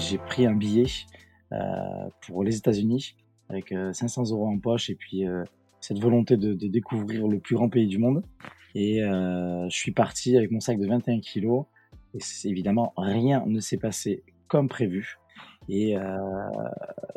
j'ai 0.00 0.18
pris 0.18 0.46
un 0.46 0.54
billet 0.54 0.86
euh, 1.52 1.56
pour 2.26 2.44
les 2.44 2.56
États-Unis 2.56 3.16
avec 3.48 3.74
500 3.92 4.30
euros 4.30 4.48
en 4.48 4.58
poche 4.58 4.88
et 4.88 4.94
puis 4.94 5.24
cette 5.80 5.98
volonté 5.98 6.38
de, 6.38 6.54
découvrir 6.54 7.28
le 7.28 7.38
plus 7.38 7.54
grand 7.54 7.68
pays 7.68 7.86
du 7.86 7.98
monde. 7.98 8.22
Et 8.74 9.00
je 9.02 9.76
suis 9.76 9.92
parti 9.92 10.38
avec 10.38 10.50
mon 10.50 10.60
sac 10.60 10.78
de 10.78 10.86
21 10.86 11.20
kilos. 11.20 11.66
Et 12.14 12.48
évidemment, 12.48 12.94
rien 12.96 13.44
ne 13.46 13.60
s'est 13.60 13.76
passé 13.76 14.22
comme 14.48 14.68
prévu. 14.68 15.18
Et 15.68 15.96
euh, 15.96 16.02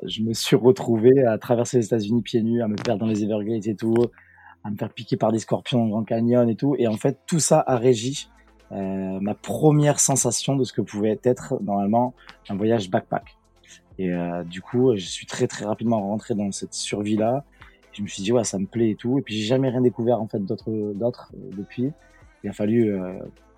je 0.03 0.21
me 0.21 0.33
suis 0.33 0.55
retrouvé 0.55 1.23
à 1.23 1.37
traverser 1.37 1.77
les 1.77 1.85
États-Unis 1.85 2.21
pieds 2.21 2.43
nus, 2.43 2.61
à 2.61 2.67
me 2.67 2.75
perdre 2.75 3.01
dans 3.01 3.07
les 3.07 3.23
Everglades 3.23 3.67
et 3.67 3.75
tout, 3.75 3.95
à 4.63 4.69
me 4.69 4.75
faire 4.75 4.93
piquer 4.93 5.17
par 5.17 5.31
des 5.31 5.39
scorpions 5.39 5.79
dans 5.79 5.85
le 5.85 5.91
Grand 5.91 6.03
Canyon 6.03 6.49
et 6.49 6.55
tout. 6.55 6.75
Et 6.77 6.87
en 6.87 6.97
fait, 6.97 7.19
tout 7.27 7.39
ça 7.39 7.63
a 7.65 7.77
régi 7.77 8.29
euh, 8.75 9.19
ma 9.21 9.35
première 9.35 9.99
sensation 9.99 10.55
de 10.55 10.63
ce 10.65 10.73
que 10.73 10.81
pouvait 10.81 11.19
être 11.23 11.55
normalement 11.61 12.13
un 12.49 12.55
voyage 12.55 12.89
backpack. 12.89 13.37
Et 13.97 14.11
euh, 14.11 14.43
du 14.43 14.61
coup, 14.61 14.95
je 14.95 15.05
suis 15.05 15.25
très 15.25 15.47
très 15.47 15.65
rapidement 15.65 16.01
rentré 16.01 16.35
dans 16.35 16.51
cette 16.51 16.73
survie-là. 16.73 17.45
Je 17.93 18.01
me 18.01 18.07
suis 18.07 18.21
dit 18.21 18.33
ouais, 18.33 18.43
ça 18.43 18.59
me 18.59 18.65
plaît 18.65 18.89
et 18.89 18.95
tout. 18.95 19.17
Et 19.17 19.21
puis 19.21 19.35
j'ai 19.35 19.45
jamais 19.45 19.69
rien 19.69 19.81
découvert 19.81 20.21
en 20.21 20.27
fait 20.27 20.39
d'autres 20.39 20.69
euh, 20.69 20.93
depuis. 21.57 21.91
Il 22.43 22.49
a 22.49 22.53
fallu 22.53 22.95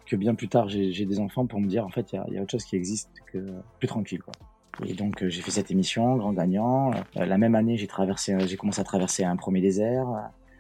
que 0.06 0.16
bien 0.16 0.34
plus 0.34 0.48
tard 0.48 0.70
j'ai 0.70 1.06
des 1.06 1.20
enfants 1.20 1.46
pour 1.46 1.60
me 1.60 1.68
dire 1.68 1.86
en 1.86 1.90
fait 1.90 2.14
il 2.14 2.34
y 2.34 2.38
a, 2.38 2.42
autre 2.42 2.52
chose 2.52 2.64
qui 2.64 2.78
existe 2.78 3.10
que 3.34 3.46
plus 3.80 3.88
tranquille 3.90 4.22
quoi. 4.24 4.32
Et 4.88 4.94
donc 4.94 5.28
j'ai 5.28 5.42
fait 5.42 5.52
cette 5.52 5.72
émission, 5.72 6.16
grand 6.16 6.32
gagnant. 6.32 6.92
La 7.16 7.38
même 7.38 7.56
année 7.56 7.76
j'ai 7.76 7.90
j'ai 8.46 8.56
commencé 8.56 8.80
à 8.80 8.86
traverser 8.86 9.26
un 9.26 9.36
premier 9.36 9.60
désert. 9.60 10.08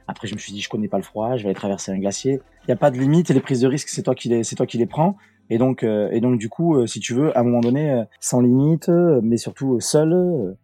Après 0.07 0.27
je 0.27 0.33
me 0.33 0.39
suis 0.39 0.51
dit 0.51 0.59
je 0.59 0.67
connais 0.67 0.89
pas 0.89 0.97
le 0.97 1.03
froid, 1.03 1.37
je 1.37 1.43
vais 1.43 1.49
aller 1.49 1.55
traverser 1.55 1.93
un 1.93 1.99
glacier. 1.99 2.41
Il 2.67 2.71
y 2.71 2.73
a 2.73 2.77
pas 2.77 2.91
de 2.91 2.97
limite 2.97 3.31
et 3.31 3.33
les 3.33 3.39
prises 3.39 3.61
de 3.61 3.67
risque 3.67 3.87
c'est 3.87 4.03
toi 4.03 4.13
qui 4.13 4.27
les, 4.27 4.43
c'est 4.43 4.55
toi 4.55 4.65
qui 4.65 4.77
les 4.77 4.85
prends. 4.85 5.15
Et 5.49 5.57
donc 5.57 5.83
euh, 5.83 6.09
et 6.11 6.19
donc 6.19 6.37
du 6.37 6.49
coup 6.49 6.85
si 6.85 6.99
tu 6.99 7.13
veux 7.13 7.35
à 7.37 7.39
un 7.39 7.43
moment 7.43 7.61
donné 7.61 8.03
sans 8.19 8.41
limite 8.41 8.89
mais 9.23 9.37
surtout 9.37 9.79
seul. 9.79 10.55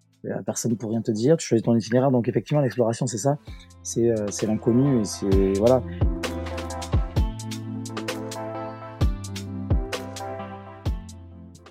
Personne 0.45 0.77
pour 0.77 0.89
rien 0.89 1.01
te 1.01 1.11
dire, 1.11 1.35
tu 1.35 1.45
choisis 1.45 1.65
ton 1.65 1.75
itinéraire, 1.75 2.09
donc 2.09 2.29
effectivement 2.29 2.61
l'exploration 2.61 3.07
c'est 3.07 3.17
ça, 3.17 3.37
c'est 3.83 4.09
c'est 4.31 4.47
l'inconnu 4.47 5.01
et 5.01 5.03
c'est 5.03 5.53
voilà. 5.57 5.83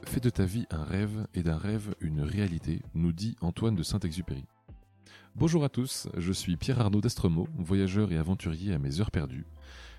Fais 0.04 0.20
de 0.20 0.28
ta 0.28 0.44
vie 0.44 0.66
un 0.70 0.84
rêve 0.84 1.26
et 1.34 1.42
d'un 1.42 1.56
rêve 1.56 1.94
une 2.02 2.20
réalité, 2.20 2.82
nous 2.94 3.12
dit 3.12 3.36
Antoine 3.40 3.74
de 3.74 3.82
Saint-Exupéry. 3.82 4.44
Bonjour 5.34 5.64
à 5.64 5.70
tous, 5.70 6.08
je 6.18 6.32
suis 6.32 6.58
Pierre 6.58 6.82
Arnaud 6.82 7.00
d'Estremaux, 7.00 7.48
voyageur 7.56 8.12
et 8.12 8.18
aventurier 8.18 8.74
à 8.74 8.78
mes 8.78 9.00
heures 9.00 9.10
perdues. 9.10 9.46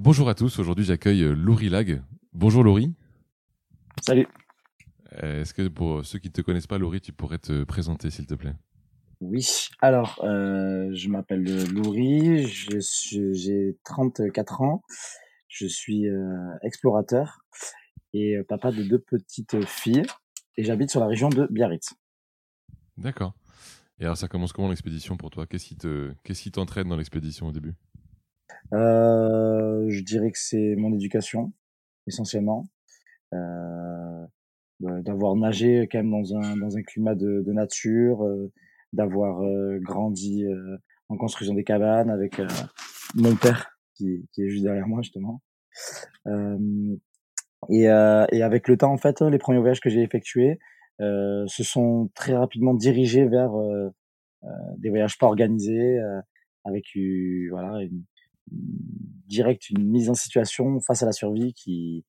Bonjour 0.00 0.28
à 0.28 0.36
tous, 0.36 0.60
aujourd'hui 0.60 0.84
j'accueille 0.84 1.24
euh, 1.24 1.32
Laurie 1.32 1.68
Lag. 1.68 2.00
Bonjour 2.32 2.62
Laurie. 2.62 2.94
Salut. 4.00 4.28
Euh, 5.24 5.40
est-ce 5.40 5.52
que 5.52 5.66
pour 5.66 6.06
ceux 6.06 6.20
qui 6.20 6.28
ne 6.28 6.32
te 6.32 6.40
connaissent 6.40 6.68
pas, 6.68 6.78
Laurie, 6.78 7.00
tu 7.00 7.12
pourrais 7.12 7.38
te 7.38 7.64
présenter 7.64 8.08
s'il 8.08 8.24
te 8.26 8.34
plaît? 8.34 8.54
Oui, 9.20 9.44
alors 9.80 10.20
euh, 10.22 10.88
je 10.94 11.08
m'appelle 11.08 11.42
Laurie, 11.72 12.46
j'ai 12.46 13.76
34 13.82 14.60
ans, 14.60 14.82
je 15.48 15.66
suis 15.66 16.06
explorateur 16.62 17.40
et 18.12 18.36
papa 18.48 18.70
de 18.70 18.84
deux 18.84 19.00
petites 19.00 19.66
filles 19.66 20.04
et 20.56 20.62
j'habite 20.62 20.90
sur 20.90 21.00
la 21.00 21.08
région 21.08 21.28
de 21.28 21.48
Biarritz. 21.50 21.92
D'accord. 22.96 23.34
Et 23.98 24.04
alors 24.04 24.16
ça 24.16 24.28
commence 24.28 24.52
comment 24.52 24.68
l'expédition 24.68 25.16
pour 25.16 25.30
toi? 25.30 25.48
Qu'est-ce 25.48 25.66
qui 25.66 25.76
te 25.76 26.12
qu'est-ce 26.22 26.42
qui 26.42 26.52
t'entraîne 26.52 26.88
dans 26.88 26.96
l'expédition 26.96 27.48
au 27.48 27.52
début? 27.52 27.74
Euh, 28.72 29.86
Je 29.88 30.02
dirais 30.02 30.30
que 30.30 30.38
c'est 30.38 30.74
mon 30.76 30.92
éducation 30.94 31.52
essentiellement. 32.06 32.66
Euh, 33.34 34.26
bah, 34.80 35.02
d'avoir 35.02 35.34
nagé 35.34 35.88
quand 35.90 35.98
même 35.98 36.10
dans 36.10 36.36
un 36.36 36.56
dans 36.56 36.76
un 36.76 36.82
climat 36.82 37.14
de, 37.14 37.42
de 37.44 37.52
nature, 37.52 38.24
euh, 38.24 38.52
d'avoir 38.92 39.42
euh, 39.42 39.78
grandi 39.80 40.44
euh, 40.44 40.78
en 41.08 41.16
construisant 41.16 41.54
des 41.54 41.64
cabanes 41.64 42.10
avec 42.10 42.40
mon 43.14 43.34
père 43.34 43.70
qui, 43.94 44.28
qui 44.32 44.42
est 44.42 44.48
juste 44.48 44.62
derrière 44.64 44.86
moi 44.86 45.02
justement. 45.02 45.42
Et, 47.70 47.82
et, 47.82 47.88
avec 48.42 48.68
le 48.68 48.76
temps, 48.76 48.92
en 48.92 48.98
fait, 48.98 49.20
les 49.20 49.38
premiers 49.38 49.58
voyages 49.58 49.80
que 49.80 49.90
j'ai 49.90 50.02
effectués 50.02 50.58
euh, 51.00 51.44
se 51.48 51.64
sont 51.64 52.10
très 52.14 52.36
rapidement 52.36 52.74
dirigés 52.74 53.26
vers 53.26 53.56
euh, 53.56 53.90
des 54.76 54.90
voyages 54.90 55.18
pas 55.18 55.26
organisés, 55.26 55.98
avec 56.64 56.84
voilà 57.50 57.82
une, 57.82 58.04
direct 58.50 59.70
une 59.70 59.84
mise 59.84 60.10
en 60.10 60.14
situation 60.14 60.80
face 60.80 61.02
à 61.02 61.06
la 61.06 61.12
survie 61.12 61.52
qui 61.54 62.04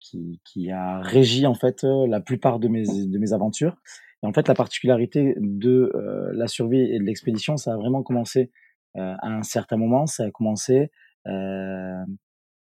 qui, 0.00 0.40
qui 0.44 0.70
a 0.70 1.00
régi 1.00 1.46
en 1.46 1.54
fait 1.54 1.84
la 1.84 2.20
plupart 2.20 2.58
de 2.58 2.68
mes 2.68 2.84
de 2.84 3.18
mes 3.18 3.32
aventures. 3.32 3.76
Et 4.22 4.26
en 4.26 4.32
fait, 4.32 4.48
la 4.48 4.54
particularité 4.54 5.34
de 5.38 5.90
euh, 5.94 6.30
la 6.34 6.46
survie 6.46 6.80
et 6.80 6.98
de 6.98 7.04
l'expédition, 7.04 7.56
ça 7.56 7.74
a 7.74 7.76
vraiment 7.76 8.02
commencé 8.02 8.50
euh, 8.96 9.14
à 9.20 9.28
un 9.28 9.42
certain 9.42 9.76
moment. 9.76 10.06
Ça 10.06 10.24
a 10.24 10.30
commencé 10.30 10.90
euh, 11.26 12.04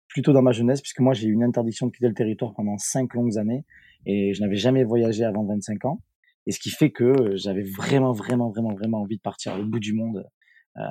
plutôt 0.08 0.32
dans 0.32 0.42
ma 0.42 0.52
jeunesse, 0.52 0.80
puisque 0.80 1.00
moi 1.00 1.14
j'ai 1.14 1.28
eu 1.28 1.32
une 1.32 1.42
interdiction 1.42 1.86
de 1.86 1.92
quitter 1.92 2.08
le 2.08 2.14
territoire 2.14 2.54
pendant 2.54 2.76
cinq 2.78 3.14
longues 3.14 3.38
années 3.38 3.64
et 4.06 4.34
je 4.34 4.42
n'avais 4.42 4.56
jamais 4.56 4.84
voyagé 4.84 5.24
avant 5.24 5.44
25 5.44 5.84
ans. 5.84 6.00
Et 6.46 6.52
ce 6.52 6.58
qui 6.58 6.70
fait 6.70 6.90
que 6.90 7.36
j'avais 7.36 7.62
vraiment, 7.62 8.12
vraiment, 8.12 8.50
vraiment, 8.50 8.74
vraiment 8.74 9.02
envie 9.02 9.16
de 9.16 9.22
partir 9.22 9.58
au 9.58 9.64
bout 9.64 9.78
du 9.78 9.94
monde 9.94 10.28
euh, 10.76 10.82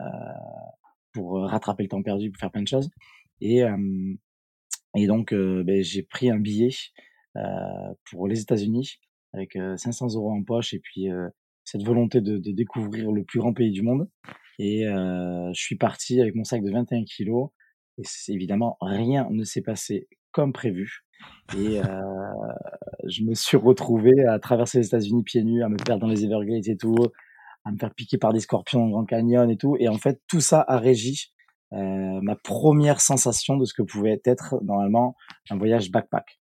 pour 1.14 1.42
rattraper 1.42 1.84
le 1.84 1.90
temps 1.90 2.04
perdu, 2.04 2.32
pour 2.32 2.40
faire 2.40 2.52
plein 2.52 2.62
de 2.62 2.68
choses. 2.68 2.90
Et, 3.40 3.64
euh, 3.64 4.14
et 4.96 5.08
donc 5.08 5.34
euh, 5.34 5.64
ben, 5.64 5.82
j'ai 5.84 6.04
pris 6.04 6.30
un 6.30 6.40
billet 6.40 6.70
euh, 7.38 7.42
pour 8.10 8.28
les 8.28 8.42
États-Unis 8.42 9.00
avec 9.34 9.58
500 9.78 10.16
euros 10.16 10.32
en 10.32 10.44
poche 10.44 10.74
et 10.74 10.80
puis 10.80 11.08
cette 11.64 11.84
volonté 11.84 12.20
de, 12.20 12.38
de, 12.38 12.52
découvrir 12.52 13.14
le 13.14 13.24
plus 13.24 13.40
grand 13.40 13.54
pays 13.54 13.72
du 13.72 13.82
monde. 13.82 14.10
Et 14.60 14.84
je 14.84 15.54
suis 15.54 15.78
parti 15.78 16.20
avec 16.20 16.36
mon 16.36 16.44
sac 16.44 16.62
de 16.62 16.70
21 16.70 17.06
kilos 17.06 17.52
et 17.98 18.04
évidemment, 18.28 18.78
rien 18.82 19.28
ne 19.30 19.46
s'est 19.46 19.62
passé 19.62 20.10
comme 20.32 20.54
prévu. 20.54 21.04
Et 21.58 21.80
euh, 21.80 21.84
je 23.08 23.24
me 23.24 23.34
suis 23.34 23.58
retrouvé 23.58 24.12
à 24.28 24.40
traverser 24.40 24.80
les 24.80 24.88
États-Unis 24.88 25.24
pieds 25.24 25.44
nus, 25.44 25.64
à 25.64 25.70
me 25.70 25.78
perdre 25.78 26.02
dans 26.02 26.08
les 26.08 26.24
Everglades 26.24 26.68
et 26.68 26.78
tout, 26.78 26.96
à 27.64 27.72
me 27.72 27.78
faire 27.78 27.94
piquer 27.94 28.18
par 28.18 28.34
des 28.34 28.40
scorpions 28.40 28.80
dans 28.80 28.86
le 28.86 28.92
Grand 28.92 29.06
Canyon 29.06 29.50
et 29.50 29.58
tout. 29.58 29.76
Et 29.80 29.88
en 29.88 29.98
fait, 29.98 30.22
tout 30.28 30.42
ça 30.42 30.64
a 30.68 30.78
régi 30.78 31.32
euh, 31.74 32.20
ma 32.22 32.36
première 32.36 33.02
sensation 33.02 33.58
de 33.58 33.66
ce 33.66 33.74
que 33.74 33.82
pouvait 33.82 34.22
être 34.26 34.56
normalement 34.64 35.16
un 35.50 35.58
voyage 35.58 35.92
backpack. 35.92 36.42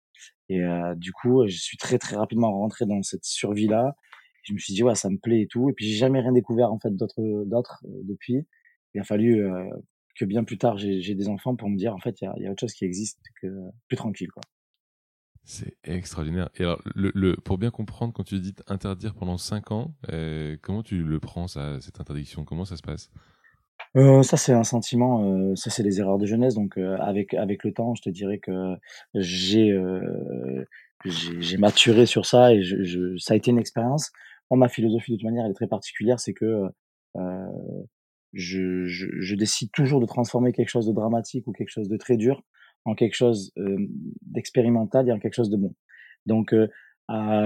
Et 0.51 0.61
euh, 0.61 0.95
du 0.95 1.13
coup, 1.13 1.47
je 1.47 1.57
suis 1.57 1.77
très 1.77 1.97
très 1.97 2.17
rapidement 2.17 2.51
rentré 2.51 2.85
dans 2.85 3.01
cette 3.03 3.23
survie-là. 3.23 3.95
Je 4.43 4.53
me 4.53 4.57
suis 4.57 4.73
dit 4.73 4.83
ouais, 4.83 4.95
ça 4.95 5.09
me 5.09 5.17
plaît 5.17 5.41
et 5.41 5.47
tout. 5.47 5.69
Et 5.69 5.73
puis 5.73 5.85
j'ai 5.85 5.95
jamais 5.95 6.19
rien 6.19 6.33
découvert 6.33 6.73
en 6.73 6.79
fait 6.79 6.93
d'autres 6.95 7.45
d'autres 7.45 7.81
euh, 7.85 8.01
depuis. 8.03 8.45
Il 8.93 8.99
a 8.99 9.03
fallu 9.05 9.45
euh, 9.45 9.69
que 10.17 10.25
bien 10.25 10.43
plus 10.43 10.57
tard 10.57 10.77
j'ai 10.77 11.15
des 11.15 11.29
enfants 11.29 11.55
pour 11.55 11.69
me 11.69 11.77
dire 11.77 11.95
en 11.95 11.99
fait 11.99 12.19
il 12.19 12.25
y 12.25 12.27
a, 12.27 12.33
y 12.37 12.47
a, 12.47 12.51
autre 12.51 12.59
chose 12.59 12.73
qui 12.73 12.83
existe 12.83 13.19
que 13.41 13.47
plus 13.87 13.95
tranquille 13.95 14.29
quoi. 14.29 14.41
C'est 15.43 15.75
extraordinaire. 15.83 16.49
Et 16.57 16.63
alors, 16.63 16.81
pour 17.43 17.57
bien 17.57 17.71
comprendre, 17.71 18.13
quand 18.13 18.23
tu 18.23 18.39
dis 18.39 18.53
interdire 18.67 19.15
pendant 19.15 19.37
5 19.37 19.71
ans, 19.71 19.93
euh, 20.11 20.55
comment 20.61 20.83
tu 20.83 21.03
le 21.03 21.19
prends, 21.19 21.47
cette 21.47 21.99
interdiction? 21.99 22.45
Comment 22.45 22.65
ça 22.65 22.77
se 22.77 22.83
passe? 22.83 23.09
Euh, 23.97 24.21
ça 24.21 24.37
c'est 24.37 24.53
un 24.53 24.63
sentiment, 24.63 25.25
euh, 25.25 25.55
ça 25.55 25.71
c'est 25.71 25.83
les 25.83 25.99
erreurs 25.99 26.19
de 26.19 26.25
jeunesse. 26.25 26.53
Donc 26.53 26.77
avec 26.77 27.33
avec 27.33 27.63
le 27.63 27.73
temps, 27.73 27.95
je 27.95 28.03
te 28.03 28.09
dirais 28.09 28.37
que 28.37 28.75
j'ai 29.15 29.75
j'ai 31.05 31.57
maturé 31.57 32.05
sur 32.05 32.25
ça 32.25 32.53
et 32.53 32.61
ça 33.17 33.33
a 33.33 33.37
été 33.37 33.51
une 33.51 33.59
expérience. 33.59 34.11
Moi, 34.51 34.59
ma 34.59 34.69
philosophie 34.69 35.11
de 35.11 35.17
toute 35.17 35.25
manière, 35.25 35.45
elle 35.45 35.51
est 35.51 35.55
très 35.55 35.67
particulière, 35.67 36.19
c'est 36.19 36.33
que 36.33 36.69
je, 38.33 39.35
décide 39.35 39.71
toujours 39.71 39.99
de 39.99 40.05
transformer 40.05 40.53
quelque 40.53 40.69
chose 40.69 40.87
de 40.87 40.93
dramatique 40.93 41.47
ou 41.47 41.51
quelque 41.51 41.69
chose 41.69 41.89
de 41.89 41.97
très 41.97 42.17
dur 42.17 42.43
en 42.85 42.95
quelque 42.95 43.15
chose 43.15 43.51
euh, 43.57 43.77
d'expérimental 44.21 45.07
et 45.07 45.11
en 45.11 45.19
quelque 45.19 45.35
chose 45.35 45.49
de 45.49 45.57
bon. 45.57 45.75
Donc 46.25 46.53
euh, 46.53 46.67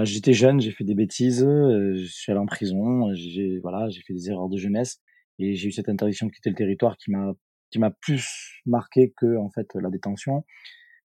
j'étais 0.04 0.32
jeune, 0.32 0.60
j'ai 0.60 0.70
fait 0.70 0.84
des 0.84 0.94
bêtises, 0.94 1.44
euh, 1.44 1.94
je 1.96 2.06
suis 2.06 2.30
allé 2.32 2.40
en 2.40 2.46
prison, 2.46 3.12
j'ai 3.14 3.58
voilà, 3.58 3.88
j'ai 3.88 4.02
fait 4.02 4.14
des 4.14 4.30
erreurs 4.30 4.48
de 4.48 4.56
jeunesse 4.56 5.00
et 5.38 5.54
j'ai 5.54 5.68
eu 5.68 5.72
cette 5.72 5.88
interdiction 5.88 6.26
de 6.26 6.32
quitter 6.32 6.50
le 6.50 6.56
territoire 6.56 6.96
qui 6.96 7.10
m'a 7.10 7.32
qui 7.70 7.78
m'a 7.78 7.90
plus 7.90 8.62
marqué 8.64 9.12
que 9.16 9.36
en 9.36 9.50
fait 9.50 9.68
la 9.74 9.90
détention. 9.90 10.44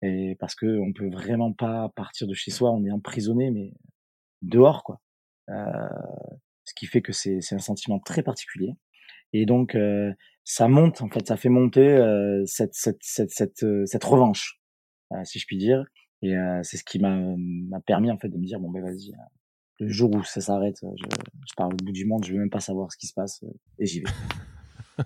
et 0.02 0.36
parce 0.40 0.54
que 0.54 0.78
on 0.80 0.92
peut 0.92 1.08
vraiment 1.10 1.52
pas 1.52 1.90
partir 1.96 2.26
de 2.26 2.34
chez 2.34 2.50
soi, 2.50 2.72
on 2.72 2.84
est 2.84 2.90
emprisonné, 2.90 3.50
mais 3.50 3.72
dehors, 4.42 4.84
quoi. 4.84 5.00
ce 5.48 6.74
qui 6.74 6.86
fait 6.86 7.02
que 7.02 7.12
c'est 7.12 7.40
un 7.52 7.58
sentiment 7.58 8.00
très 8.00 8.22
particulier. 8.22 8.74
Et 9.32 9.46
donc, 9.46 9.76
ça 10.50 10.66
monte, 10.66 11.02
en 11.02 11.10
fait, 11.10 11.28
ça 11.28 11.36
fait 11.36 11.50
monter 11.50 11.98
cette, 12.46 12.72
cette, 12.72 13.00
cette, 13.02 13.30
cette, 13.30 13.66
cette 13.84 14.04
revanche, 14.04 14.58
si 15.24 15.38
je 15.38 15.46
puis 15.46 15.58
dire. 15.58 15.84
Et 16.22 16.34
c'est 16.62 16.78
ce 16.78 16.84
qui 16.84 16.98
m'a 16.98 17.80
permis, 17.86 18.10
en 18.10 18.16
fait, 18.16 18.28
de 18.28 18.38
me 18.38 18.46
dire, 18.46 18.58
bon, 18.58 18.70
ben 18.70 18.82
vas-y, 18.82 19.12
le 19.78 19.88
jour 19.88 20.10
où 20.14 20.24
ça 20.24 20.40
s'arrête, 20.40 20.78
je, 20.82 21.04
je 21.04 21.54
pars 21.54 21.68
au 21.68 21.76
bout 21.76 21.92
du 21.92 22.06
monde, 22.06 22.24
je 22.24 22.32
veux 22.32 22.38
même 22.38 22.50
pas 22.50 22.60
savoir 22.60 22.90
ce 22.90 22.96
qui 22.96 23.08
se 23.08 23.12
passe, 23.12 23.44
et 23.78 23.84
j'y 23.84 24.00
vais. 24.00 24.10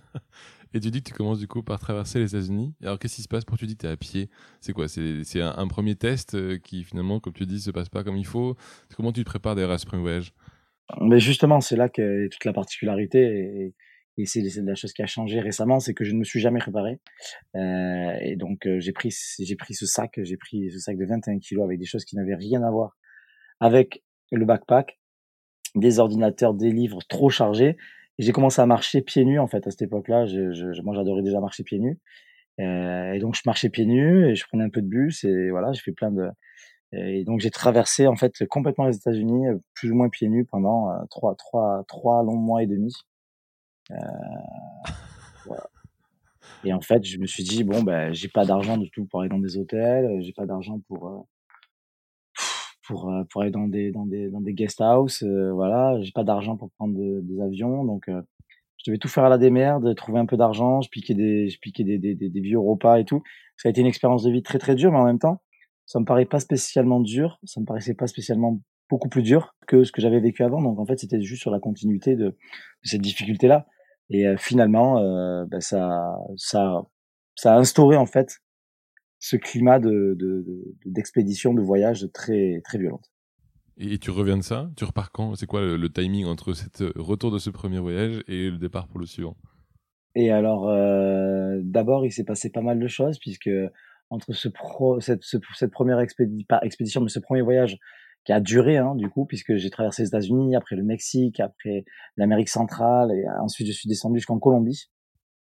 Et 0.74 0.80
tu 0.80 0.90
dis 0.90 1.02
que 1.02 1.08
tu 1.08 1.14
commences 1.14 1.38
du 1.38 1.46
coup 1.46 1.62
par 1.62 1.78
traverser 1.78 2.18
les 2.18 2.34
États-Unis. 2.34 2.74
Alors 2.82 2.98
qu'est-ce 2.98 3.16
qui 3.16 3.22
se 3.22 3.28
passe 3.28 3.44
pour 3.44 3.58
tu 3.58 3.66
dis 3.66 3.76
que 3.76 3.82
tu 3.82 3.86
es 3.86 3.90
à 3.90 3.96
pied 3.96 4.30
C'est 4.60 4.72
quoi? 4.72 4.88
C'est 4.88 5.40
un, 5.40 5.54
un, 5.56 5.68
premier 5.68 5.96
test 5.96 6.34
euh, 6.34 6.56
qui 6.56 6.82
finalement, 6.82 7.20
comme 7.20 7.34
tu 7.34 7.44
dis, 7.44 7.60
se 7.60 7.70
passe 7.70 7.90
pas 7.90 8.02
comme 8.02 8.16
il 8.16 8.24
faut. 8.24 8.56
Comment 8.96 9.12
tu 9.12 9.22
te 9.22 9.28
prépares 9.28 9.54
d'ailleurs 9.54 9.72
à 9.72 9.78
ce 9.78 9.84
premier 9.84 10.02
voyage? 10.02 10.32
Mais 11.00 11.20
justement, 11.20 11.60
c'est 11.60 11.76
là 11.76 11.88
que 11.88 12.26
toute 12.28 12.44
la 12.44 12.52
particularité 12.52 13.20
et, 13.20 13.74
et 14.18 14.26
c'est 14.26 14.42
la 14.62 14.74
chose 14.74 14.92
qui 14.92 15.02
a 15.02 15.06
changé 15.06 15.40
récemment, 15.40 15.80
c'est 15.80 15.94
que 15.94 16.04
je 16.04 16.12
ne 16.12 16.18
me 16.18 16.24
suis 16.24 16.40
jamais 16.40 16.60
préparé. 16.60 17.00
Euh, 17.56 18.16
et 18.20 18.36
donc 18.36 18.66
euh, 18.66 18.78
j'ai 18.80 18.92
pris 18.92 19.14
j'ai 19.38 19.56
pris 19.56 19.74
ce 19.74 19.86
sac, 19.86 20.20
j'ai 20.22 20.36
pris 20.36 20.70
ce 20.70 20.78
sac 20.78 20.96
de 20.96 21.06
21 21.06 21.38
kilos 21.38 21.64
avec 21.64 21.78
des 21.78 21.86
choses 21.86 22.04
qui 22.04 22.16
n'avaient 22.16 22.34
rien 22.34 22.62
à 22.62 22.70
voir 22.70 22.96
avec 23.60 24.02
le 24.30 24.44
backpack, 24.44 24.98
des 25.74 25.98
ordinateurs, 25.98 26.54
des 26.54 26.72
livres 26.72 27.00
trop 27.08 27.30
chargés 27.30 27.76
j'ai 28.18 28.32
commencé 28.32 28.60
à 28.60 28.66
marcher 28.66 29.02
pieds 29.02 29.24
nus 29.24 29.38
en 29.38 29.46
fait 29.46 29.66
à 29.66 29.70
cette 29.70 29.82
époque-là. 29.82 30.26
Je, 30.26 30.52
je, 30.52 30.82
moi, 30.82 30.94
j'adorais 30.94 31.22
déjà 31.22 31.40
marcher 31.40 31.64
pieds 31.64 31.78
nus. 31.78 31.98
Euh, 32.60 33.12
et 33.12 33.18
donc, 33.18 33.34
je 33.34 33.42
marchais 33.46 33.70
pieds 33.70 33.86
nus 33.86 34.28
et 34.28 34.34
je 34.34 34.44
prenais 34.46 34.64
un 34.64 34.70
peu 34.70 34.82
de 34.82 34.86
bus 34.86 35.24
et 35.24 35.50
voilà, 35.50 35.72
j'ai 35.72 35.80
fait 35.80 35.92
plein 35.92 36.10
de. 36.10 36.28
Et 36.92 37.24
donc, 37.24 37.40
j'ai 37.40 37.50
traversé 37.50 38.06
en 38.06 38.16
fait 38.16 38.46
complètement 38.48 38.86
les 38.86 38.96
États-Unis, 38.96 39.48
euh, 39.48 39.56
plus 39.74 39.90
ou 39.90 39.94
moins 39.94 40.10
pieds 40.10 40.28
nus 40.28 40.44
pendant 40.44 40.90
euh, 40.90 40.98
trois, 41.10 41.34
trois, 41.36 41.84
trois 41.88 42.22
longs 42.22 42.36
mois 42.36 42.62
et 42.62 42.66
demi. 42.66 42.92
Euh. 43.90 43.96
Et 46.64 46.72
en 46.72 46.80
fait, 46.80 47.04
je 47.04 47.18
me 47.18 47.26
suis 47.26 47.42
dit 47.42 47.64
bon 47.64 47.82
ben, 47.82 48.12
j'ai 48.12 48.28
pas 48.28 48.44
d'argent 48.44 48.76
du 48.76 48.90
tout 48.90 49.04
pour 49.06 49.20
aller 49.20 49.28
dans 49.28 49.38
des 49.38 49.58
hôtels, 49.58 50.22
j'ai 50.22 50.32
pas 50.32 50.46
d'argent 50.46 50.80
pour 50.88 51.08
euh, 51.08 51.18
pour 52.86 53.10
euh, 53.10 53.22
pour 53.30 53.42
aller 53.42 53.50
dans 53.50 53.68
des 53.68 53.90
dans 53.90 54.06
des 54.06 54.30
dans 54.30 54.40
des 54.40 54.54
guest 54.54 54.80
house 54.80 55.22
euh, 55.22 55.52
voilà 55.52 56.00
j'ai 56.02 56.12
pas 56.12 56.24
d'argent 56.24 56.56
pour 56.56 56.70
prendre 56.72 56.94
des 56.96 57.40
avions 57.40 57.84
donc 57.84 58.08
euh, 58.08 58.22
je 58.78 58.90
devais 58.90 58.98
tout 58.98 59.08
faire 59.08 59.24
à 59.24 59.28
la 59.28 59.38
démerde 59.38 59.94
trouver 59.94 60.18
un 60.18 60.26
peu 60.26 60.36
d'argent 60.36 60.80
je 60.80 60.88
piquais 60.88 61.14
des 61.14 61.48
je 61.48 61.58
piquais 61.60 61.84
des, 61.84 61.98
des, 61.98 62.14
des, 62.14 62.40
vieux 62.40 62.58
repas 62.58 62.98
et 62.98 63.04
tout 63.04 63.22
ça 63.56 63.68
a 63.68 63.70
été 63.70 63.80
une 63.80 63.86
expérience 63.86 64.24
de 64.24 64.30
vie 64.30 64.42
très 64.42 64.58
très 64.58 64.74
dure 64.74 64.92
mais 64.92 64.98
en 64.98 65.04
même 65.04 65.18
temps 65.18 65.40
ça 65.86 66.00
me 66.00 66.04
paraît 66.04 66.26
pas 66.26 66.40
spécialement 66.40 67.00
dur 67.00 67.38
ça 67.44 67.60
me 67.60 67.66
paraissait 67.66 67.94
pas 67.94 68.06
spécialement 68.06 68.60
beaucoup 68.92 69.08
plus 69.08 69.22
dur 69.22 69.56
que 69.66 69.84
ce 69.84 69.90
que 69.90 70.02
j'avais 70.02 70.20
vécu 70.20 70.44
avant. 70.44 70.60
Donc 70.60 70.78
en 70.78 70.84
fait 70.84 70.98
c'était 70.98 71.20
juste 71.20 71.40
sur 71.40 71.50
la 71.50 71.60
continuité 71.60 72.14
de, 72.14 72.26
de 72.26 72.36
cette 72.84 73.00
difficulté 73.00 73.48
là 73.48 73.66
et 74.10 74.36
finalement 74.36 74.98
euh, 74.98 75.46
ben 75.46 75.60
ça 75.60 76.18
ça 76.36 76.82
ça 77.34 77.54
a 77.54 77.58
instauré 77.58 77.96
en 77.96 78.04
fait 78.04 78.42
ce 79.18 79.36
climat 79.36 79.78
de, 79.78 80.18
d'expédition, 80.84 81.54
de, 81.54 81.60
de, 81.60 81.64
voyage 81.64 82.08
très, 82.12 82.60
très 82.64 82.78
violente. 82.78 83.08
Et 83.78 83.98
tu 83.98 84.10
reviens 84.10 84.36
de 84.36 84.42
ça? 84.42 84.68
Tu 84.76 84.84
repars 84.84 85.12
quand? 85.12 85.36
C'est 85.36 85.46
quoi 85.46 85.62
le, 85.62 85.88
timing 85.88 86.26
entre 86.26 86.52
ce 86.52 86.64
euh, 86.82 86.92
retour 86.96 87.30
de 87.30 87.38
ce 87.38 87.48
premier 87.48 87.78
voyage 87.78 88.22
et 88.26 88.50
le 88.50 88.58
départ 88.58 88.88
pour 88.88 88.98
le 88.98 89.06
suivant? 89.06 89.36
Et 90.16 90.30
alors, 90.30 90.68
euh, 90.68 91.60
d'abord, 91.62 92.04
il 92.04 92.10
s'est 92.10 92.24
passé 92.24 92.50
pas 92.50 92.60
mal 92.60 92.80
de 92.80 92.86
choses, 92.88 93.18
puisque 93.18 93.50
entre 94.10 94.32
ce 94.32 94.48
pro, 94.48 95.00
cette, 95.00 95.22
cette 95.22 95.70
première 95.70 96.00
expédition, 96.00 96.44
pas 96.48 96.60
expédition, 96.62 97.00
mais 97.00 97.08
ce 97.08 97.20
premier 97.20 97.42
voyage 97.42 97.78
qui 98.24 98.32
a 98.32 98.40
duré, 98.40 98.76
hein, 98.76 98.94
du 98.94 99.08
coup, 99.08 99.24
puisque 99.26 99.56
j'ai 99.56 99.70
traversé 99.70 100.02
les 100.02 100.08
États-Unis, 100.08 100.54
après 100.54 100.76
le 100.76 100.84
Mexique, 100.84 101.40
après 101.40 101.84
l'Amérique 102.16 102.48
centrale, 102.48 103.10
et 103.12 103.24
ensuite 103.40 103.66
je 103.66 103.72
suis 103.72 103.88
descendu 103.88 104.18
jusqu'en 104.18 104.38
Colombie. 104.38 104.90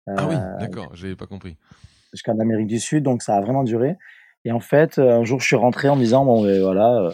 ah 0.07 0.27
oui, 0.27 0.35
euh, 0.35 0.57
d'accord, 0.59 0.95
j'avais 0.95 1.15
pas 1.15 1.27
compris 1.27 1.57
jusqu'en 2.13 2.39
Amérique 2.39 2.67
du 2.67 2.79
Sud, 2.79 3.03
donc 3.03 3.21
ça 3.21 3.35
a 3.35 3.41
vraiment 3.41 3.63
duré. 3.63 3.97
Et 4.45 4.51
en 4.51 4.59
fait, 4.59 4.99
euh, 4.99 5.19
un 5.19 5.23
jour, 5.23 5.39
je 5.41 5.47
suis 5.47 5.55
rentré 5.55 5.89
en 5.89 5.95
me 5.95 6.01
disant 6.01 6.23
bon, 6.25 6.43
ben, 6.43 6.61
voilà, 6.61 6.97
euh, 7.01 7.11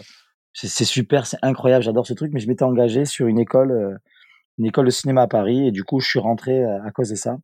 c'est 0.54 0.84
super, 0.84 1.26
c'est 1.26 1.38
incroyable, 1.42 1.82
j'adore 1.82 2.06
ce 2.06 2.14
truc, 2.14 2.30
mais 2.32 2.40
je 2.40 2.48
m'étais 2.48 2.62
engagé 2.62 3.04
sur 3.04 3.26
une 3.26 3.38
école, 3.38 3.98
une 4.58 4.66
école 4.66 4.86
de 4.86 4.90
cinéma 4.90 5.22
à 5.22 5.26
Paris, 5.26 5.66
et 5.66 5.70
du 5.70 5.82
coup, 5.82 5.98
je 6.00 6.08
suis 6.08 6.18
rentré 6.18 6.62
à 6.62 6.90
cause 6.90 7.08
de 7.08 7.14
ça, 7.14 7.38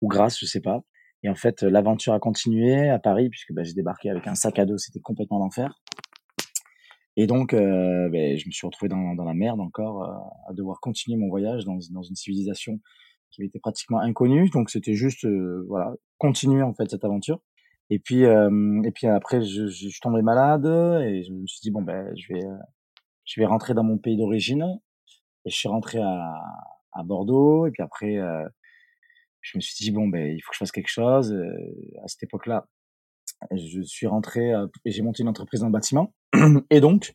ou 0.00 0.08
grâce, 0.08 0.38
je 0.38 0.46
sais 0.46 0.60
pas. 0.60 0.82
Et 1.24 1.28
en 1.28 1.34
fait, 1.34 1.62
l'aventure 1.62 2.14
a 2.14 2.20
continué 2.20 2.88
à 2.90 3.00
Paris, 3.00 3.28
puisque 3.28 3.52
ben, 3.52 3.64
j'ai 3.64 3.74
débarqué 3.74 4.08
avec 4.08 4.26
un 4.28 4.36
sac 4.36 4.58
à 4.60 4.66
dos, 4.66 4.78
c'était 4.78 5.00
complètement 5.00 5.38
l'enfer. 5.38 5.80
Et 7.16 7.26
donc, 7.26 7.54
euh, 7.54 8.08
ben, 8.10 8.36
je 8.36 8.46
me 8.46 8.52
suis 8.52 8.66
retrouvé 8.66 8.88
dans, 8.88 9.14
dans 9.14 9.24
la 9.24 9.34
merde 9.34 9.60
encore, 9.60 10.02
à 10.48 10.52
devoir 10.52 10.80
continuer 10.80 11.16
mon 11.16 11.28
voyage 11.28 11.64
dans, 11.64 11.78
dans 11.90 12.02
une 12.02 12.16
civilisation 12.16 12.80
qui 13.34 13.44
était 13.44 13.58
pratiquement 13.58 14.00
inconnu. 14.00 14.48
Donc 14.50 14.70
c'était 14.70 14.94
juste 14.94 15.24
euh, 15.24 15.64
voilà 15.68 15.92
continuer 16.18 16.62
en 16.62 16.74
fait 16.74 16.88
cette 16.90 17.04
aventure. 17.04 17.40
Et 17.90 17.98
puis 17.98 18.24
euh, 18.24 18.82
et 18.84 18.90
puis 18.92 19.06
après 19.06 19.42
je, 19.42 19.66
je, 19.66 19.88
suis 19.88 20.00
tombé 20.00 20.22
malade 20.22 20.64
et 20.66 21.24
je 21.24 21.32
me 21.32 21.46
suis 21.46 21.60
dit 21.60 21.70
bon 21.70 21.82
ben 21.82 22.10
je 22.16 22.32
vais 22.32 22.44
euh, 22.44 22.56
je 23.24 23.40
vais 23.40 23.46
rentrer 23.46 23.74
dans 23.74 23.84
mon 23.84 23.98
pays 23.98 24.16
d'origine. 24.16 24.64
Et 25.44 25.50
je 25.50 25.56
suis 25.56 25.68
rentré 25.68 25.98
à, 26.00 26.40
à 26.92 27.02
Bordeaux 27.02 27.66
et 27.66 27.70
puis 27.70 27.82
après 27.82 28.18
je 29.42 29.58
me 29.58 29.60
suis 29.60 29.84
dit 29.84 29.90
bon 29.90 30.08
ben 30.08 30.34
il 30.34 30.40
faut 30.40 30.50
que 30.50 30.54
je 30.54 30.58
fasse 30.58 30.72
quelque 30.72 30.88
chose. 30.88 31.32
à 32.02 32.08
cette 32.08 32.22
époque-là, 32.22 32.66
je 33.52 33.82
suis 33.82 34.06
rentré 34.06 34.52
et 34.84 34.90
j'ai 34.90 35.02
monté 35.02 35.22
une 35.22 35.28
entreprise 35.28 35.60
dans 35.60 35.66
le 35.66 35.72
bâtiment. 35.72 36.14
Et 36.70 36.80
donc 36.80 37.14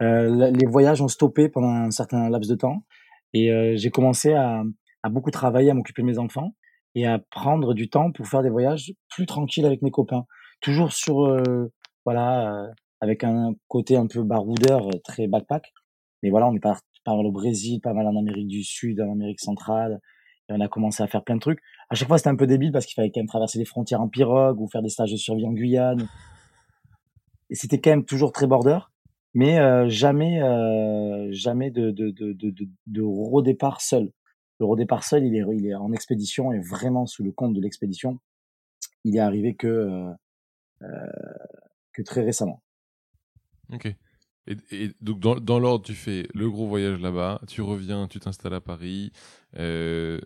les 0.00 0.66
voyages 0.66 1.00
ont 1.00 1.08
stoppé 1.08 1.48
pendant 1.48 1.70
un 1.70 1.90
certain 1.90 2.28
laps 2.28 2.50
de 2.50 2.54
temps 2.54 2.84
et 3.32 3.76
j'ai 3.76 3.90
commencé 3.90 4.34
à 4.34 4.62
beaucoup 5.10 5.30
travailler, 5.30 5.70
à 5.70 5.74
m'occuper 5.74 6.02
de 6.02 6.06
mes 6.06 6.18
enfants 6.18 6.52
et 6.96 7.06
à 7.06 7.20
prendre 7.30 7.74
du 7.74 7.88
temps 7.88 8.10
pour 8.10 8.26
faire 8.26 8.42
des 8.42 8.48
voyages 8.48 8.92
plus 9.10 9.26
tranquilles 9.26 9.66
avec 9.66 9.82
mes 9.82 9.90
copains. 9.90 10.24
Toujours 10.62 10.92
sur, 10.92 11.26
euh, 11.26 11.70
voilà, 12.06 12.50
euh, 12.50 12.68
avec 13.02 13.22
un 13.22 13.52
côté 13.68 13.96
un 13.96 14.06
peu 14.06 14.22
baroudeur, 14.22 14.88
euh, 14.88 14.98
très 15.04 15.28
backpack. 15.28 15.72
Mais 16.22 16.30
voilà, 16.30 16.48
on 16.48 16.54
est 16.54 16.60
pas 16.60 16.78
mal 17.06 17.26
au 17.26 17.32
Brésil, 17.32 17.80
pas 17.82 17.92
mal 17.92 18.06
en 18.06 18.16
Amérique 18.16 18.48
du 18.48 18.64
Sud, 18.64 19.00
en 19.02 19.12
Amérique 19.12 19.40
centrale. 19.40 20.00
Et 20.48 20.54
on 20.54 20.60
a 20.60 20.68
commencé 20.68 21.02
à 21.02 21.06
faire 21.06 21.22
plein 21.22 21.34
de 21.34 21.40
trucs. 21.40 21.60
À 21.88 21.94
chaque 21.94 22.08
fois, 22.08 22.18
c'était 22.18 22.30
un 22.30 22.36
peu 22.36 22.46
débile 22.46 22.72
parce 22.72 22.86
qu'il 22.86 22.94
fallait 22.94 23.10
quand 23.10 23.20
même 23.20 23.28
traverser 23.28 23.58
les 23.58 23.64
frontières 23.64 24.00
en 24.00 24.08
pirogue 24.08 24.60
ou 24.60 24.68
faire 24.68 24.82
des 24.82 24.88
stages 24.88 25.12
de 25.12 25.16
survie 25.16 25.46
en 25.46 25.52
Guyane. 25.52 26.08
Et 27.50 27.54
c'était 27.54 27.80
quand 27.80 27.90
même 27.90 28.04
toujours 28.04 28.32
très 28.32 28.46
border, 28.48 28.78
mais 29.34 29.88
jamais, 29.88 30.40
jamais 31.30 31.70
de, 31.70 31.92
de, 31.92 32.10
de, 32.10 32.32
de, 32.32 32.68
de 32.86 33.02
redépart 33.02 33.80
seul 33.80 34.10
le 34.58 34.66
redépart 34.66 35.04
seul, 35.04 35.24
il 35.24 35.36
est, 35.36 35.44
il 35.54 35.66
est 35.66 35.74
en 35.74 35.92
expédition 35.92 36.52
et 36.52 36.60
vraiment 36.60 37.06
sous 37.06 37.22
le 37.22 37.32
compte 37.32 37.54
de 37.54 37.60
l'expédition, 37.60 38.18
il 39.04 39.16
est 39.16 39.20
arrivé 39.20 39.54
que, 39.54 39.66
euh, 39.66 40.12
euh, 40.82 40.86
que 41.92 42.02
très 42.02 42.22
récemment. 42.22 42.62
Ok. 43.72 43.94
Et, 44.46 44.90
donc 45.00 45.18
dans, 45.20 45.36
dans 45.36 45.58
l'ordre, 45.58 45.84
tu 45.84 45.94
fais 45.94 46.28
le 46.34 46.48
gros 46.50 46.66
voyage 46.66 47.00
là-bas, 47.00 47.40
tu 47.48 47.62
reviens, 47.62 48.06
tu 48.06 48.20
t'installes 48.20 48.54
à 48.54 48.60
Paris, 48.60 49.10
euh, 49.58 50.20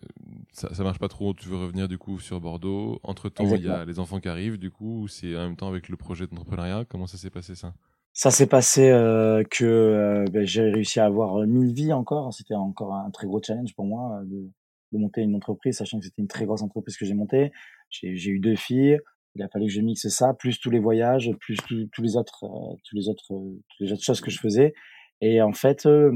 ça, 0.52 0.74
ça 0.74 0.82
marche 0.82 0.98
pas 0.98 1.08
trop, 1.08 1.32
tu 1.32 1.48
veux 1.48 1.56
revenir 1.56 1.88
du 1.88 1.96
coup 1.96 2.18
sur 2.18 2.40
Bordeaux. 2.40 3.00
Entre 3.02 3.28
temps, 3.28 3.54
il 3.54 3.64
y 3.64 3.68
a 3.68 3.84
les 3.84 3.98
enfants 3.98 4.20
qui 4.20 4.28
arrivent, 4.28 4.58
du 4.58 4.70
coup, 4.70 5.08
c'est 5.08 5.36
en 5.36 5.40
même 5.40 5.56
temps 5.56 5.68
avec 5.68 5.88
le 5.88 5.96
projet 5.96 6.26
d'entrepreneuriat? 6.26 6.84
Comment 6.88 7.06
ça 7.06 7.16
s'est 7.16 7.30
passé 7.30 7.54
ça? 7.54 7.72
Ça 8.12 8.30
s'est 8.30 8.48
passé 8.48 8.90
euh, 8.90 9.44
que 9.48 9.64
euh, 9.64 10.24
ben, 10.32 10.44
j'ai 10.44 10.70
réussi 10.70 10.98
à 11.00 11.06
avoir 11.06 11.46
mille 11.46 11.72
vies 11.72 11.92
encore. 11.92 12.34
C'était 12.34 12.54
encore 12.54 12.92
un 12.92 13.10
très 13.10 13.26
gros 13.26 13.40
challenge 13.40 13.74
pour 13.74 13.86
moi 13.86 14.20
de, 14.24 14.50
de 14.92 14.98
monter 14.98 15.22
une 15.22 15.36
entreprise, 15.36 15.76
sachant 15.78 15.98
que 15.98 16.04
c'était 16.04 16.20
une 16.20 16.28
très 16.28 16.44
grosse 16.44 16.62
entreprise 16.62 16.96
que 16.96 17.06
j'ai 17.06 17.14
montée. 17.14 17.52
J'ai 17.88 18.30
eu 18.30 18.40
deux 18.40 18.56
filles. 18.56 18.98
Il 19.34 19.42
a 19.42 19.48
fallu 19.48 19.66
que 19.66 19.72
je 19.72 19.80
mixe 19.80 20.08
ça, 20.08 20.34
plus 20.34 20.58
tous 20.58 20.70
les 20.70 20.78
voyages, 20.78 21.30
plus 21.40 21.56
tous 21.92 22.02
les 22.02 22.16
autres, 22.16 22.44
euh, 22.44 22.76
tous 22.84 22.96
les 22.96 23.08
autres, 23.08 23.26
toutes 23.28 23.80
les 23.80 23.92
autres 23.92 24.02
choses 24.02 24.20
que 24.20 24.30
je 24.30 24.38
faisais. 24.38 24.74
Et 25.20 25.40
en 25.42 25.52
fait, 25.52 25.86
euh, 25.86 26.12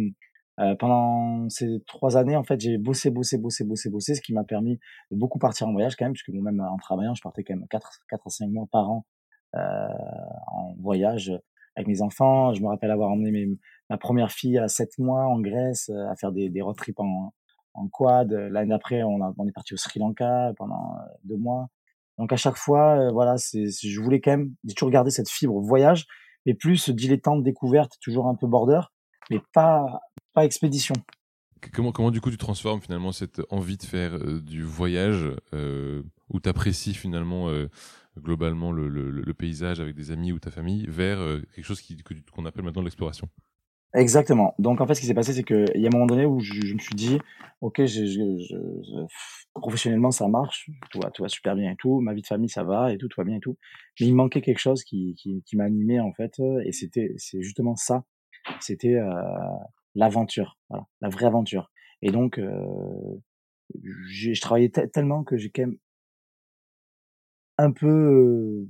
pendant 0.78 1.48
ces 1.48 1.82
trois 1.86 2.16
années, 2.16 2.36
en 2.36 2.44
fait, 2.44 2.60
j'ai 2.60 2.78
bossé, 2.78 3.10
bossé, 3.10 3.38
bossé, 3.38 3.64
bossé, 3.64 3.90
bossé, 3.90 4.14
ce 4.14 4.20
qui 4.20 4.32
m'a 4.32 4.44
permis 4.44 4.78
de 5.10 5.16
beaucoup 5.16 5.38
partir 5.38 5.68
en 5.68 5.72
voyage 5.72 5.96
quand 5.96 6.04
même, 6.04 6.12
puisque 6.12 6.30
moi-même 6.30 6.60
en 6.60 6.76
travaillant, 6.78 7.14
je 7.14 7.22
partais 7.22 7.44
quand 7.44 7.54
même 7.54 7.66
quatre, 7.68 8.00
quatre 8.08 8.26
à 8.26 8.30
cinq 8.30 8.48
mois 8.48 8.66
par 8.70 8.90
an 8.90 9.04
en 9.56 10.74
voyage 10.80 11.32
avec 11.76 11.88
mes 11.88 12.02
enfants. 12.02 12.52
Je 12.54 12.62
me 12.62 12.68
rappelle 12.68 12.90
avoir 12.90 13.10
emmené 13.10 13.30
mes, 13.30 13.58
ma 13.90 13.98
première 13.98 14.30
fille 14.30 14.58
à 14.58 14.68
7 14.68 14.98
mois 14.98 15.24
en 15.26 15.40
Grèce 15.40 15.90
euh, 15.90 16.08
à 16.08 16.16
faire 16.16 16.32
des, 16.32 16.48
des 16.48 16.62
road 16.62 16.76
trips 16.76 17.00
en, 17.00 17.32
en 17.74 17.88
quad. 17.88 18.32
L'année 18.32 18.70
d'après, 18.70 19.02
on, 19.02 19.18
on 19.36 19.46
est 19.46 19.52
parti 19.52 19.74
au 19.74 19.76
Sri 19.76 20.00
Lanka 20.00 20.52
pendant 20.56 20.96
euh, 20.96 21.04
deux 21.24 21.36
mois. 21.36 21.68
Donc 22.18 22.32
à 22.32 22.36
chaque 22.36 22.56
fois, 22.56 22.98
euh, 22.98 23.10
voilà, 23.10 23.36
c'est, 23.38 23.66
je 23.70 24.00
voulais 24.00 24.20
quand 24.20 24.30
même, 24.30 24.54
j'ai 24.64 24.74
toujours 24.74 24.90
garder 24.90 25.10
cette 25.10 25.28
fibre 25.28 25.60
voyage, 25.60 26.06
mais 26.46 26.54
plus 26.54 26.90
dilettante 26.90 27.42
découverte, 27.42 27.98
toujours 28.00 28.26
un 28.26 28.34
peu 28.34 28.46
border, 28.46 28.80
mais 29.30 29.40
pas, 29.52 30.00
pas 30.32 30.44
expédition. 30.44 30.94
Comment, 31.72 31.92
comment 31.92 32.10
du 32.10 32.20
coup 32.20 32.30
tu 32.30 32.36
transformes 32.36 32.80
finalement 32.80 33.10
cette 33.10 33.40
envie 33.48 33.78
de 33.78 33.84
faire 33.84 34.18
du 34.42 34.62
voyage 34.62 35.24
où 35.54 36.40
tu 36.40 36.48
apprécies 36.48 36.92
finalement 36.92 37.50
globalement 38.18 38.70
le, 38.70 38.90
le, 38.90 39.10
le, 39.10 39.34
paysage 39.34 39.80
avec 39.80 39.94
des 39.94 40.10
amis 40.10 40.30
ou 40.30 40.38
ta 40.38 40.50
famille 40.50 40.84
vers 40.86 41.18
quelque 41.54 41.64
chose 41.64 41.80
qui, 41.80 41.96
qu'on 42.30 42.44
appelle 42.44 42.64
maintenant 42.64 42.82
l'exploration? 42.82 43.30
Exactement. 43.94 44.54
Donc 44.58 44.80
en 44.80 44.86
fait, 44.86 44.94
ce 44.94 45.00
qui 45.00 45.06
s'est 45.06 45.14
passé, 45.14 45.32
c'est 45.32 45.44
qu'il 45.44 45.70
y 45.76 45.84
a 45.84 45.88
un 45.88 45.90
moment 45.92 46.06
donné 46.06 46.26
où 46.26 46.40
je, 46.40 46.52
je 46.66 46.74
me 46.74 46.80
suis 46.80 46.96
dit, 46.96 47.18
ok, 47.60 47.84
je, 47.84 48.04
je, 48.06 49.06
professionnellement 49.54 50.10
ça 50.10 50.26
marche, 50.26 50.68
tout 50.90 50.98
va, 51.00 51.10
tout 51.12 51.26
super 51.28 51.54
bien 51.54 51.70
et 51.72 51.76
tout, 51.76 52.00
ma 52.00 52.12
vie 52.12 52.22
de 52.22 52.26
famille 52.26 52.48
ça 52.48 52.64
va 52.64 52.92
et 52.92 52.98
tout, 52.98 53.06
tout 53.06 53.20
va 53.20 53.24
bien 53.24 53.36
et 53.36 53.40
tout, 53.40 53.56
mais 54.00 54.06
il 54.06 54.14
manquait 54.16 54.40
quelque 54.42 54.58
chose 54.58 54.82
qui, 54.82 55.14
qui, 55.16 55.42
qui 55.46 55.56
m'animait 55.56 56.00
en 56.00 56.12
fait, 56.12 56.40
et 56.64 56.72
c'était, 56.72 57.14
c'est 57.18 57.40
justement 57.42 57.76
ça, 57.76 58.04
c'était 58.60 58.96
euh, 58.96 59.12
l'aventure, 59.94 60.58
voilà, 60.70 60.86
la 61.00 61.08
vraie 61.08 61.26
aventure. 61.26 61.70
Et 62.02 62.10
donc, 62.10 62.38
euh, 62.38 62.50
je 63.82 64.40
travaillais 64.40 64.70
tellement 64.70 65.24
que 65.24 65.36
j'ai 65.36 65.50
quand 65.50 65.62
même 65.62 65.78
un 67.58 67.72
peu 67.72 67.86
euh, 67.88 68.68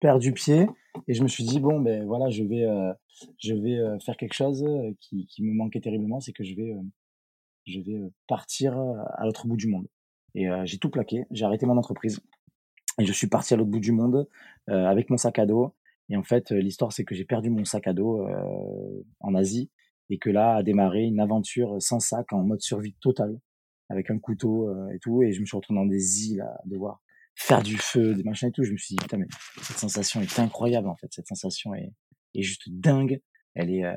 perdu 0.00 0.32
pied 0.32 0.66
et 1.08 1.14
je 1.14 1.22
me 1.22 1.28
suis 1.28 1.44
dit 1.44 1.60
bon 1.60 1.80
ben 1.80 2.04
voilà 2.06 2.30
je 2.30 2.42
vais 2.44 2.64
euh, 2.64 2.92
je 3.38 3.54
vais 3.54 3.78
euh, 3.78 3.98
faire 3.98 4.16
quelque 4.16 4.34
chose 4.34 4.64
euh, 4.64 4.92
qui, 5.00 5.26
qui 5.26 5.42
me 5.42 5.52
manquait 5.52 5.80
terriblement 5.80 6.20
c'est 6.20 6.32
que 6.32 6.44
je 6.44 6.54
vais 6.54 6.74
je 7.66 7.80
vais 7.80 7.98
partir 8.28 8.78
à 8.78 9.24
l'autre 9.24 9.46
bout 9.46 9.56
du 9.56 9.68
monde. 9.68 9.86
Et 10.34 10.48
j'ai 10.64 10.76
tout 10.76 10.90
plaqué 10.90 11.24
j'ai 11.30 11.46
arrêté 11.46 11.64
mon 11.64 11.78
entreprise. 11.78 12.20
Et 13.00 13.06
je 13.06 13.12
suis 13.12 13.26
parti 13.26 13.54
à 13.54 13.56
l'autre 13.56 13.70
bout 13.70 13.80
du 13.80 13.92
monde 13.92 14.28
avec 14.66 15.08
mon 15.08 15.16
sac 15.16 15.38
à 15.38 15.46
dos. 15.46 15.74
Et 16.10 16.16
en 16.18 16.22
fait 16.22 16.50
l'histoire 16.50 16.92
c'est 16.92 17.04
que 17.04 17.14
j'ai 17.14 17.24
perdu 17.24 17.48
mon 17.48 17.64
sac 17.64 17.86
à 17.86 17.94
dos 17.94 18.28
en 19.20 19.34
Asie. 19.34 19.70
Et 20.10 20.18
que 20.18 20.28
là 20.28 20.56
a 20.56 20.62
démarré 20.62 21.04
une 21.04 21.20
aventure 21.20 21.80
sans 21.80 22.00
sac 22.00 22.34
en 22.34 22.42
mode 22.42 22.60
survie 22.60 22.92
totale 23.00 23.38
avec 23.88 24.10
un 24.10 24.18
couteau 24.18 24.70
et 24.90 24.98
tout. 24.98 25.22
Et 25.22 25.32
je 25.32 25.40
me 25.40 25.46
suis 25.46 25.56
retrouvé 25.56 25.80
dans 25.80 25.86
des 25.86 26.28
îles 26.28 26.42
à 26.42 26.60
devoir 26.66 27.00
faire 27.36 27.62
du 27.62 27.76
feu, 27.76 28.14
des 28.14 28.22
machins 28.22 28.48
et 28.48 28.52
tout. 28.52 28.64
Je 28.64 28.72
me 28.72 28.76
suis 28.76 28.94
dit, 28.94 29.02
putain, 29.02 29.18
mais 29.18 29.26
cette 29.62 29.78
sensation 29.78 30.20
est 30.20 30.38
incroyable, 30.38 30.88
en 30.88 30.96
fait. 30.96 31.08
Cette 31.10 31.26
sensation 31.26 31.74
est, 31.74 31.92
est 32.34 32.42
juste 32.42 32.68
dingue. 32.68 33.20
Elle 33.54 33.70
est, 33.70 33.84
euh, 33.84 33.94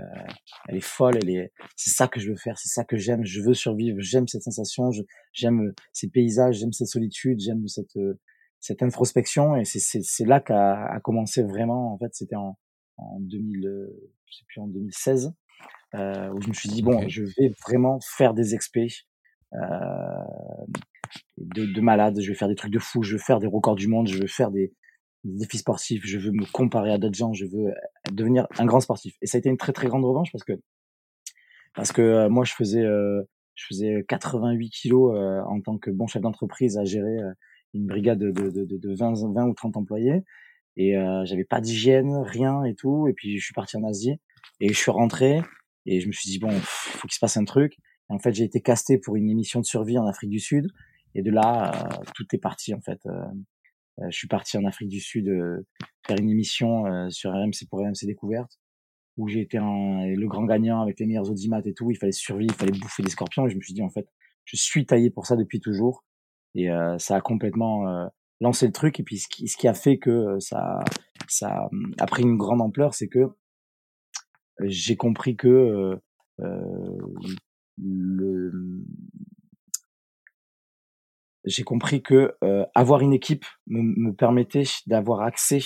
elle 0.67 0.77
est 0.77 0.81
folle. 0.81 1.17
Elle 1.21 1.29
est, 1.29 1.51
c'est 1.75 1.89
ça 1.89 2.07
que 2.07 2.19
je 2.19 2.29
veux 2.29 2.37
faire. 2.37 2.57
C'est 2.57 2.69
ça 2.69 2.83
que 2.83 2.97
j'aime. 2.97 3.25
Je 3.25 3.41
veux 3.41 3.53
survivre. 3.53 3.97
J'aime 3.99 4.27
cette 4.27 4.43
sensation. 4.43 4.91
j'aime 5.33 5.73
ces 5.93 6.09
paysages. 6.09 6.57
J'aime 6.57 6.73
cette 6.73 6.87
solitude. 6.87 7.39
J'aime 7.39 7.67
cette, 7.67 7.97
euh, 7.97 8.19
cette 8.59 8.83
introspection. 8.83 9.55
Et 9.55 9.65
c'est, 9.65 9.79
c'est, 9.79 10.01
c'est 10.03 10.25
là 10.25 10.39
qu'a 10.39 10.85
a 10.85 10.99
commencé 10.99 11.43
vraiment. 11.43 11.93
En 11.93 11.97
fait, 11.97 12.13
c'était 12.13 12.35
en, 12.35 12.57
en 12.97 13.19
2000, 13.19 13.65
euh, 13.65 14.11
je 14.25 14.37
sais 14.37 14.45
plus, 14.47 14.61
en 14.61 14.67
2016, 14.67 15.33
euh, 15.95 16.29
où 16.33 16.41
je 16.41 16.47
me 16.49 16.53
suis 16.53 16.69
dit, 16.69 16.81
bon, 16.81 17.07
je 17.07 17.23
vais 17.23 17.53
vraiment 17.65 17.99
faire 18.01 18.33
des 18.33 18.53
expés. 18.53 18.89
Euh, 19.53 19.57
de, 21.37 21.65
de 21.65 21.81
malade, 21.81 22.19
je 22.19 22.27
vais 22.29 22.35
faire 22.35 22.47
des 22.47 22.55
trucs 22.55 22.71
de 22.71 22.79
fou, 22.79 23.03
je 23.03 23.13
veux 23.13 23.21
faire 23.21 23.39
des 23.39 23.47
records 23.47 23.75
du 23.75 23.87
monde, 23.87 24.07
je 24.07 24.17
veux 24.19 24.27
faire 24.27 24.51
des, 24.51 24.73
défis 25.23 25.57
sportifs, 25.57 26.03
je 26.05 26.17
veux 26.17 26.31
me 26.31 26.45
comparer 26.51 26.91
à 26.91 26.97
d'autres 26.97 27.17
gens, 27.17 27.33
je 27.33 27.45
veux 27.45 27.73
devenir 28.11 28.47
un 28.57 28.65
grand 28.65 28.79
sportif. 28.79 29.15
Et 29.21 29.27
ça 29.27 29.37
a 29.37 29.39
été 29.39 29.49
une 29.49 29.57
très 29.57 29.73
très 29.73 29.87
grande 29.87 30.05
revanche 30.05 30.31
parce 30.31 30.43
que 30.43 30.53
parce 31.75 31.91
que 31.91 32.01
euh, 32.01 32.29
moi 32.29 32.45
je 32.45 32.53
faisais 32.53 32.83
euh, 32.83 33.21
je 33.55 33.65
faisais 33.67 34.05
88 34.07 34.69
kilos 34.69 35.15
euh, 35.15 35.41
en 35.47 35.61
tant 35.61 35.77
que 35.77 35.89
bon 35.91 36.07
chef 36.07 36.21
d'entreprise 36.21 36.77
à 36.77 36.85
gérer 36.85 37.17
une 37.73 37.87
brigade 37.87 38.19
de, 38.19 38.31
de, 38.31 38.49
de, 38.49 38.77
de 38.77 38.95
20, 38.95 39.33
20 39.33 39.47
ou 39.47 39.53
30 39.53 39.77
employés 39.77 40.23
et 40.79 40.93
j'avais 41.23 41.43
pas 41.43 41.59
d'hygiène, 41.59 42.17
rien 42.23 42.63
et 42.63 42.75
tout. 42.75 43.07
Et 43.07 43.13
puis 43.13 43.39
je 43.39 43.43
suis 43.43 43.53
parti 43.53 43.77
en 43.77 43.83
Asie 43.83 44.13
et 44.59 44.67
je 44.67 44.77
suis 44.77 44.91
rentré 44.91 45.41
et 45.87 45.99
je 45.99 46.07
me 46.07 46.11
suis 46.11 46.29
dit 46.29 46.37
bon, 46.37 46.51
faut 46.51 47.07
qu'il 47.07 47.15
se 47.15 47.19
passe 47.19 47.35
un 47.35 47.45
truc. 47.45 47.73
Et 48.09 48.13
en 48.13 48.19
fait 48.19 48.33
j'ai 48.33 48.43
été 48.43 48.61
casté 48.61 48.99
pour 48.99 49.15
une 49.15 49.27
émission 49.27 49.59
de 49.59 49.65
survie 49.65 49.97
en 49.97 50.05
Afrique 50.05 50.29
du 50.29 50.39
Sud 50.39 50.67
et 51.17 51.23
de 51.23 51.31
là, 51.31 51.71
euh, 51.73 52.03
tout 52.15 52.25
est 52.31 52.37
parti 52.37 52.73
en 52.73 52.79
fait. 52.79 52.99
Euh, 53.07 53.11
euh, 53.99 54.05
je 54.09 54.15
suis 54.15 54.27
parti 54.27 54.55
en 54.57 54.65
Afrique 54.65 54.89
du 54.89 55.01
Sud 55.01 55.25
faire 56.05 56.19
une 56.19 56.29
émission 56.29 57.09
sur 57.09 57.31
RMC 57.31 57.67
pour 57.69 57.79
RMC 57.79 58.05
Découverte 58.05 58.59
où 59.17 59.27
j'ai 59.27 59.41
été 59.41 59.57
un, 59.57 60.05
le 60.05 60.27
grand 60.27 60.45
gagnant 60.45 60.83
avec 60.83 60.99
les 60.99 61.07
meilleurs 61.07 61.31
audimat 61.31 61.61
et 61.65 61.73
tout. 61.73 61.89
Il 61.89 61.97
fallait 61.97 62.11
survivre, 62.11 62.53
il 62.53 62.59
fallait 62.59 62.79
bouffer 62.79 63.01
des 63.01 63.09
scorpions. 63.09 63.47
Et 63.47 63.49
je 63.49 63.55
me 63.55 63.61
suis 63.61 63.73
dit, 63.73 63.81
en 63.81 63.89
fait, 63.89 64.07
je 64.45 64.55
suis 64.55 64.85
taillé 64.85 65.09
pour 65.09 65.25
ça 65.25 65.35
depuis 65.35 65.59
toujours. 65.59 66.05
Et 66.53 66.69
ça 66.99 67.15
a 67.15 67.21
complètement 67.21 68.07
lancé 68.39 68.67
le 68.67 68.73
truc. 68.73 68.99
Et 68.99 69.03
puis, 69.03 69.17
ce 69.17 69.27
qui, 69.27 69.47
ce 69.47 69.57
qui 69.57 69.67
a 69.67 69.73
fait 69.73 69.97
que 69.97 70.39
ça, 70.39 70.81
ça 71.27 71.67
a 71.97 72.05
pris 72.05 72.21
une 72.21 72.37
grande 72.37 72.61
ampleur, 72.61 72.93
c'est 72.93 73.07
que 73.07 73.31
j'ai 74.61 74.95
compris 74.95 75.35
que 75.35 75.99
le, 77.77 78.51
j'ai 81.47 81.63
compris 81.63 82.01
que 82.01 82.35
euh, 82.43 82.65
avoir 82.75 83.01
une 83.01 83.13
équipe 83.13 83.45
me, 83.67 83.81
me 83.81 84.13
permettait 84.13 84.63
d'avoir 84.85 85.21
accès 85.21 85.61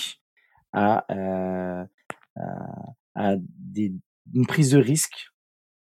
à, 0.72 1.04
euh, 1.10 1.84
à, 3.14 3.36
des, 3.38 3.92
une 4.34 4.46
prise 4.46 4.70
de 4.70 4.78
risque 4.78 5.32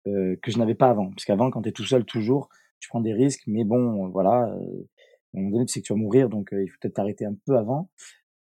euh, 0.08 0.36
que 0.42 0.52
je 0.52 0.58
n'avais 0.58 0.76
pas 0.76 0.90
avant. 0.90 1.10
Parce 1.10 1.26
qu'avant, 1.26 1.50
quand 1.50 1.62
tu 1.62 1.70
es 1.70 1.72
tout 1.72 1.86
seul, 1.86 2.06
toujours, 2.06 2.50
tu 2.80 2.90
prends 2.90 3.02
des 3.02 3.14
risques, 3.14 3.44
mais 3.48 3.64
bon, 3.64 4.10
voilà, 4.10 4.50
euh, 4.50 4.88
à 5.34 5.40
un 5.40 5.42
moment 5.42 5.52
donné, 5.52 5.66
tu 5.66 5.74
sais 5.74 5.82
que 5.82 5.88
tu 5.88 5.94
vas 5.94 6.00
mourir, 6.00 6.30
donc 6.30 6.54
euh, 6.54 6.64
il 6.64 6.68
faut 6.68 6.78
peut-être 6.82 6.96
t'arrêter 6.96 7.26
un 7.26 7.36
peu 7.46 7.58
avant. 7.58 7.90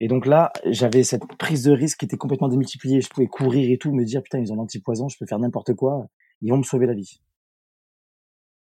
Et 0.01 0.07
donc 0.07 0.25
là, 0.25 0.51
j'avais 0.65 1.03
cette 1.03 1.25
prise 1.37 1.63
de 1.63 1.71
risque 1.71 1.99
qui 1.99 2.05
était 2.05 2.17
complètement 2.17 2.47
démultipliée. 2.47 3.01
Je 3.01 3.09
pouvais 3.09 3.27
courir 3.27 3.69
et 3.69 3.77
tout, 3.77 3.93
me 3.93 4.03
dire, 4.03 4.23
putain, 4.23 4.39
ils 4.39 4.51
ont 4.51 4.55
l'antipoison, 4.55 5.09
je 5.09 5.17
peux 5.17 5.25
faire 5.25 5.39
n'importe 5.39 5.73
quoi, 5.73 6.07
ils 6.41 6.51
vont 6.51 6.57
me 6.57 6.63
sauver 6.63 6.85
la 6.85 6.93
vie. 6.93 7.21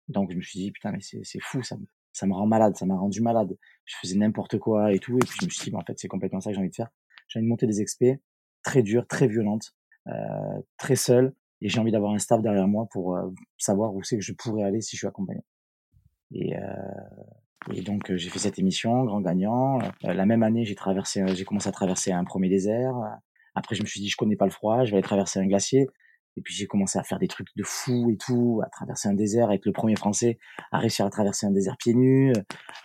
Donc 0.08 0.30
je 0.30 0.36
me 0.36 0.42
suis 0.42 0.60
dit, 0.60 0.70
putain, 0.70 0.92
mais 0.92 1.00
c'est 1.00 1.40
fou, 1.40 1.62
ça 1.62 1.76
ça 2.14 2.26
me 2.26 2.32
rend 2.32 2.46
malade, 2.46 2.76
ça 2.76 2.86
m'a 2.86 2.96
rendu 2.96 3.20
malade. 3.20 3.58
Je 3.84 3.96
faisais 4.00 4.16
n'importe 4.16 4.58
quoi 4.58 4.92
et 4.92 4.98
tout, 4.98 5.16
et 5.16 5.20
puis 5.20 5.36
je 5.40 5.44
me 5.44 5.50
suis 5.50 5.64
dit, 5.64 5.70
bah, 5.70 5.78
en 5.78 5.84
fait, 5.84 5.98
c'est 5.98 6.08
complètement 6.08 6.40
ça 6.40 6.50
que 6.50 6.54
j'ai 6.54 6.60
envie 6.60 6.70
de 6.70 6.74
faire. 6.74 6.88
J'ai 7.28 7.38
envie 7.38 7.46
de 7.46 7.50
monter 7.50 7.66
des 7.66 7.82
expés 7.82 8.20
très 8.62 8.82
dures, 8.82 9.06
très 9.06 9.28
violentes, 9.28 9.74
euh, 10.06 10.12
très 10.78 10.96
seules, 10.96 11.34
et 11.60 11.68
j'ai 11.68 11.78
envie 11.80 11.92
d'avoir 11.92 12.12
un 12.12 12.18
staff 12.18 12.40
derrière 12.40 12.66
moi 12.68 12.86
pour 12.90 13.16
euh, 13.16 13.30
savoir 13.58 13.94
où 13.94 14.02
c'est 14.02 14.16
que 14.16 14.22
je 14.22 14.32
pourrais 14.32 14.62
aller 14.62 14.80
si 14.80 14.96
je 14.96 15.00
suis 15.00 15.06
accompagné. 15.06 15.42
Et, 16.32 16.56
euh, 16.56 16.60
et 17.72 17.82
donc 17.82 18.10
euh, 18.10 18.16
j'ai 18.16 18.30
fait 18.30 18.38
cette 18.38 18.58
émission, 18.58 19.04
grand 19.04 19.20
gagnant. 19.20 19.80
Euh, 20.04 20.12
la 20.14 20.26
même 20.26 20.42
année, 20.42 20.64
j'ai 20.64 20.74
traversé, 20.74 21.24
j'ai 21.34 21.44
commencé 21.44 21.68
à 21.68 21.72
traverser 21.72 22.12
un 22.12 22.24
premier 22.24 22.48
désert. 22.48 22.94
Après, 23.54 23.76
je 23.76 23.82
me 23.82 23.86
suis 23.86 24.00
dit, 24.00 24.08
je 24.08 24.16
connais 24.16 24.36
pas 24.36 24.46
le 24.46 24.50
froid, 24.50 24.84
je 24.84 24.90
vais 24.90 24.96
aller 24.96 25.02
traverser 25.02 25.38
un 25.40 25.46
glacier. 25.46 25.88
Et 26.36 26.42
puis 26.42 26.54
j'ai 26.54 26.66
commencé 26.66 26.98
à 26.98 27.02
faire 27.02 27.18
des 27.18 27.28
trucs 27.28 27.48
de 27.56 27.62
fou 27.62 28.10
et 28.10 28.16
tout, 28.16 28.60
à 28.64 28.68
traverser 28.68 29.08
un 29.08 29.14
désert, 29.14 29.52
être 29.52 29.66
le 29.66 29.72
premier 29.72 29.96
Français 29.96 30.38
à 30.72 30.78
réussir 30.78 31.06
à 31.06 31.10
traverser 31.10 31.46
un 31.46 31.50
désert 31.50 31.76
pieds 31.78 31.94
nus. 31.94 32.32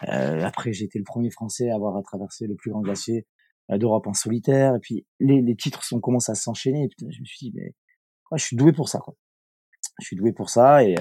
Euh, 0.08 0.44
après, 0.44 0.72
j'ai 0.74 0.86
été 0.86 1.00
le 1.00 1.06
premier 1.06 1.32
Français 1.32 1.70
à 1.70 1.76
avoir 1.76 1.98
à 1.98 2.04
traverser 2.04 2.48
le 2.48 2.56
plus 2.56 2.72
grand 2.72 2.82
glacier 2.82 3.26
euh, 3.72 3.78
d'Europe 3.78 4.08
en 4.08 4.14
solitaire. 4.14 4.76
Et 4.76 4.80
puis 4.80 5.06
les, 5.20 5.42
les 5.42 5.56
titres 5.56 5.84
sont 5.84 6.00
commencé 6.00 6.32
à 6.32 6.36
s'enchaîner. 6.36 6.84
Et 6.84 6.88
puis 6.90 7.12
je 7.12 7.20
me 7.20 7.26
suis 7.26 7.50
dit, 7.50 7.54
mais 7.56 7.74
je 8.36 8.44
suis 8.44 8.56
doué 8.56 8.72
pour 8.72 8.90
ça, 8.90 9.00
quoi. 9.00 9.16
Je 10.00 10.06
suis 10.06 10.16
doué 10.16 10.32
pour 10.32 10.50
ça 10.50 10.84
et, 10.84 10.96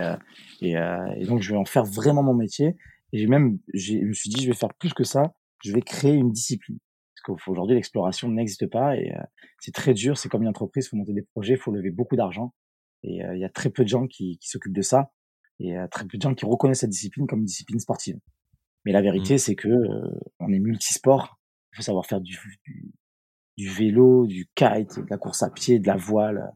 et, 0.61 0.77
euh, 0.77 1.07
et 1.17 1.25
donc 1.25 1.41
je 1.41 1.53
vais 1.53 1.59
en 1.59 1.65
faire 1.65 1.85
vraiment 1.85 2.23
mon 2.23 2.35
métier. 2.35 2.77
Et 3.13 3.19
j'ai 3.19 3.27
même, 3.27 3.59
je 3.73 3.95
me 3.95 4.13
suis 4.13 4.29
dit, 4.29 4.43
je 4.43 4.49
vais 4.49 4.57
faire 4.57 4.75
plus 4.75 4.93
que 4.93 5.05
ça. 5.05 5.35
Je 5.63 5.73
vais 5.73 5.83
créer 5.83 6.15
une 6.15 6.33
discipline. 6.33 6.79
Qu'aujourd'hui, 7.37 7.75
l'exploration 7.75 8.29
n'existe 8.29 8.67
pas 8.67 8.97
et 8.97 9.15
euh, 9.15 9.23
c'est 9.61 9.75
très 9.75 9.93
dur. 9.93 10.17
C'est 10.17 10.29
comme 10.29 10.43
une 10.43 10.49
entreprise, 10.49 10.87
il 10.87 10.89
faut 10.89 10.97
monter 10.97 11.13
des 11.13 11.23
projets, 11.23 11.55
il 11.55 11.59
faut 11.59 11.73
lever 11.73 11.91
beaucoup 11.91 12.17
d'argent. 12.17 12.55
Et 13.03 13.23
euh, 13.23 13.37
il 13.37 13.41
y 13.41 13.45
a 13.45 13.51
très 13.51 13.71
peu 13.71 13.85
de 13.85 13.89
gens 13.89 14.07
qui, 14.07 14.39
qui 14.39 14.49
s'occupent 14.49 14.75
de 14.75 14.83
ça 14.83 15.11
et 15.61 15.77
euh, 15.77 15.87
très 15.89 16.07
peu 16.07 16.17
de 16.17 16.23
gens 16.23 16.35
qui 16.35 16.47
reconnaissent 16.47 16.81
cette 16.81 16.91
discipline 16.91 17.27
comme 17.27 17.41
une 17.41 17.45
discipline 17.45 17.81
sportive. 17.81 18.19
Mais 18.85 18.93
la 18.93 19.03
vérité, 19.03 19.35
mmh. 19.35 19.39
c'est 19.39 19.57
que 19.57 19.69
on 20.39 20.53
est 20.53 20.59
multisport. 20.59 21.39
Il 21.73 21.77
faut 21.77 21.83
savoir 21.83 22.07
faire 22.07 22.21
du, 22.21 22.39
du, 23.57 23.69
vélo, 23.69 24.27
du 24.27 24.49
kite, 24.55 25.01
de 25.01 25.07
la 25.11 25.19
course 25.19 25.43
à 25.43 25.51
pied, 25.51 25.79
de 25.81 25.87
la 25.87 25.97
voile. 25.97 26.51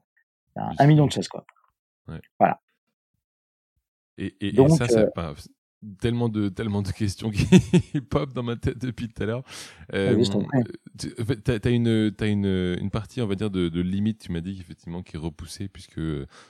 Un, 0.56 0.86
million 0.86 1.06
de 1.06 1.12
choses, 1.12 1.28
quoi. 1.28 1.44
Ouais. 2.08 2.20
Voilà. 2.38 2.60
Et, 4.18 4.36
et, 4.40 4.52
Donc, 4.52 4.70
ça, 4.70 4.86
ça 4.86 5.06
pas, 5.06 5.34
tellement 6.00 6.28
de 6.28 6.48
tellement 6.48 6.82
de 6.82 6.88
questions 6.92 7.30
qui 7.30 7.46
pop 8.10 8.32
dans 8.32 8.42
ma 8.42 8.56
tête 8.56 8.78
depuis 8.78 9.08
tout 9.08 9.22
à 9.22 9.26
l'heure. 9.26 9.42
Euh, 9.94 10.22
tu 10.98 11.12
as, 11.18 11.70
une 11.70 12.12
as 12.18 12.26
une, 12.26 12.76
une 12.80 12.90
partie 12.90 13.20
on 13.20 13.26
va 13.26 13.34
dire 13.34 13.50
de, 13.50 13.68
de 13.68 13.80
limite 13.80 14.20
tu 14.20 14.32
m'as 14.32 14.40
dit 14.40 14.58
effectivement 14.60 15.02
qui 15.02 15.16
est 15.16 15.18
repoussée 15.18 15.68
puisque 15.68 16.00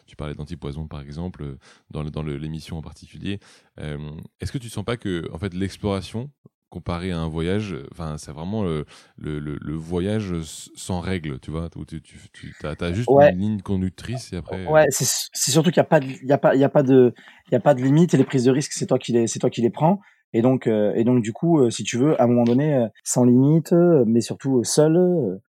tu 0.06 0.16
parlais 0.16 0.34
d'antipoison 0.34 0.86
par 0.86 1.00
exemple 1.00 1.56
dans 1.90 2.04
dans 2.04 2.22
l'émission 2.22 2.78
en 2.78 2.82
particulier. 2.82 3.40
Euh, 3.80 4.10
est-ce 4.40 4.52
que 4.52 4.58
tu 4.58 4.68
sens 4.68 4.84
pas 4.84 4.96
que 4.96 5.28
en 5.32 5.38
fait 5.38 5.54
l'exploration 5.54 6.30
comparé 6.72 7.12
à 7.12 7.18
un 7.18 7.28
voyage, 7.28 7.76
enfin, 7.92 8.16
c'est 8.16 8.32
vraiment 8.32 8.64
le, 8.64 8.86
le, 9.18 9.38
le, 9.38 9.74
voyage 9.74 10.32
sans 10.42 11.00
règles, 11.00 11.38
tu 11.38 11.50
vois, 11.50 11.68
où 11.76 11.84
tu, 11.84 12.00
tu, 12.00 12.18
tu 12.32 12.54
as, 12.64 12.92
juste 12.94 13.10
une 13.10 13.38
ligne 13.38 13.60
conductrice 13.60 14.32
et 14.32 14.36
après. 14.36 14.66
Ouais, 14.66 14.86
c'est 14.88 15.50
surtout 15.50 15.70
qu'il 15.70 15.80
n'y 15.82 15.86
a 15.86 15.90
pas 15.90 16.00
de, 16.00 16.06
il 16.06 16.28
y 16.28 16.32
a 16.32 16.38
pas, 16.38 16.54
il 16.54 16.60
y 16.60 16.64
a 16.64 16.70
pas 16.70 16.82
de, 16.82 17.12
il 17.48 17.52
y 17.52 17.56
a 17.56 17.60
pas 17.60 17.74
de 17.74 17.82
limite 17.82 18.14
et 18.14 18.16
les 18.16 18.24
prises 18.24 18.44
de 18.44 18.50
risque, 18.50 18.72
c'est 18.72 18.86
toi 18.86 18.98
qui 18.98 19.12
les, 19.12 19.26
c'est 19.26 19.38
toi 19.38 19.50
qui 19.50 19.60
les 19.60 19.68
prends. 19.68 20.00
Et 20.32 20.40
donc, 20.40 20.66
euh, 20.66 20.94
et 20.94 21.04
donc 21.04 21.22
du 21.22 21.34
coup, 21.34 21.60
euh, 21.60 21.68
si 21.68 21.84
tu 21.84 21.98
veux, 21.98 22.18
à 22.18 22.24
un 22.24 22.26
moment 22.26 22.44
donné, 22.44 22.74
euh, 22.74 22.88
sans 23.04 23.24
limite, 23.24 23.74
mais 24.06 24.22
surtout 24.22 24.64
seul, 24.64 25.40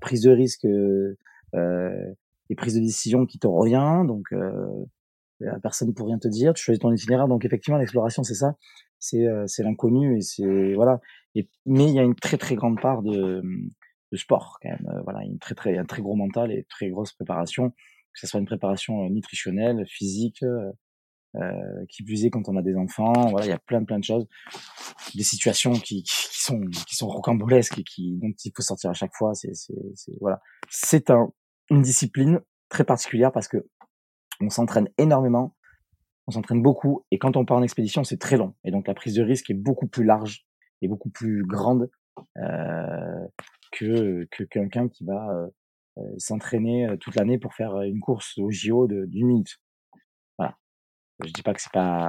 prise 0.00 0.22
de 0.22 0.30
risque, 0.30 0.66
et 2.48 2.54
prise 2.56 2.74
de 2.74 2.80
décision 2.80 3.24
qui 3.24 3.38
te 3.38 3.46
revient. 3.46 4.02
Donc, 4.04 4.24
personne 5.62 5.94
pour 5.94 6.08
rien 6.08 6.18
te 6.18 6.28
dire. 6.28 6.54
Tu 6.54 6.64
choisis 6.64 6.80
ton 6.80 6.92
itinéraire. 6.92 7.28
Donc 7.28 7.44
effectivement, 7.44 7.78
l'exploration, 7.78 8.24
c'est 8.24 8.34
ça. 8.34 8.56
C'est 8.98 9.26
c'est 9.46 9.62
l'inconnu 9.62 10.16
et 10.18 10.20
c'est 10.20 10.74
voilà. 10.74 11.00
Mais 11.66 11.84
il 11.84 11.94
y 11.94 11.98
a 11.98 12.02
une 12.02 12.14
très 12.14 12.38
très 12.38 12.54
grande 12.54 12.80
part 12.80 13.02
de, 13.02 13.42
de 14.12 14.16
sport 14.16 14.58
quand 14.62 14.70
même. 14.70 15.02
voilà, 15.04 15.22
une 15.24 15.38
très 15.38 15.54
très 15.54 15.76
un 15.78 15.84
très 15.84 16.02
gros 16.02 16.16
mental 16.16 16.50
et 16.52 16.64
très 16.68 16.88
grosse 16.88 17.12
préparation, 17.12 17.70
que 17.70 18.20
ce 18.20 18.26
soit 18.26 18.40
une 18.40 18.46
préparation 18.46 19.08
nutritionnelle, 19.10 19.84
physique, 19.86 20.42
euh, 21.36 21.84
qui 21.90 22.02
plus 22.02 22.24
est 22.24 22.30
quand 22.30 22.48
on 22.48 22.56
a 22.56 22.62
des 22.62 22.76
enfants. 22.76 23.12
Voilà, 23.30 23.46
il 23.46 23.50
y 23.50 23.52
a 23.52 23.58
plein 23.58 23.84
plein 23.84 23.98
de 23.98 24.04
choses, 24.04 24.26
des 25.14 25.22
situations 25.22 25.72
qui, 25.72 26.02
qui, 26.02 26.42
sont 26.42 26.60
qui 26.86 26.96
sont 26.96 27.08
rocambolesques 27.08 27.78
et 27.78 27.84
qui 27.84 28.16
dont 28.16 28.32
il 28.44 28.52
faut 28.56 28.62
sortir 28.62 28.90
à 28.90 28.94
chaque 28.94 29.14
fois. 29.14 29.34
C'est 29.34 29.54
c'est 29.54 30.12
voilà, 30.20 30.40
c'est 30.70 31.10
un, 31.10 31.30
une 31.70 31.82
discipline 31.82 32.40
très 32.70 32.84
particulière 32.84 33.32
parce 33.32 33.48
que 33.48 33.58
on 34.40 34.48
s'entraîne 34.48 34.88
énormément, 34.96 35.54
on 36.26 36.32
s'entraîne 36.32 36.62
beaucoup 36.62 37.04
et 37.10 37.18
quand 37.18 37.36
on 37.36 37.44
part 37.44 37.58
en 37.58 37.62
expédition 37.62 38.04
c'est 38.04 38.18
très 38.18 38.36
long 38.36 38.54
et 38.64 38.70
donc 38.70 38.88
la 38.88 38.94
prise 38.94 39.14
de 39.14 39.22
risque 39.22 39.50
est 39.50 39.54
beaucoup 39.54 39.86
plus 39.86 40.04
large 40.04 40.46
et 40.82 40.88
beaucoup 40.88 41.10
plus 41.10 41.44
grande 41.44 41.90
euh, 42.38 43.26
que 43.72 44.26
que 44.30 44.44
quelqu'un 44.44 44.88
qui 44.88 45.04
va 45.04 45.30
euh, 45.30 45.46
euh 45.98 46.14
s'entraîner 46.18 46.88
toute 47.00 47.14
l'année 47.16 47.38
pour 47.38 47.54
faire 47.54 47.80
une 47.82 48.00
course 48.00 48.38
au 48.38 48.50
JO 48.50 48.86
d'une 48.88 49.26
minute. 49.26 49.58
Je 51.24 51.32
dis 51.32 51.42
pas 51.42 51.54
que 51.54 51.62
c'est 51.62 51.72
pas 51.72 52.08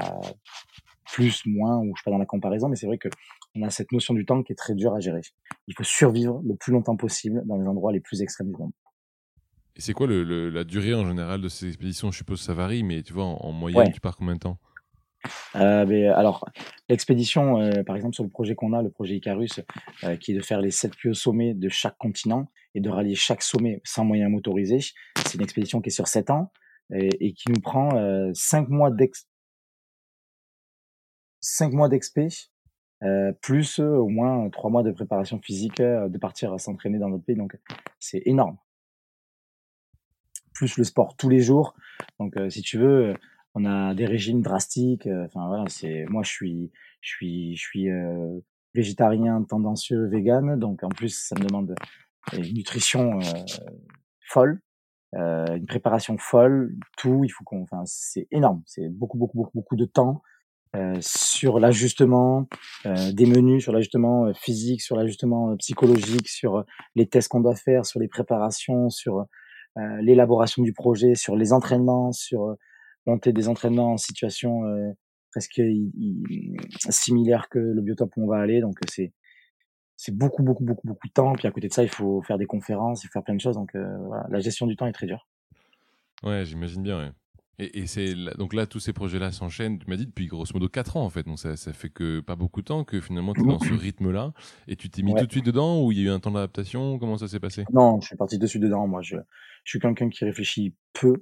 plus, 1.11 1.45
moins, 1.45 1.77
ou 1.77 1.93
je 1.95 1.99
suis 2.01 2.03
pas 2.03 2.11
dans 2.11 2.17
la 2.17 2.25
comparaison, 2.25 2.67
mais 2.67 2.75
c'est 2.75 2.87
vrai 2.87 2.97
que 2.97 3.09
on 3.55 3.63
a 3.63 3.69
cette 3.69 3.91
notion 3.91 4.13
du 4.13 4.25
temps 4.25 4.43
qui 4.43 4.51
est 4.51 4.55
très 4.55 4.75
dure 4.75 4.93
à 4.93 4.99
gérer. 4.99 5.21
Il 5.67 5.73
faut 5.75 5.83
survivre 5.83 6.41
le 6.45 6.55
plus 6.55 6.73
longtemps 6.73 6.97
possible 6.97 7.41
dans 7.45 7.57
les 7.57 7.67
endroits 7.67 7.91
les 7.91 8.01
plus 8.01 8.21
extrêmes 8.21 8.51
du 8.51 8.57
monde. 8.57 8.73
Et 9.77 9.81
c'est 9.81 9.93
quoi 9.93 10.07
le, 10.07 10.49
la 10.49 10.63
durée 10.63 10.93
en 10.95 11.07
général 11.07 11.39
de 11.39 11.49
ces 11.49 11.67
expéditions? 11.67 12.11
Je 12.11 12.17
suppose 12.17 12.39
que 12.39 12.45
ça 12.45 12.53
varie, 12.53 12.83
mais 12.83 13.03
tu 13.03 13.13
vois, 13.13 13.25
en, 13.25 13.51
moyenne, 13.51 13.91
tu 13.93 14.01
pars 14.01 14.17
combien 14.17 14.33
de 14.33 14.39
temps? 14.39 14.57
Euh, 15.55 15.85
mais 15.85 16.07
alors, 16.07 16.49
l'expédition, 16.89 17.61
euh, 17.61 17.83
par 17.83 17.95
exemple, 17.95 18.15
sur 18.15 18.23
le 18.23 18.29
projet 18.29 18.55
qu'on 18.55 18.73
a, 18.73 18.81
le 18.81 18.89
projet 18.89 19.15
Icarus, 19.15 19.59
euh, 20.03 20.15
qui 20.15 20.31
est 20.31 20.35
de 20.35 20.41
faire 20.41 20.61
les 20.61 20.71
sept 20.71 20.95
plus 20.95 21.11
hauts 21.11 21.13
sommets 21.13 21.53
de 21.53 21.69
chaque 21.69 21.97
continent 21.97 22.49
et 22.75 22.81
de 22.81 22.89
rallier 22.89 23.15
chaque 23.15 23.43
sommet 23.43 23.81
sans 23.83 24.03
moyen 24.03 24.29
motorisé, 24.29 24.79
c'est 24.79 25.35
une 25.35 25.43
expédition 25.43 25.81
qui 25.81 25.89
est 25.89 25.91
sur 25.91 26.07
sept 26.07 26.29
ans 26.29 26.51
et, 26.93 27.33
qui 27.33 27.49
nous 27.49 27.61
prend 27.61 27.95
euh, 27.95 28.31
cinq 28.33 28.69
mois 28.69 28.91
d'ex 28.91 29.27
cinq 31.39 31.73
mois 31.73 31.89
d'expé 31.89 32.27
euh, 33.03 33.31
plus 33.41 33.79
euh, 33.79 33.97
au 33.97 34.07
moins 34.07 34.49
trois 34.49 34.69
mois 34.69 34.83
de 34.83 34.91
préparation 34.91 35.39
physique 35.39 35.81
de 35.81 36.17
partir 36.17 36.53
à 36.53 36.57
s'entraîner 36.57 36.97
dans 36.97 37.09
notre 37.09 37.25
pays. 37.25 37.35
Donc 37.35 37.57
c'est 37.99 38.21
énorme 38.25 38.57
plus 40.57 40.77
le 40.77 40.83
sport 40.83 41.15
tous 41.17 41.29
les 41.29 41.39
jours 41.39 41.75
donc 42.19 42.35
si 42.49 42.61
tu 42.61 42.77
veux 42.77 43.13
on 43.53 43.65
a 43.65 43.93
des 43.93 44.05
régimes 44.05 44.41
drastiques 44.41 45.07
enfin 45.25 45.47
voilà 45.47 45.65
c'est 45.67 46.05
moi 46.09 46.23
je 46.23 46.29
suis 46.29 46.71
je 47.01 47.09
suis 47.09 47.55
je 47.55 47.61
suis 47.61 47.87
végétarien 48.73 49.43
tendancieux 49.43 50.07
vegan 50.07 50.59
donc 50.59 50.83
en 50.83 50.89
plus 50.89 51.17
ça 51.17 51.35
me 51.39 51.47
demande 51.47 51.75
une 52.33 52.53
nutrition 52.53 53.19
folle 54.21 54.61
euh, 55.15 55.55
une 55.55 55.65
préparation 55.65 56.17
folle, 56.17 56.75
tout. 56.97 57.23
Il 57.23 57.29
faut 57.29 57.43
qu'on, 57.43 57.63
enfin, 57.63 57.83
c'est 57.85 58.27
énorme. 58.31 58.61
C'est 58.65 58.89
beaucoup, 58.89 59.17
beaucoup, 59.17 59.37
beaucoup, 59.37 59.51
beaucoup 59.53 59.75
de 59.75 59.85
temps 59.85 60.21
euh, 60.75 60.97
sur 60.99 61.59
l'ajustement 61.59 62.47
euh, 62.85 63.11
des 63.13 63.25
menus, 63.25 63.63
sur 63.63 63.71
l'ajustement 63.71 64.33
physique, 64.33 64.81
sur 64.81 64.97
l'ajustement 64.97 65.55
psychologique, 65.57 66.27
sur 66.27 66.65
les 66.95 67.07
tests 67.07 67.29
qu'on 67.29 67.39
doit 67.39 67.55
faire, 67.55 67.85
sur 67.85 67.99
les 67.99 68.09
préparations, 68.09 68.89
sur 68.89 69.25
l'élaboration 70.01 70.63
du 70.63 70.73
projet, 70.73 71.15
sur 71.15 71.35
les 71.35 71.53
entraînements, 71.53 72.11
sur 72.11 72.55
monter 73.05 73.33
des 73.33 73.47
entraînements 73.47 73.93
en 73.93 73.97
situation 73.97 74.61
presque 75.31 75.61
similaire 76.89 77.47
que 77.49 77.59
le 77.59 77.81
biotope 77.81 78.15
où 78.17 78.23
on 78.23 78.27
va 78.27 78.39
aller. 78.39 78.61
Donc 78.61 78.75
c'est 78.89 79.13
c'est 79.97 80.15
beaucoup, 80.15 80.43
beaucoup, 80.43 80.63
beaucoup, 80.63 80.87
beaucoup 80.87 81.07
de 81.07 81.11
temps. 81.11 81.33
Puis 81.33 81.47
à 81.47 81.51
côté 81.51 81.67
de 81.67 81.73
ça, 81.73 81.83
il 81.83 81.89
faut 81.89 82.21
faire 82.21 82.37
des 82.37 82.45
conférences, 82.45 83.03
il 83.03 83.07
faut 83.07 83.13
faire 83.13 83.23
plein 83.23 83.35
de 83.35 83.41
choses. 83.41 83.55
Donc 83.55 83.75
euh, 83.75 83.85
la 84.29 84.39
gestion 84.39 84.67
du 84.67 84.75
temps 84.75 84.85
est 84.85 84.93
très 84.93 85.07
dure. 85.07 85.27
Ouais, 86.23 86.45
j'imagine 86.45 86.83
bien. 86.83 86.99
Ouais. 86.99 87.11
Et, 87.59 87.79
et 87.79 87.87
c'est 87.87 88.13
donc 88.37 88.53
là, 88.53 88.67
tous 88.67 88.79
ces 88.79 88.93
projets-là 88.93 89.31
s'enchaînent. 89.31 89.79
Tu 89.79 89.89
m'as 89.89 89.95
dit 89.95 90.05
depuis 90.05 90.27
grosso 90.27 90.53
modo 90.53 90.69
4 90.69 90.97
ans 90.97 91.03
en 91.03 91.09
fait. 91.09 91.23
Donc 91.23 91.39
ça, 91.39 91.57
ça 91.57 91.73
fait 91.73 91.89
que 91.89 92.19
pas 92.19 92.35
beaucoup 92.35 92.61
de 92.61 92.65
temps 92.65 92.83
que 92.83 93.01
finalement 93.01 93.33
tu 93.33 93.41
es 93.41 93.45
dans 93.45 93.59
ce 93.59 93.73
rythme-là. 93.73 94.33
Et 94.67 94.75
tu 94.75 94.89
t'es 94.89 95.01
mis 95.01 95.15
tout 95.15 95.25
de 95.25 95.31
suite 95.31 95.45
dedans 95.45 95.83
ou 95.83 95.91
il 95.91 95.99
y 95.99 96.01
a 96.01 96.05
eu 96.05 96.09
un 96.13 96.19
temps 96.19 96.31
d'adaptation? 96.31 96.99
Comment 96.99 97.17
ça 97.17 97.27
s'est 97.27 97.39
passé? 97.39 97.65
Non, 97.73 97.99
je 98.01 98.07
suis 98.07 98.17
parti 98.17 98.37
dessus 98.37 98.59
dedans. 98.59 98.87
Moi, 98.87 99.01
je, 99.01 99.17
je 99.63 99.69
suis 99.69 99.79
quelqu'un 99.79 100.09
qui 100.09 100.23
réfléchit 100.25 100.75
peu, 100.93 101.13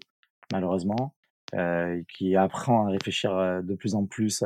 malheureusement, 0.52 1.16
euh, 1.54 2.02
qui 2.18 2.36
apprend 2.36 2.88
à 2.88 2.92
réfléchir 2.92 3.36
euh, 3.36 3.62
de 3.62 3.76
plus 3.76 3.96
en 3.96 4.06
plus 4.06 4.44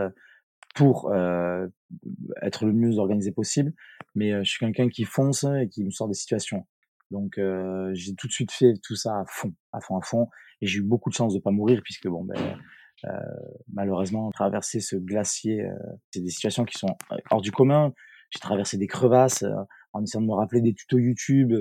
pour 0.75 1.11
euh, 1.11 1.67
être 2.41 2.65
le 2.65 2.73
mieux 2.73 2.97
organisé 2.97 3.31
possible. 3.31 3.73
Mais 4.15 4.31
euh, 4.33 4.43
je 4.43 4.49
suis 4.49 4.59
quelqu'un 4.59 4.89
qui 4.89 5.03
fonce 5.03 5.43
et 5.43 5.67
qui 5.69 5.83
me 5.83 5.91
sort 5.91 6.07
des 6.07 6.13
situations. 6.13 6.65
Donc 7.11 7.37
euh, 7.37 7.91
j'ai 7.93 8.13
tout 8.15 8.27
de 8.27 8.31
suite 8.31 8.51
fait 8.51 8.73
tout 8.83 8.95
ça 8.95 9.19
à 9.19 9.25
fond, 9.27 9.53
à 9.73 9.81
fond, 9.81 9.97
à 9.97 10.01
fond. 10.01 10.27
Et 10.61 10.67
j'ai 10.67 10.79
eu 10.79 10.83
beaucoup 10.83 11.09
de 11.09 11.15
chance 11.15 11.33
de 11.33 11.39
pas 11.39 11.51
mourir 11.51 11.81
puisque 11.83 12.07
bon 12.07 12.23
ben 12.23 12.57
euh, 13.05 13.09
malheureusement 13.71 14.29
traverser 14.31 14.79
ce 14.79 14.95
glacier, 14.95 15.61
euh, 15.61 15.73
c'est 16.11 16.21
des 16.21 16.29
situations 16.29 16.65
qui 16.65 16.77
sont 16.77 16.95
hors 17.31 17.41
du 17.41 17.51
commun. 17.51 17.93
J'ai 18.29 18.39
traversé 18.39 18.77
des 18.77 18.87
crevasses 18.87 19.43
en 19.93 20.03
essayant 20.03 20.21
de 20.21 20.27
me 20.27 20.33
rappeler 20.33 20.61
des 20.61 20.73
tutos 20.73 20.99
YouTube. 20.99 21.53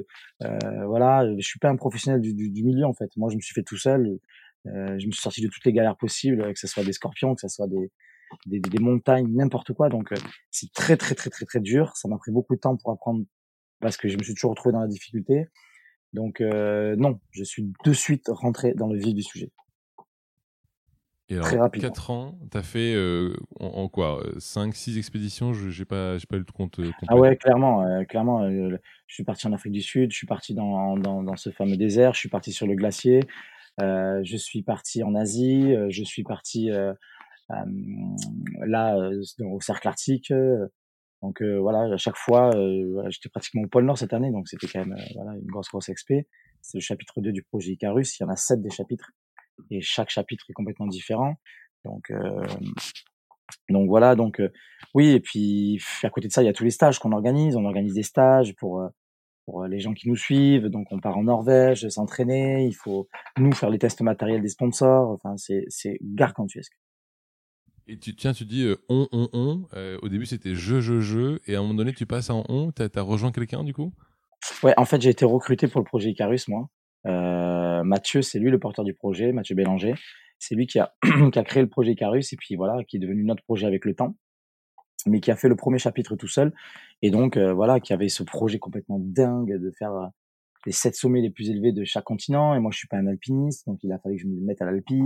voilà, 0.87 1.25
je 1.39 1.47
suis 1.47 1.59
pas 1.59 1.71
un 1.71 1.77
professionnel 1.77 2.21
du, 2.21 2.35
du, 2.35 2.51
du, 2.51 2.63
milieu 2.63 2.85
en 2.85 2.93
fait. 2.93 3.11
Moi 3.17 3.31
je 3.31 3.37
me 3.37 3.41
suis 3.41 3.55
fait 3.55 3.63
tout 3.63 3.79
seul. 3.79 4.19
je 4.67 5.07
me 5.07 5.11
suis 5.13 5.23
sorti 5.23 5.41
de 5.41 5.49
toutes 5.49 5.65
les 5.65 5.73
galères 5.73 5.97
possibles, 5.97 6.53
que 6.53 6.59
ce 6.59 6.67
soit 6.67 6.85
des 6.85 6.93
scorpions, 6.93 7.35
que 7.35 7.41
ce 7.41 7.49
soit 7.49 7.69
des, 7.69 7.91
des, 8.45 8.61
des 8.61 8.79
montagnes, 8.81 9.35
n'importe 9.35 9.73
quoi. 9.73 9.89
Donc 9.89 10.13
c'est 10.51 10.71
très 10.75 10.99
très 10.99 11.15
très 11.15 11.31
très 11.31 11.47
très 11.47 11.61
dur. 11.61 11.97
Ça 11.97 12.07
m'a 12.07 12.19
pris 12.19 12.33
beaucoup 12.33 12.55
de 12.55 12.61
temps 12.61 12.77
pour 12.77 12.93
apprendre 12.93 13.25
parce 13.81 13.97
que 13.97 14.09
je 14.09 14.17
me 14.17 14.23
suis 14.23 14.35
toujours 14.35 14.51
retrouvé 14.51 14.73
dans 14.73 14.81
la 14.81 14.89
difficulté. 14.89 15.49
Donc 16.13 16.41
euh, 16.41 16.97
non, 16.97 17.21
je 17.31 17.45
suis 17.45 17.71
de 17.85 17.93
suite 17.93 18.27
rentré 18.29 18.73
dans 18.75 18.89
le 18.89 18.99
vif 18.99 19.15
du 19.15 19.23
sujet. 19.23 19.51
Et 21.31 21.35
alors, 21.35 21.47
Très 21.47 21.59
rapidement. 21.59 21.89
4 21.91 22.11
ans, 22.11 22.39
tu 22.51 22.57
as 22.57 22.63
fait 22.63 22.95
euh, 22.95 23.37
en, 23.61 23.87
quoi 23.89 24.23
5, 24.39 24.75
6 24.75 24.97
expéditions? 24.97 25.53
Je 25.53 25.79
n'ai 25.79 25.85
pas, 25.85 26.17
pas 26.27 26.37
eu 26.37 26.39
le 26.39 26.45
compte. 26.47 26.77
Complet. 26.77 26.93
Ah 27.09 27.17
ouais, 27.17 27.37
clairement. 27.37 27.85
clairement 28.07 28.49
je 28.49 28.79
suis 29.15 29.25
parti 29.25 29.47
en 29.47 29.53
Afrique 29.53 29.73
du 29.75 29.83
Sud, 29.83 30.11
je 30.11 30.17
suis 30.17 30.27
parti 30.27 30.55
dans, 30.55 30.97
dans, 30.97 31.23
dans 31.23 31.37
ce 31.37 31.51
fameux 31.51 31.77
désert, 31.77 32.15
je 32.15 32.21
suis 32.21 32.31
parti 32.31 32.51
sur 32.51 32.67
le 32.67 32.75
glacier, 32.75 33.21
je 33.79 34.37
suis 34.39 34.63
parti 34.63 35.03
en 35.03 35.15
Asie, 35.15 35.75
je 35.91 36.03
suis 36.03 36.23
parti 36.23 36.71
là, 37.51 39.11
au 39.41 39.61
cercle 39.61 39.89
arctique. 39.89 40.33
Donc 41.23 41.43
voilà, 41.43 41.93
à 41.93 41.97
chaque 41.97 42.17
fois, 42.17 42.51
j'étais 43.09 43.29
pratiquement 43.29 43.63
au 43.63 43.69
pôle 43.69 43.85
Nord 43.85 43.99
cette 43.99 44.13
année, 44.13 44.31
donc 44.31 44.49
c'était 44.49 44.69
quand 44.69 44.85
même 44.85 44.97
voilà, 45.15 45.33
une 45.39 45.47
grosse 45.47 45.69
grosse 45.69 45.89
expé. 45.89 46.27
C'est 46.63 46.79
le 46.79 46.83
chapitre 46.83 47.21
2 47.21 47.33
du 47.33 47.43
projet 47.43 47.73
Icarus. 47.73 48.19
Il 48.19 48.23
y 48.23 48.27
en 48.27 48.31
a 48.31 48.37
sept 48.37 48.61
des 48.61 48.71
chapitres 48.71 49.11
et 49.71 49.81
chaque 49.81 50.11
chapitre 50.11 50.45
est 50.49 50.53
complètement 50.53 50.87
différent. 50.87 51.35
Donc 51.85 52.13
donc 53.71 53.89
voilà, 53.89 54.15
donc 54.15 54.41
oui, 54.95 55.09
et 55.11 55.21
puis 55.21 55.83
à 56.03 56.11
côté 56.11 56.29
de 56.29 56.33
ça, 56.33 56.43
il 56.43 56.47
y 56.47 56.49
a 56.49 56.53
tous 56.53 56.65
les 56.65 56.71
stages 56.71 56.99
qu'on 56.99 57.13
organise. 57.13 57.57
On 57.57 57.65
organise 57.65 57.95
des 57.95 58.03
stages 58.03 58.55
pour 58.57 58.83
pour 59.45 59.65
les 59.65 59.81
gens 59.81 59.95
qui 59.95 60.09
nous 60.09 60.17
suivent. 60.17 60.67
Donc 60.67 60.87
on 60.91 61.01
part 61.01 61.17
en 61.17 61.25
Norvège, 61.25 61.89
s'entraîner. 61.89 62.67
Il 62.67 62.75
faut 62.75 63.09
nous 63.39 63.53
faire 63.53 63.71
les 63.71 63.79
tests 63.79 64.03
matériels 64.03 64.43
des 64.43 64.49
sponsors. 64.49 65.11
Enfin, 65.11 65.37
c'est 65.37 65.65
c'est 65.69 65.99
gargantuesque. 66.03 66.75
Et 67.91 67.99
tu, 67.99 68.15
tiens, 68.15 68.35
tu 68.35 68.45
dis 68.45 68.65
euh, 68.65 68.77
on, 68.91 69.09
on, 69.13 69.29
on. 69.33 69.67
Euh, 69.73 69.99
au 70.03 70.11
début, 70.11 70.27
c'était 70.27 70.55
je, 70.55 70.81
je, 70.81 71.01
je. 71.01 71.39
Et 71.47 71.55
à 71.55 71.59
un 71.59 71.63
moment 71.63 71.75
donné, 71.75 71.95
tu 71.95 72.05
passes 72.05 72.29
en 72.29 72.45
on. 72.51 72.71
Tu 72.71 72.83
as, 72.83 73.03
rejoint 73.03 73.33
quelqu'un, 73.33 73.65
du 73.65 73.73
coup? 73.73 73.95
Ouais, 74.63 74.75
en 74.77 74.85
fait, 74.85 75.01
j'ai 75.01 75.09
été 75.09 75.25
recruté 75.25 75.69
pour 75.69 75.81
le 75.81 75.87
projet 75.87 76.11
Icarus, 76.11 76.49
moi. 76.49 76.69
Euh, 77.07 77.83
Mathieu, 77.85 78.21
c'est 78.21 78.39
lui 78.39 78.51
le 78.51 78.59
porteur 78.59 78.85
du 78.85 78.93
projet, 78.93 79.33
Mathieu 79.33 79.55
Bélanger. 79.55 79.95
C'est 80.39 80.55
lui 80.55 80.67
qui 80.67 80.79
a, 80.79 80.95
qui 81.33 81.39
a 81.39 81.45
créé 81.45 81.63
le 81.63 81.69
projet 81.69 81.93
Icarus 81.93 82.31
et 82.31 82.37
puis 82.37 82.57
voilà, 82.57 82.85
qui 82.85 82.99
est 82.99 83.01
devenu 83.01 83.25
notre 83.25 83.43
projet 83.43 83.67
avec 83.67 83.87
le 83.87 83.95
temps, 83.95 84.17
mais 85.07 85.21
qui 85.21 85.31
a 85.31 85.37
fait 85.37 85.49
le 85.49 85.57
premier 85.57 85.79
chapitre 85.79 86.15
tout 86.15 86.29
seul. 86.29 86.53
Et 87.01 87.11
donc, 87.11 87.39
voilà, 87.39 87.81
qui 87.81 87.95
avait 87.95 88.11
ce 88.11 88.23
projet 88.23 88.59
complètement 88.59 88.99
dingue 89.01 89.59
de 89.59 89.71
faire 89.71 90.11
les 90.67 90.73
sept 90.73 90.95
sommets 90.95 91.23
les 91.23 91.31
plus 91.31 91.49
élevés 91.49 91.73
de 91.73 91.85
chaque 91.85 92.05
continent. 92.05 92.55
Et 92.55 92.61
moi, 92.61 92.71
je 92.71 92.77
suis 92.77 92.89
pas 92.89 92.99
un 92.99 93.07
alpiniste, 93.07 93.67
donc 93.67 93.79
il 93.83 93.93
a 93.93 93.99
fallu 93.99 94.17
que 94.17 94.23
je 94.23 94.27
me 94.27 94.39
mette 94.41 94.61
à 94.61 94.67
l'alpi. 94.67 95.01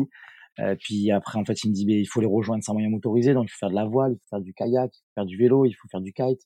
Euh, 0.60 0.76
puis 0.78 1.10
après, 1.10 1.38
en 1.38 1.44
fait, 1.44 1.64
il 1.64 1.70
me 1.70 1.74
dit, 1.74 1.86
il 1.88 2.06
faut 2.06 2.20
les 2.20 2.26
rejoindre 2.26 2.62
sans 2.62 2.74
moyen 2.74 2.90
motorisé, 2.90 3.34
donc 3.34 3.46
il 3.46 3.50
faut 3.50 3.58
faire 3.58 3.70
de 3.70 3.74
la 3.74 3.86
voile, 3.86 4.12
il 4.12 4.18
faut 4.18 4.36
faire 4.36 4.40
du 4.40 4.52
kayak, 4.52 4.90
il 4.94 4.98
faut 4.98 5.12
faire 5.14 5.26
du 5.26 5.36
vélo, 5.36 5.64
il 5.64 5.72
faut 5.72 5.88
faire 5.88 6.00
du 6.00 6.12
kite. 6.12 6.42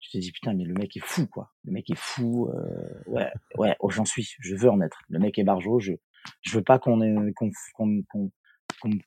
Je 0.00 0.10
te 0.10 0.18
dis, 0.18 0.32
putain, 0.32 0.54
mais 0.54 0.64
le 0.64 0.74
mec 0.74 0.96
est 0.96 1.04
fou, 1.04 1.26
quoi. 1.26 1.52
Le 1.64 1.72
mec 1.72 1.88
est 1.90 1.98
fou. 1.98 2.48
Euh, 2.48 3.02
ouais, 3.06 3.30
ouais, 3.56 3.76
oh, 3.80 3.88
j'en 3.90 4.04
suis. 4.04 4.28
Je 4.40 4.56
veux 4.56 4.68
en 4.68 4.80
être. 4.80 4.98
Le 5.08 5.20
mec 5.20 5.38
est 5.38 5.44
barjo. 5.44 5.78
Je, 5.78 5.92
je 6.40 6.56
veux 6.56 6.62
pas 6.62 6.78
qu'on 6.80 6.98
qu'on 7.34 7.50
qu'on 7.70 8.32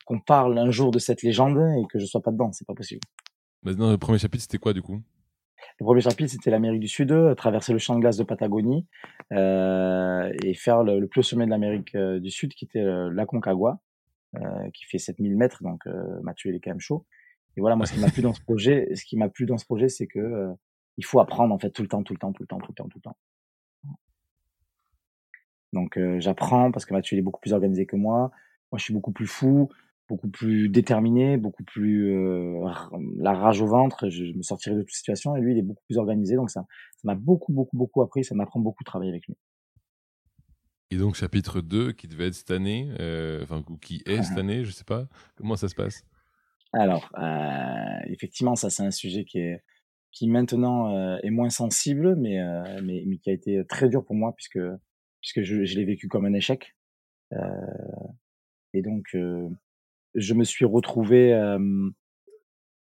qu'on 0.06 0.20
parle 0.22 0.58
un 0.58 0.72
jour 0.72 0.92
de 0.92 1.00
cette 1.00 1.22
légende 1.22 1.58
et 1.58 1.86
que 1.92 2.00
je 2.00 2.06
sois 2.06 2.22
pas 2.22 2.32
dedans. 2.32 2.52
C'est 2.54 2.66
pas 2.66 2.74
possible. 2.74 3.02
Maintenant, 3.64 3.92
le 3.92 3.98
premier 3.98 4.20
chapitre, 4.20 4.44
c'était 4.44 4.58
quoi, 4.58 4.72
du 4.72 4.82
coup? 4.82 5.02
Le 5.80 5.86
premier 5.86 6.00
chapitre, 6.00 6.30
c'était 6.30 6.52
l'Amérique 6.52 6.80
du 6.80 6.88
Sud, 6.88 7.14
traverser 7.36 7.74
le 7.74 7.80
champ 7.80 7.96
de 7.96 8.00
glace 8.00 8.16
de 8.16 8.24
Patagonie 8.24 8.88
euh, 9.34 10.32
et 10.44 10.54
faire 10.54 10.84
le, 10.84 11.00
le, 11.00 11.08
plus 11.08 11.24
sommet 11.24 11.46
de 11.46 11.50
l'Amérique 11.50 11.94
euh, 11.96 12.20
du 12.20 12.30
Sud, 12.30 12.54
qui 12.54 12.66
était 12.66 12.84
la 12.84 13.26
Concagua. 13.26 13.82
Qui 14.74 14.86
fait 14.86 14.98
7000 14.98 15.38
mètres, 15.38 15.64
donc 15.64 15.86
Mathieu 16.24 16.52
il 16.52 16.56
est 16.56 16.60
quand 16.60 16.72
même 16.72 16.80
chaud. 16.80 17.06
Et 17.58 17.62
voilà, 17.62 17.76
moi 17.76 17.86
ce 17.86 17.94
qui 17.94 18.00
m'a 18.00 18.10
plu 18.10 18.22
dans 18.22 18.34
ce 18.34 18.42
projet, 18.42 18.94
ce 18.96 19.06
qui 19.06 19.18
m'a 19.18 19.30
plu 19.30 19.46
dans 19.46 19.58
ce 19.58 19.66
projet, 19.66 19.90
c'est 19.90 20.08
que 20.08 20.54
il 20.98 21.06
faut 21.06 21.20
apprendre 21.20 21.54
en 21.54 21.60
fait 21.60 21.72
tout 21.72 21.82
le 21.82 21.88
temps, 21.88 22.04
tout 22.04 22.14
le 22.14 22.20
temps, 22.20 22.32
tout 22.34 22.44
le 22.44 22.48
temps, 22.48 22.60
tout 22.60 22.72
le 22.72 22.76
temps, 22.76 22.88
tout 22.88 22.98
le 22.98 23.02
temps. 23.02 23.18
Donc 25.74 26.00
j'apprends 26.20 26.72
parce 26.72 26.86
que 26.86 26.94
Mathieu 26.94 27.18
il 27.18 27.20
est 27.20 27.24
beaucoup 27.24 27.42
plus 27.42 27.54
organisé 27.54 27.86
que 27.86 27.96
moi. 27.96 28.32
Moi 28.72 28.80
je 28.80 28.84
suis 28.84 28.94
beaucoup 28.94 29.12
plus 29.12 29.28
fou, 29.28 29.70
beaucoup 30.08 30.30
plus 30.30 30.70
déterminé, 30.70 31.38
beaucoup 31.38 31.64
plus 31.64 32.14
la 33.18 33.34
rage 33.34 33.62
au 33.62 33.68
ventre. 33.68 34.10
Je, 34.10 34.36
me 34.36 34.42
sortirai 34.42 34.76
de 34.76 34.82
toute 34.82 34.92
situation 34.92 35.36
et 35.36 35.42
lui 35.42 35.54
il 35.54 35.58
est 35.58 35.64
beaucoup 35.64 35.84
plus 35.88 35.98
organisé. 35.98 36.36
Donc 36.36 36.50
ça, 36.50 36.66
ça 36.96 37.02
m'a 37.04 37.16
beaucoup 37.16 37.52
beaucoup 37.52 37.76
beaucoup 37.76 38.02
appris. 38.02 38.24
Ça 38.24 38.36
m'apprend 38.36 38.60
beaucoup 38.60 38.84
de 38.84 38.88
travailler 38.88 39.12
avec 39.12 39.28
lui. 39.28 39.36
Et 40.92 40.98
donc 40.98 41.16
chapitre 41.16 41.62
2 41.62 41.94
qui 41.94 42.08
devait 42.08 42.28
être 42.28 42.36
cette 42.36 42.52
année, 42.52 42.90
enfin 43.42 43.64
ou 43.70 43.78
qui 43.78 44.04
est 44.06 44.22
cette 44.22 44.38
année, 44.38 44.64
je 44.64 44.72
sais 44.72 44.84
pas. 44.84 45.08
Comment 45.36 45.56
ça 45.56 45.68
se 45.68 45.76
passe? 45.76 46.06
Alors 46.74 47.10
effectivement 48.08 48.56
ça 48.56 48.70
c'est 48.70 48.84
un 48.84 48.92
sujet 48.92 49.26
qui 49.26 49.40
est 49.40 49.64
qui 50.12 50.28
maintenant 50.28 51.18
est 51.18 51.30
moins 51.30 51.50
sensible, 51.50 52.16
mais, 52.16 52.38
mais, 52.84 53.04
mais 53.06 53.18
qui 53.18 53.30
a 53.30 53.34
été 53.34 53.66
très 53.66 53.90
dur 53.90 54.06
pour 54.06 54.16
moi 54.16 54.34
puisque 54.36 54.60
puisque 55.26 55.42
je, 55.42 55.66
je 55.66 55.76
l'ai 55.76 55.86
vécu 55.86 56.08
comme 56.08 56.26
un 56.26 56.34
échec. 56.34 56.76
Euh, 57.34 57.38
et 58.74 58.84
donc, 58.84 59.08
euh, 59.16 59.50
je 60.14 60.36
me 60.36 60.44
suis 60.44 60.66
retrouvé 60.66 61.34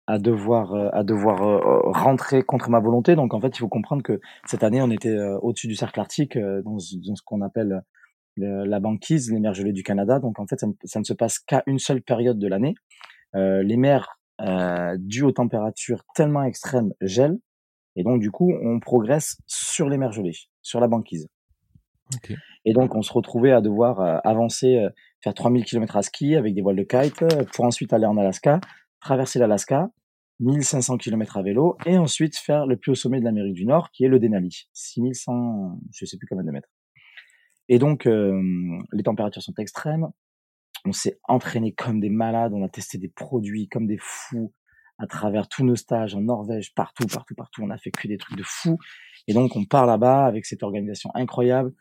à 0.08 0.18
devoir 0.18 0.74
à 0.94 1.04
devoir 1.04 1.62
rentrer 1.92 2.42
contre 2.42 2.70
ma 2.70 2.80
volonté. 2.80 3.14
Donc, 3.14 3.34
en 3.34 3.40
fait, 3.40 3.56
il 3.56 3.58
faut 3.58 3.68
comprendre 3.68 4.02
que 4.02 4.20
cette 4.46 4.64
année, 4.64 4.80
on 4.80 4.90
était 4.90 5.16
au-dessus 5.42 5.68
du 5.68 5.74
cercle 5.74 6.00
arctique, 6.00 6.36
dans, 6.38 6.78
dans 6.78 7.14
ce 7.14 7.22
qu'on 7.24 7.42
appelle 7.42 7.82
la 8.36 8.80
banquise, 8.80 9.30
les 9.30 9.38
mers 9.38 9.54
gelées 9.54 9.72
du 9.72 9.82
Canada. 9.82 10.18
Donc, 10.18 10.40
en 10.40 10.46
fait, 10.46 10.58
ça, 10.58 10.66
ça 10.84 10.98
ne 10.98 11.04
se 11.04 11.12
passe 11.12 11.38
qu'à 11.38 11.62
une 11.66 11.78
seule 11.78 12.02
période 12.02 12.38
de 12.38 12.48
l'année. 12.48 12.74
Euh, 13.34 13.62
les 13.62 13.76
mers 13.76 14.18
euh, 14.40 14.96
dues 14.98 15.24
aux 15.24 15.32
températures 15.32 16.02
tellement 16.14 16.44
extrêmes 16.44 16.92
gèlent, 17.00 17.38
et 17.96 18.04
donc 18.04 18.20
du 18.20 18.30
coup, 18.30 18.52
on 18.62 18.80
progresse 18.80 19.38
sur 19.46 19.88
les 19.88 19.98
mers 19.98 20.12
gelées, 20.12 20.36
sur 20.62 20.80
la 20.80 20.88
banquise. 20.88 21.28
Et 22.64 22.72
donc, 22.72 22.94
on 22.94 23.02
se 23.02 23.12
retrouvait 23.12 23.52
à 23.52 23.60
devoir 23.60 24.00
euh, 24.00 24.18
avancer, 24.24 24.76
euh, 24.76 24.88
faire 25.22 25.34
3000 25.34 25.64
km 25.64 25.96
à 25.96 26.02
ski 26.02 26.36
avec 26.36 26.54
des 26.54 26.62
voiles 26.62 26.76
de 26.76 26.82
kite 26.82 27.22
euh, 27.22 27.44
pour 27.52 27.64
ensuite 27.64 27.92
aller 27.92 28.06
en 28.06 28.16
Alaska, 28.16 28.60
traverser 29.00 29.38
l'Alaska, 29.38 29.90
1500 30.40 30.98
km 30.98 31.36
à 31.36 31.42
vélo 31.42 31.76
et 31.86 31.98
ensuite 31.98 32.36
faire 32.36 32.66
le 32.66 32.76
plus 32.76 32.92
haut 32.92 32.94
sommet 32.94 33.20
de 33.20 33.24
l'Amérique 33.24 33.54
du 33.54 33.66
Nord 33.66 33.90
qui 33.90 34.04
est 34.04 34.08
le 34.08 34.18
Denali, 34.20 34.68
6100, 34.72 35.80
je 35.92 36.04
sais 36.04 36.16
plus 36.16 36.26
combien 36.26 36.44
de 36.44 36.50
mètres. 36.50 36.68
Et 37.68 37.78
donc, 37.78 38.06
les 38.06 39.02
températures 39.02 39.42
sont 39.42 39.54
extrêmes. 39.58 40.08
On 40.84 40.92
s'est 40.92 41.18
entraîné 41.24 41.72
comme 41.72 42.00
des 42.00 42.08
malades, 42.08 42.52
on 42.54 42.64
a 42.64 42.68
testé 42.68 42.98
des 42.98 43.08
produits 43.08 43.68
comme 43.68 43.86
des 43.86 43.98
fous 44.00 44.54
à 44.98 45.06
travers 45.06 45.48
tous 45.48 45.64
nos 45.64 45.76
stages 45.76 46.14
en 46.14 46.20
Norvège, 46.20 46.74
partout, 46.74 47.06
partout, 47.06 47.34
partout. 47.34 47.62
On 47.62 47.70
a 47.70 47.78
fait 47.78 47.90
que 47.90 48.08
des 48.08 48.16
trucs 48.16 48.38
de 48.38 48.44
fous. 48.44 48.78
Et 49.26 49.34
donc, 49.34 49.54
on 49.54 49.64
part 49.64 49.86
là-bas 49.86 50.24
avec 50.24 50.46
cette 50.46 50.62
organisation 50.62 51.10
incroyable 51.14 51.72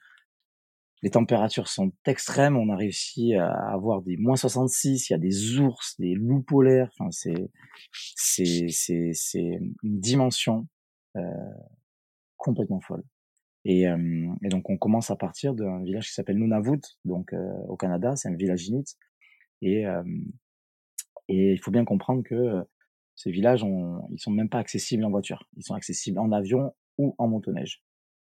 les 1.03 1.11
températures 1.11 1.67
sont 1.67 1.91
extrêmes. 2.05 2.57
On 2.57 2.69
a 2.69 2.75
réussi 2.75 3.35
à 3.35 3.51
avoir 3.71 4.01
des 4.01 4.17
moins 4.17 4.35
66. 4.35 5.09
Il 5.09 5.13
y 5.13 5.15
a 5.15 5.19
des 5.19 5.59
ours, 5.59 5.95
des 5.99 6.15
loups 6.15 6.41
polaires. 6.41 6.89
Enfin, 6.99 7.11
c'est 7.11 7.51
c'est 7.91 8.67
c'est 8.69 9.11
c'est 9.13 9.59
une 9.83 9.99
dimension 9.99 10.67
euh, 11.15 11.21
complètement 12.37 12.81
folle. 12.81 13.03
Et, 13.65 13.87
euh, 13.87 14.29
et, 14.43 14.49
donc 14.49 14.69
on 14.69 14.77
commence 14.77 15.11
à 15.11 15.17
partir 15.17 15.53
d'un 15.53 15.83
village 15.83 16.07
qui 16.07 16.13
s'appelle 16.13 16.37
Nunavut, 16.37 16.79
donc 17.05 17.33
euh, 17.33 17.53
au 17.67 17.75
Canada. 17.75 18.15
C'est 18.15 18.29
un 18.29 18.35
village 18.35 18.67
inuit. 18.67 18.95
Et 19.61 19.85
euh, 19.85 20.03
et 21.29 21.51
il 21.53 21.59
faut 21.59 21.71
bien 21.71 21.83
comprendre 21.83 22.23
que 22.23 22.63
ces 23.15 23.31
villages, 23.31 23.63
on, 23.63 24.07
ils 24.11 24.19
sont 24.19 24.31
même 24.31 24.49
pas 24.49 24.59
accessibles 24.59 25.03
en 25.03 25.09
voiture. 25.09 25.43
Ils 25.57 25.63
sont 25.63 25.73
accessibles 25.73 26.19
en 26.19 26.31
avion 26.31 26.73
ou 26.97 27.15
en 27.17 27.27
motoneige 27.27 27.83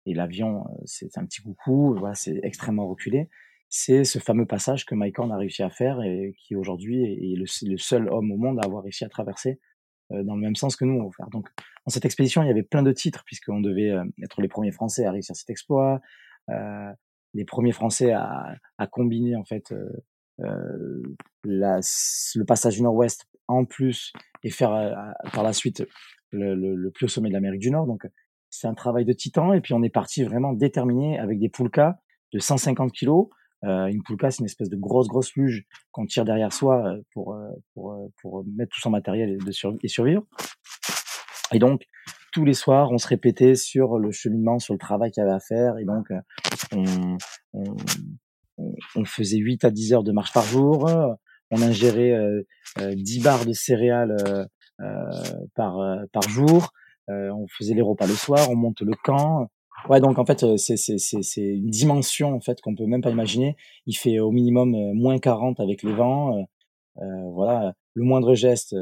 et 0.06 0.14
l'avion, 0.14 0.66
euh, 0.66 0.82
c'est 0.86 1.18
un 1.18 1.26
petit 1.26 1.42
coucou, 1.42 1.96
voilà, 1.98 2.16
c'est 2.16 2.40
extrêmement 2.44 2.88
reculé. 2.88 3.30
C'est 3.70 4.04
ce 4.04 4.20
fameux 4.20 4.46
passage 4.46 4.86
que 4.86 4.96
Mike 4.96 5.18
Horn 5.18 5.32
a 5.32 5.38
réussi 5.38 5.64
à 5.64 5.70
faire 5.70 6.02
et 6.02 6.36
qui 6.38 6.56
aujourd'hui 6.56 7.06
est 7.06 7.38
le, 7.38 7.78
seul 7.78 8.10
homme 8.10 8.32
au 8.32 8.38
monde 8.38 8.60
à 8.60 8.66
avoir 8.66 8.84
réussi 8.84 9.06
à 9.06 9.10
traverser 9.10 9.62
euh, 10.12 10.24
dans 10.24 10.36
le 10.36 10.42
même 10.42 10.58
sens 10.58 10.76
que 10.76 10.84
nous. 10.84 11.10
Donc, 11.32 11.48
dans 11.86 11.90
cette 11.90 12.04
expédition, 12.04 12.44
il 12.44 12.48
y 12.48 12.52
avait 12.52 12.64
plein 12.64 12.84
de 12.84 12.92
titres 12.92 13.24
puisqu'on 13.26 13.62
devait 13.62 13.92
euh, 13.92 14.04
être 14.22 14.42
les 14.42 14.50
premiers 14.50 14.72
Français 14.74 15.06
à 15.06 15.12
réussir 15.12 15.38
cet 15.38 15.50
exploit, 15.50 16.02
euh, 16.50 16.92
les 17.34 17.46
premiers 17.46 17.72
Français 17.72 18.12
à, 18.12 18.58
à 18.78 18.88
combiner 18.88 19.38
en 19.38 19.46
fait 19.46 19.74
euh, 20.42 21.02
la, 21.46 21.80
le 22.36 22.44
passage 22.44 22.76
du 22.76 22.82
Nord-Ouest 22.82 23.26
en 23.48 23.64
plus 23.64 24.12
et 24.44 24.50
faire 24.50 25.14
par 25.34 25.44
la 25.44 25.54
suite 25.54 25.86
le, 26.32 26.56
le, 26.56 26.76
le 26.76 26.92
plus 26.92 27.06
haut 27.06 27.10
sommet 27.10 27.30
de 27.30 27.34
l'Amérique 27.34 27.62
du 27.62 27.72
Nord. 27.72 27.88
Donc, 27.88 28.06
c'est 28.52 28.68
un 28.68 28.76
travail 28.76 29.06
de 29.06 29.14
titan. 29.14 29.54
Et 29.54 29.62
puis 29.62 29.74
on 29.74 29.82
est 29.82 29.90
parti 29.90 30.24
vraiment 30.24 30.54
déterminé 30.54 31.18
avec 31.18 31.40
des 31.40 31.50
poulkas 31.50 31.96
de 32.34 32.40
150 32.40 32.92
kilos. 32.92 33.30
Euh, 33.64 33.88
une 33.88 34.04
poulka, 34.04 34.32
c'est 34.32 34.40
une 34.40 34.46
espèce 34.46 34.70
de 34.70 34.76
grosse 34.76 35.08
grosse 35.08 35.36
luge 35.36 35.66
qu'on 35.92 36.06
tire 36.06 36.26
derrière 36.26 36.52
soi 36.52 36.84
euh, 36.86 37.02
pour 37.14 37.34
euh, 37.34 37.50
pour 37.74 37.94
euh, 37.94 38.08
pour 38.22 38.44
mettre 38.56 38.72
tout 38.74 38.82
son 38.82 38.90
matériel 38.90 39.38
et, 39.84 39.88
survivre. 39.88 40.24
Et 41.52 41.60
donc 41.60 41.84
tous 42.34 42.46
les 42.46 42.54
soirs, 42.54 42.92
on 42.92 42.98
se 42.98 43.08
répétait 43.08 43.56
sur 43.56 44.00
le 44.00 44.12
cheminement, 44.12 44.58
sur 44.60 44.74
le 44.74 44.80
travail 44.80 45.12
qu'il 45.12 45.22
y 45.22 45.24
avait 45.26 45.36
à 45.36 45.40
faire. 45.40 45.78
Et 45.78 45.86
donc 45.86 46.08
on, 46.72 47.18
on, 47.54 47.76
on, 48.96 49.06
faisait 49.06 49.38
8 49.38 49.66
à 49.66 49.70
10 49.70 49.94
heures 49.94 50.04
de 50.04 50.12
marche 50.12 50.34
par 50.34 50.46
jour. 50.46 50.90
On 51.52 51.62
ingérait 51.62 52.12
euh, 52.14 52.44
10 52.80 53.22
barres 53.22 53.46
de 53.46 53.54
céréales 53.54 54.48
par 55.56 55.78
par 56.12 56.24
jour. 56.24 56.72
Euh, 57.12 57.32
on 57.32 57.48
faisait 57.48 57.74
les 57.74 57.82
repas 57.82 58.08
le 58.08 58.14
soir, 58.14 58.50
on 58.50 58.56
monte 58.56 58.82
le 58.82 58.94
camp. 59.04 59.48
Ouais, 59.90 60.00
donc 60.00 60.20
en 60.20 60.26
fait, 60.26 60.44
euh, 60.44 60.58
c'est 60.58 60.78
c'est 60.78 60.98
c'est 61.00 61.42
une 61.42 61.70
dimension 61.70 62.34
en 62.36 62.40
fait 62.40 62.62
qu'on 62.62 62.76
peut 62.76 62.86
même 62.86 63.02
pas 63.02 63.10
imaginer. 63.10 63.56
Il 63.88 63.96
fait 63.98 64.20
au 64.20 64.32
minimum 64.32 64.76
euh, 64.76 64.94
moins 64.94 65.18
40 65.20 65.60
avec 65.60 65.84
les 65.84 65.94
vents. 65.94 66.46
voilà, 67.34 67.74
le 67.94 68.04
moindre 68.04 68.36
geste, 68.36 68.76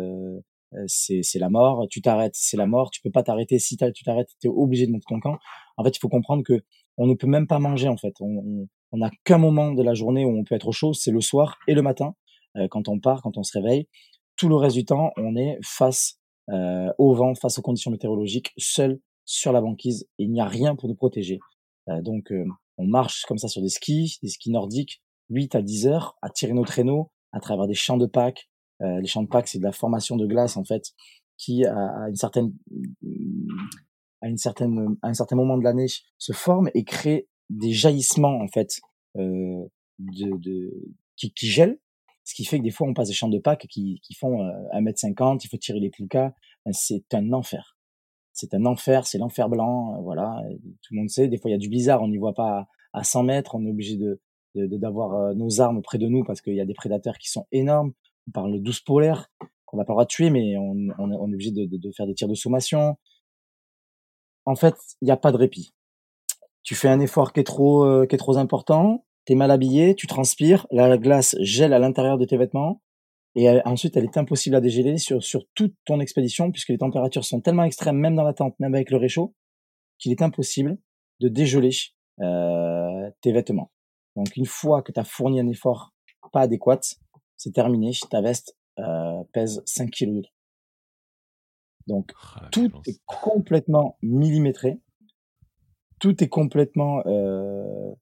c'est 0.88 1.22
c'est 1.24 1.40
la 1.40 1.50
mort. 1.50 1.88
Tu 1.90 2.02
t'arrêtes, 2.02 2.36
c'est 2.36 2.58
la 2.58 2.68
mort. 2.68 2.92
Tu 2.92 3.02
peux 3.02 3.12
pas 3.12 3.24
t'arrêter. 3.24 3.60
Si 3.60 3.78
tu 3.78 4.04
t'arrêtes, 4.04 4.30
tu 4.42 4.48
es 4.48 4.50
obligé 4.50 4.88
de 4.88 4.92
monter 4.92 5.06
ton 5.08 5.20
camp. 5.20 5.38
En 5.78 5.84
fait, 5.84 5.96
il 5.96 6.00
faut 6.00 6.10
comprendre 6.10 6.44
que 6.44 6.62
on 6.98 7.08
ne 7.08 7.14
peut 7.14 7.28
même 7.28 7.48
pas 7.48 7.60
manger 7.60 7.88
en 7.88 7.98
fait. 7.98 8.14
On 8.22 8.68
on 8.92 8.98
n'a 8.98 9.12
qu'un 9.24 9.38
moment 9.38 9.72
de 9.74 9.84
la 9.84 9.94
journée 9.94 10.26
où 10.26 10.38
on 10.38 10.44
peut 10.44 10.56
être 10.56 10.68
au 10.68 10.72
chaud, 10.72 10.94
c'est 10.94 11.12
le 11.12 11.22
soir 11.22 11.60
et 11.68 11.76
le 11.76 11.82
matin 11.82 12.16
quand 12.72 12.90
on 12.90 13.00
part, 13.00 13.22
quand 13.22 13.38
on 13.38 13.44
se 13.44 13.58
réveille. 13.58 13.88
Tout 14.36 14.50
le 14.50 14.56
reste 14.56 14.76
du 14.76 14.86
temps, 14.86 15.12
on 15.18 15.36
est 15.36 15.60
face 15.64 16.19
euh, 16.52 16.92
au 16.98 17.14
vent, 17.14 17.36
face 17.36 17.60
aux 17.60 17.62
conditions 17.62 17.92
météorologiques, 17.92 18.54
seul 18.58 19.00
sur 19.26 19.52
la 19.52 19.62
banquise. 19.62 20.08
il 20.18 20.32
n'y 20.32 20.42
a 20.42 20.48
rien 20.48 20.76
pour 20.76 20.90
nous 20.90 20.96
protéger. 20.96 21.40
Euh, 21.90 22.02
donc, 22.02 22.32
euh, 22.32 22.46
on 22.78 22.88
marche 22.88 23.26
comme 23.26 23.38
ça 23.38 23.48
sur 23.48 23.62
des 23.62 23.70
skis, 23.70 24.18
des 24.24 24.30
skis 24.30 24.52
nordiques, 24.52 25.02
8 25.30 25.56
à 25.56 25.62
10 25.62 25.88
heures, 25.88 26.18
à 26.22 26.30
tirer 26.30 26.54
nos 26.54 26.66
traîneaux 26.66 27.12
à 27.32 27.40
travers 27.40 27.68
des 27.68 27.76
champs 27.76 27.98
de 27.98 28.08
Pâques. 28.08 28.50
les 28.80 29.06
champs 29.06 29.22
de 29.22 29.28
Pâques, 29.28 29.50
c'est 29.50 29.60
de 29.60 29.64
la 29.64 29.72
formation 29.72 30.16
de 30.16 30.26
glace, 30.26 30.58
en 30.58 30.64
fait, 30.64 30.94
qui, 31.38 31.64
à, 31.66 32.08
une 32.10 32.16
certaine, 32.16 32.54
à 34.22 34.30
une 34.30 34.38
certaine, 34.38 34.98
à 35.04 35.10
un 35.10 35.14
certain 35.14 35.36
moment 35.36 35.58
de 35.58 35.64
l'année, 35.64 35.86
se 36.18 36.32
forme 36.32 36.72
et 36.74 36.84
crée 36.84 37.28
des 37.52 37.72
jaillissements, 37.72 38.40
en 38.42 38.48
fait, 38.48 38.80
de, 39.16 39.70
de, 40.00 40.72
qui, 41.18 41.32
qui 41.32 41.48
gèlent 41.48 41.78
ce 42.30 42.36
qui 42.36 42.46
fait 42.46 42.60
que 42.60 42.64
des 42.64 42.70
fois, 42.70 42.88
on 42.88 42.94
passe 42.94 43.08
des 43.08 43.14
champs 43.16 43.28
de 43.28 43.40
Pâques 43.40 43.66
qui, 43.68 44.00
qui 44.04 44.14
font 44.14 44.44
1m50, 44.72 45.34
euh, 45.34 45.38
il 45.44 45.48
faut 45.48 45.58
tirer 45.58 45.80
les 45.80 45.90
poucas. 45.90 46.32
Ben, 46.64 46.72
c'est 46.74 47.12
un 47.16 47.34
enfer. 47.34 47.76
C'est 48.34 48.54
un 48.54 48.68
enfer, 48.68 49.08
c'est 49.08 49.18
l'enfer 49.18 49.50
blanc, 49.50 49.96
euh, 49.96 50.02
voilà. 50.04 50.40
Tout 50.84 50.94
le 50.94 51.00
monde 51.00 51.10
sait. 51.10 51.28
Des 51.28 51.40
fois, 51.40 51.50
il 51.50 51.54
y 51.54 51.56
a 51.56 51.58
du 51.60 51.70
blizzard, 51.70 52.04
on 52.04 52.08
n'y 52.08 52.20
voit 52.20 52.36
pas 52.36 52.68
à, 52.94 53.04
100 53.04 53.24
mètres. 53.24 53.56
On 53.56 53.66
est 53.66 53.72
obligé 53.72 53.98
de 53.98 54.22
d'avoir 54.56 55.16
euh, 55.16 55.34
nos 55.34 55.60
armes 55.60 55.82
près 55.82 55.98
de 55.98 56.08
nous 56.08 56.24
parce 56.24 56.42
qu'il 56.42 56.54
y 56.54 56.62
a 56.62 56.66
des 56.66 56.76
prédateurs 56.76 57.18
qui 57.18 57.30
sont 57.30 57.48
énormes. 57.52 57.94
On 58.28 58.32
parle 58.32 58.54
de 58.54 58.60
12 58.60 58.82
polaires 58.82 59.32
qu'on 59.66 59.78
n'a 59.78 59.84
pas 59.84 59.94
le 59.94 59.96
droit 59.96 60.06
de 60.06 60.10
tuer, 60.10 60.30
mais 60.30 60.56
on, 60.56 60.76
on, 61.00 61.12
est 61.12 61.16
obligé 61.16 61.50
de, 61.50 61.66
de, 61.66 61.92
faire 61.92 62.06
des 62.06 62.14
tirs 62.14 62.28
de 62.28 62.36
sommation. 62.36 62.96
En 64.46 64.56
fait, 64.56 64.76
il 65.02 65.06
n'y 65.06 65.12
a 65.12 65.18
pas 65.18 65.32
de 65.32 65.38
répit. 65.38 65.74
Tu 66.62 66.76
fais 66.76 66.90
un 66.90 67.00
effort 67.00 67.34
qui 67.34 67.40
est 67.40 67.44
trop, 67.44 68.06
qui 68.08 68.14
est 68.16 68.20
trop 68.20 68.38
important, 68.38 69.04
t'es 69.30 69.36
mal 69.36 69.52
habillé, 69.52 69.94
tu 69.94 70.08
transpires, 70.08 70.66
la 70.72 70.98
glace 70.98 71.36
gèle 71.40 71.74
à 71.74 71.78
l'intérieur 71.78 72.18
de 72.18 72.26
tes 72.26 72.36
vêtements, 72.36 72.82
et 73.36 73.48
ensuite 73.64 73.96
elle 73.96 74.06
est 74.06 74.18
impossible 74.18 74.56
à 74.56 74.60
dégéler 74.60 74.98
sur, 74.98 75.24
sur 75.24 75.44
toute 75.54 75.76
ton 75.86 76.00
expédition, 76.00 76.52
puisque 76.52 76.70
les 76.70 76.80
températures 76.80 77.24
sont 77.24 77.40
tellement 77.40 77.64
extrêmes, 77.64 77.98
même 77.98 78.16
dans 78.16 78.24
la 78.24 78.34
tente, 78.34 78.60
même 78.60 78.74
avec 78.74 78.90
le 78.90 78.98
réchaud, 78.98 79.36
qu'il 80.00 80.12
est 80.12 80.24
impossible 80.24 80.80
de 81.20 81.28
dégeler 81.28 81.70
euh, 82.22 83.12
tes 83.22 83.32
vêtements. 83.32 83.72
Donc 84.16 84.36
une 84.36 84.48
fois 84.48 84.82
que 84.82 84.92
tu 84.92 85.00
as 85.00 85.04
fourni 85.04 85.40
un 85.40 85.48
effort 85.48 85.94
pas 86.34 86.42
adéquat, 86.42 86.80
c'est 87.38 87.54
terminé, 87.54 87.92
ta 88.10 88.22
veste 88.22 88.58
euh, 88.80 89.24
pèse 89.32 89.62
5 89.68 89.92
kg. 89.92 90.24
Donc 91.86 92.14
ah, 92.34 92.48
tout 92.52 92.72
est 92.88 93.00
complètement 93.06 93.96
millimétré, 94.02 94.80
tout 96.00 96.24
est 96.24 96.30
complètement 96.30 97.04
euh, 97.06 97.94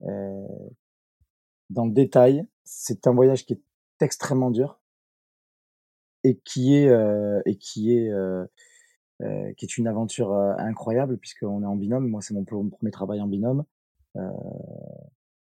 dans 0.00 1.86
le 1.86 1.92
détail. 1.92 2.46
C'est 2.64 3.06
un 3.06 3.12
voyage 3.12 3.46
qui 3.46 3.54
est 3.54 3.62
extrêmement 4.00 4.50
dur 4.50 4.80
et 6.24 6.38
qui 6.38 6.74
est 6.74 6.90
et 7.46 7.56
qui 7.56 7.92
est 7.92 8.10
qui 9.56 9.64
est 9.64 9.78
une 9.78 9.86
aventure 9.86 10.32
incroyable 10.32 11.18
puisqu'on 11.18 11.62
est 11.62 11.66
en 11.66 11.76
binôme. 11.76 12.08
Moi, 12.08 12.20
c'est 12.22 12.34
mon 12.34 12.44
premier 12.44 12.90
travail 12.90 13.20
en 13.20 13.26
binôme. 13.26 13.64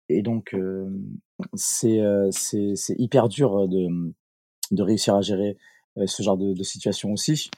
et 0.09 0.21
donc, 0.21 0.55
c'est 1.53 1.99
c'est 2.31 2.95
hyper 2.97 3.29
dur 3.29 3.67
de, 3.67 4.13
de 4.71 4.83
réussir 4.83 5.15
à 5.15 5.21
gérer 5.21 5.57
ce 6.05 6.23
genre 6.23 6.37
de, 6.37 6.53
de 6.53 6.63
situation 6.63 7.11
aussi. 7.11 7.49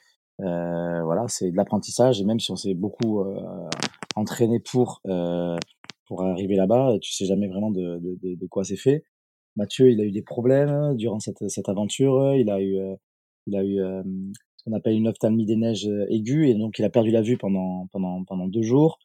Euh, 0.41 1.03
voilà, 1.03 1.27
c'est 1.27 1.51
de 1.51 1.55
l'apprentissage 1.55 2.19
et 2.19 2.25
même 2.25 2.39
si 2.39 2.51
on 2.51 2.55
s'est 2.55 2.73
beaucoup 2.73 3.21
euh, 3.21 3.69
entraîné 4.15 4.59
pour 4.59 5.01
euh, 5.07 5.57
pour 6.05 6.23
arriver 6.23 6.55
là-bas, 6.55 6.97
tu 7.01 7.13
sais 7.13 7.25
jamais 7.25 7.47
vraiment 7.47 7.71
de, 7.71 7.99
de, 8.01 8.35
de 8.35 8.47
quoi 8.47 8.63
c'est 8.63 8.77
fait. 8.77 9.03
Mathieu, 9.55 9.91
il 9.91 10.01
a 10.01 10.03
eu 10.03 10.11
des 10.11 10.21
problèmes 10.21 10.95
durant 10.95 11.19
cette, 11.19 11.47
cette 11.49 11.69
aventure. 11.69 12.35
Il 12.35 12.49
a 12.49 12.61
eu 12.61 12.77
il 13.47 13.55
a 13.55 13.63
eu 13.63 13.77
ce 13.77 14.63
qu'on 14.65 14.73
appelle 14.73 14.95
une 14.95 15.07
ophtalmie 15.07 15.45
des 15.45 15.55
neiges 15.55 15.89
aiguë 16.09 16.49
et 16.49 16.55
donc 16.55 16.79
il 16.79 16.85
a 16.85 16.89
perdu 16.89 17.11
la 17.11 17.21
vue 17.21 17.37
pendant 17.37 17.87
pendant 17.91 18.23
pendant 18.25 18.47
deux 18.47 18.63
jours. 18.63 18.99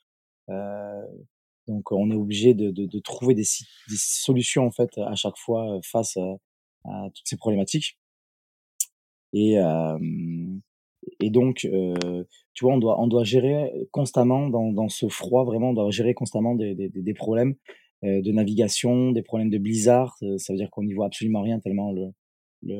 donc 1.69 1.93
on 1.93 2.11
est 2.11 2.15
obligé 2.15 2.55
de, 2.55 2.71
de, 2.71 2.87
de 2.87 2.99
trouver 3.01 3.35
des, 3.35 3.45
des, 3.89 3.97
solutions 3.97 4.67
en 4.67 4.71
fait 4.71 4.99
à 4.99 5.15
chaque 5.15 5.37
fois 5.37 5.81
face 5.85 6.17
à, 6.17 7.11
toutes 7.15 7.27
ces 7.29 7.37
problématiques. 7.37 7.99
Et 9.33 9.59
et 11.21 11.31
donc, 11.31 11.65
euh, 11.65 12.25
tu 12.61 12.67
vois, 12.67 12.75
on 12.75 12.79
doit, 12.79 13.01
on 13.01 13.07
doit 13.07 13.25
gérer 13.25 13.73
constamment 13.91 14.51
dans, 14.51 14.71
dans 14.71 14.91
ce 14.91 15.09
froid, 15.09 15.47
vraiment, 15.47 15.71
on 15.71 15.73
doit 15.73 15.91
gérer 15.91 16.13
constamment 16.13 16.55
des, 16.55 16.75
des, 16.75 16.91
des 16.91 17.15
problèmes 17.15 17.55
euh, 18.05 18.21
de 18.21 18.33
navigation, 18.33 19.13
des 19.13 19.23
problèmes 19.23 19.49
de 19.49 19.57
blizzard. 19.57 20.15
Euh, 20.23 20.37
ça 20.37 20.53
veut 20.53 20.59
dire 20.59 20.69
qu'on 20.69 20.83
n'y 20.83 20.93
voit 20.93 21.07
absolument 21.07 21.41
rien 21.41 21.59
tellement 21.59 21.91
le, 21.91 22.11
le, 22.63 22.77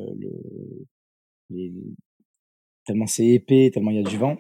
le 1.49 1.71
tellement 2.85 3.07
c'est 3.07 3.27
épais, 3.27 3.71
tellement 3.73 3.91
il 3.91 3.97
y 3.97 4.01
a 4.01 4.03
du 4.03 4.19
vent. 4.19 4.37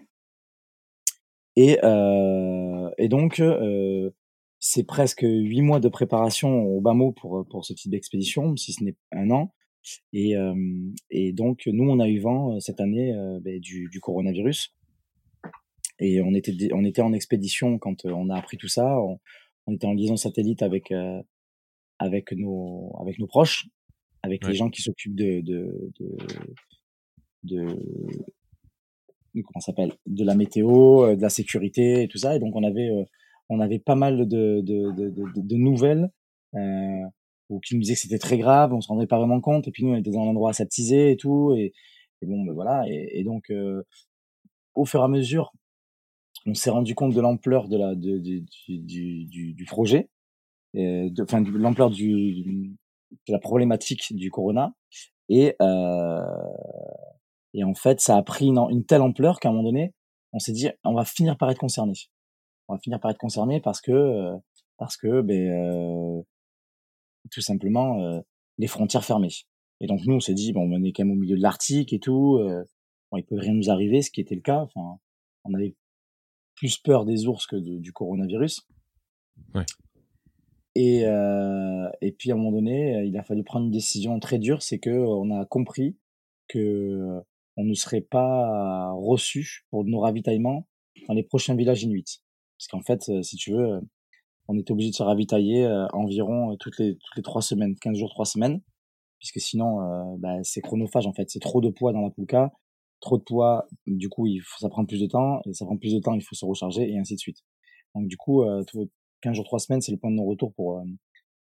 Et, 1.56 1.78
euh, 1.84 2.90
et 2.98 3.08
donc, 3.08 3.40
euh, 3.40 4.10
c'est 4.58 4.84
presque 4.84 5.22
huit 5.22 5.62
mois 5.62 5.80
de 5.80 5.88
préparation 5.88 6.64
au 6.66 6.82
bas 6.82 6.92
mot 6.92 7.12
pour, 7.12 7.46
pour 7.48 7.64
ce 7.64 7.72
type 7.72 7.92
d'expédition, 7.92 8.54
si 8.56 8.74
ce 8.74 8.84
n'est 8.84 8.96
un 9.10 9.30
an. 9.30 9.54
Et, 10.12 10.34
et 11.08 11.32
donc, 11.32 11.62
nous, 11.66 11.88
on 11.88 11.98
a 12.00 12.08
eu 12.08 12.18
vent 12.18 12.60
cette 12.60 12.80
année 12.80 13.14
ben, 13.40 13.58
du, 13.58 13.88
du, 13.90 14.00
coronavirus. 14.00 14.76
Et 16.00 16.20
on 16.22 16.34
était, 16.34 16.72
on 16.72 16.84
était 16.84 17.02
en 17.02 17.12
expédition 17.12 17.78
quand 17.78 18.04
on 18.04 18.30
a 18.30 18.36
appris 18.36 18.56
tout 18.56 18.68
ça. 18.68 18.98
On, 19.00 19.18
était 19.72 19.86
en 19.86 19.92
liaison 19.92 20.16
satellite 20.16 20.62
avec, 20.62 20.92
avec, 21.98 22.32
nos, 22.32 22.92
avec 23.00 23.18
nos 23.20 23.28
proches, 23.28 23.68
avec 24.22 24.44
les 24.46 24.54
gens 24.54 24.68
qui 24.68 24.82
s'occupent 24.82 25.14
de, 25.14 25.40
de, 25.42 25.92
de, 26.00 26.16
de 27.44 27.76
comment 29.34 29.60
s'appelle 29.60 29.92
de 30.06 30.24
la 30.24 30.34
météo, 30.34 31.14
de 31.14 31.22
la 31.22 31.28
sécurité 31.28 32.02
et 32.02 32.08
tout 32.08 32.18
ça. 32.18 32.34
Et 32.34 32.40
donc 32.40 32.56
on 32.56 32.64
avait 32.64 32.90
on 33.48 33.60
avait 33.60 33.78
pas 33.78 33.94
mal 33.94 34.26
de 34.26 34.60
de, 34.60 34.92
de, 34.92 35.10
de, 35.10 35.24
de 35.36 35.56
nouvelles 35.56 36.10
euh, 36.54 37.04
ou 37.48 37.60
qui 37.60 37.74
nous 37.74 37.80
disaient 37.80 37.94
que 37.94 38.00
c'était 38.00 38.18
très 38.18 38.38
grave, 38.38 38.72
on 38.72 38.80
se 38.80 38.88
rendait 38.88 39.06
pas 39.06 39.18
vraiment 39.18 39.40
compte, 39.40 39.66
et 39.68 39.70
puis 39.70 39.84
nous 39.84 39.92
on 39.92 39.96
était 39.96 40.10
dans 40.10 40.22
un 40.22 40.28
endroit 40.28 40.50
aseptisé 40.50 41.10
et 41.12 41.16
tout, 41.16 41.52
et, 41.56 41.72
et 42.22 42.26
bon 42.26 42.44
ben 42.44 42.52
voilà, 42.52 42.84
et, 42.88 43.20
et 43.20 43.24
donc 43.24 43.50
euh, 43.50 43.82
au 44.74 44.84
fur 44.84 45.00
et 45.00 45.04
à 45.04 45.08
mesure, 45.08 45.52
on 46.46 46.54
s'est 46.54 46.70
rendu 46.70 46.94
compte 46.94 47.14
de 47.14 47.20
l'ampleur 47.20 47.68
de 47.68 47.76
la 47.76 47.94
de, 47.94 48.18
du, 48.18 48.44
du, 48.68 49.54
du, 49.54 49.64
projet, 49.66 50.08
enfin 50.74 51.40
de, 51.40 51.50
l'ampleur 51.50 51.90
du 51.90 52.76
de 53.26 53.32
la 53.32 53.38
problématique 53.38 54.14
du 54.14 54.30
corona, 54.30 54.72
et 55.28 55.54
euh, 55.60 56.20
et 57.54 57.64
en 57.64 57.74
fait 57.74 58.00
ça 58.00 58.16
a 58.16 58.22
pris 58.22 58.46
une, 58.46 58.58
une 58.70 58.84
telle 58.84 59.02
ampleur 59.02 59.40
qu'à 59.40 59.48
un 59.48 59.52
moment 59.52 59.64
donné, 59.64 59.92
on 60.32 60.38
s'est 60.38 60.52
dit 60.52 60.68
on 60.84 60.94
va 60.94 61.04
finir 61.04 61.36
par 61.36 61.50
être 61.50 61.58
concerné, 61.58 61.94
on 62.68 62.74
va 62.74 62.80
finir 62.80 63.00
par 63.00 63.10
être 63.10 63.18
concerné 63.18 63.60
parce 63.60 63.80
que 63.80 64.32
parce 64.78 64.96
que 64.96 65.20
ben 65.20 65.50
euh, 65.50 66.22
tout 67.30 67.40
simplement 67.40 68.00
euh, 68.00 68.20
les 68.58 68.66
frontières 68.66 69.04
fermées. 69.04 69.32
Et 69.80 69.86
donc 69.86 70.00
nous, 70.06 70.14
on 70.14 70.20
s'est 70.20 70.34
dit, 70.34 70.52
bon, 70.52 70.70
on 70.70 70.84
est 70.84 70.92
quand 70.92 71.04
même 71.04 71.16
au 71.16 71.20
milieu 71.20 71.36
de 71.36 71.42
l'Arctique 71.42 71.92
et 71.92 71.98
tout, 71.98 72.36
euh, 72.36 72.64
bon, 73.10 73.18
il 73.18 73.24
peut 73.24 73.38
rien 73.38 73.54
nous 73.54 73.70
arriver, 73.70 74.02
ce 74.02 74.10
qui 74.10 74.20
était 74.20 74.34
le 74.34 74.42
cas. 74.42 74.60
Enfin, 74.60 74.98
on 75.44 75.54
avait 75.54 75.74
plus 76.60 76.76
peur 76.76 77.06
des 77.06 77.26
ours 77.26 77.46
que 77.46 77.56
du 77.56 77.92
coronavirus. 77.92 78.68
Ouais. 79.54 79.64
Et, 80.74 81.06
euh, 81.06 81.88
et 82.02 82.12
puis 82.12 82.30
à 82.30 82.34
un 82.34 82.36
moment 82.36 82.52
donné, 82.52 83.02
il 83.06 83.16
a 83.16 83.22
fallu 83.22 83.42
prendre 83.42 83.64
une 83.64 83.72
décision 83.72 84.20
très 84.20 84.38
dure, 84.38 84.62
c'est 84.62 84.78
que 84.78 84.90
on 84.90 85.30
a 85.30 85.46
compris 85.46 85.96
que 86.48 87.22
on 87.56 87.64
ne 87.64 87.72
serait 87.72 88.02
pas 88.02 88.92
reçu 88.92 89.64
pour 89.70 89.84
nos 89.84 90.00
ravitaillements 90.00 90.68
dans 91.08 91.14
les 91.14 91.22
prochains 91.22 91.56
villages 91.56 91.82
inuits. 91.82 92.20
Parce 92.58 92.68
qu'en 92.68 92.82
fait, 92.82 93.10
si 93.22 93.36
tu 93.36 93.52
veux, 93.52 93.80
on 94.50 94.58
était 94.58 94.72
obligé 94.72 94.90
de 94.90 94.96
se 94.96 95.02
ravitailler 95.02 95.64
euh, 95.64 95.86
environ 95.92 96.52
euh, 96.52 96.56
toutes 96.56 96.78
les 96.78 96.96
toutes 96.96 97.16
les 97.16 97.22
trois 97.22 97.40
semaines, 97.42 97.76
15 97.76 97.96
jours, 97.96 98.10
trois 98.10 98.24
semaines, 98.24 98.60
puisque 99.18 99.40
sinon 99.40 99.80
euh, 99.80 100.16
bah, 100.18 100.38
c'est 100.42 100.60
chronophage 100.60 101.06
en 101.06 101.12
fait, 101.12 101.30
c'est 101.30 101.40
trop 101.40 101.60
de 101.60 101.70
poids 101.70 101.92
dans 101.92 102.00
la 102.00 102.10
poulka, 102.10 102.52
trop 103.00 103.18
de 103.18 103.22
poids, 103.22 103.66
du 103.86 104.08
coup 104.08 104.26
il 104.26 104.40
faut 104.40 104.58
ça 104.58 104.68
prend 104.68 104.84
plus 104.84 105.00
de 105.00 105.06
temps 105.06 105.40
et 105.46 105.54
ça 105.54 105.64
prend 105.64 105.76
plus 105.76 105.94
de 105.94 106.00
temps, 106.00 106.14
il 106.14 106.22
faut 106.22 106.34
se 106.34 106.44
recharger 106.44 106.90
et 106.90 106.98
ainsi 106.98 107.14
de 107.14 107.20
suite. 107.20 107.38
Donc 107.94 108.06
du 108.08 108.16
coup, 108.16 108.44
15 109.22 109.34
jours, 109.34 109.44
trois 109.44 109.58
semaines, 109.58 109.80
c'est 109.80 109.92
le 109.92 109.98
point 109.98 110.10
de 110.10 110.16
non-retour 110.16 110.52
pour 110.54 110.82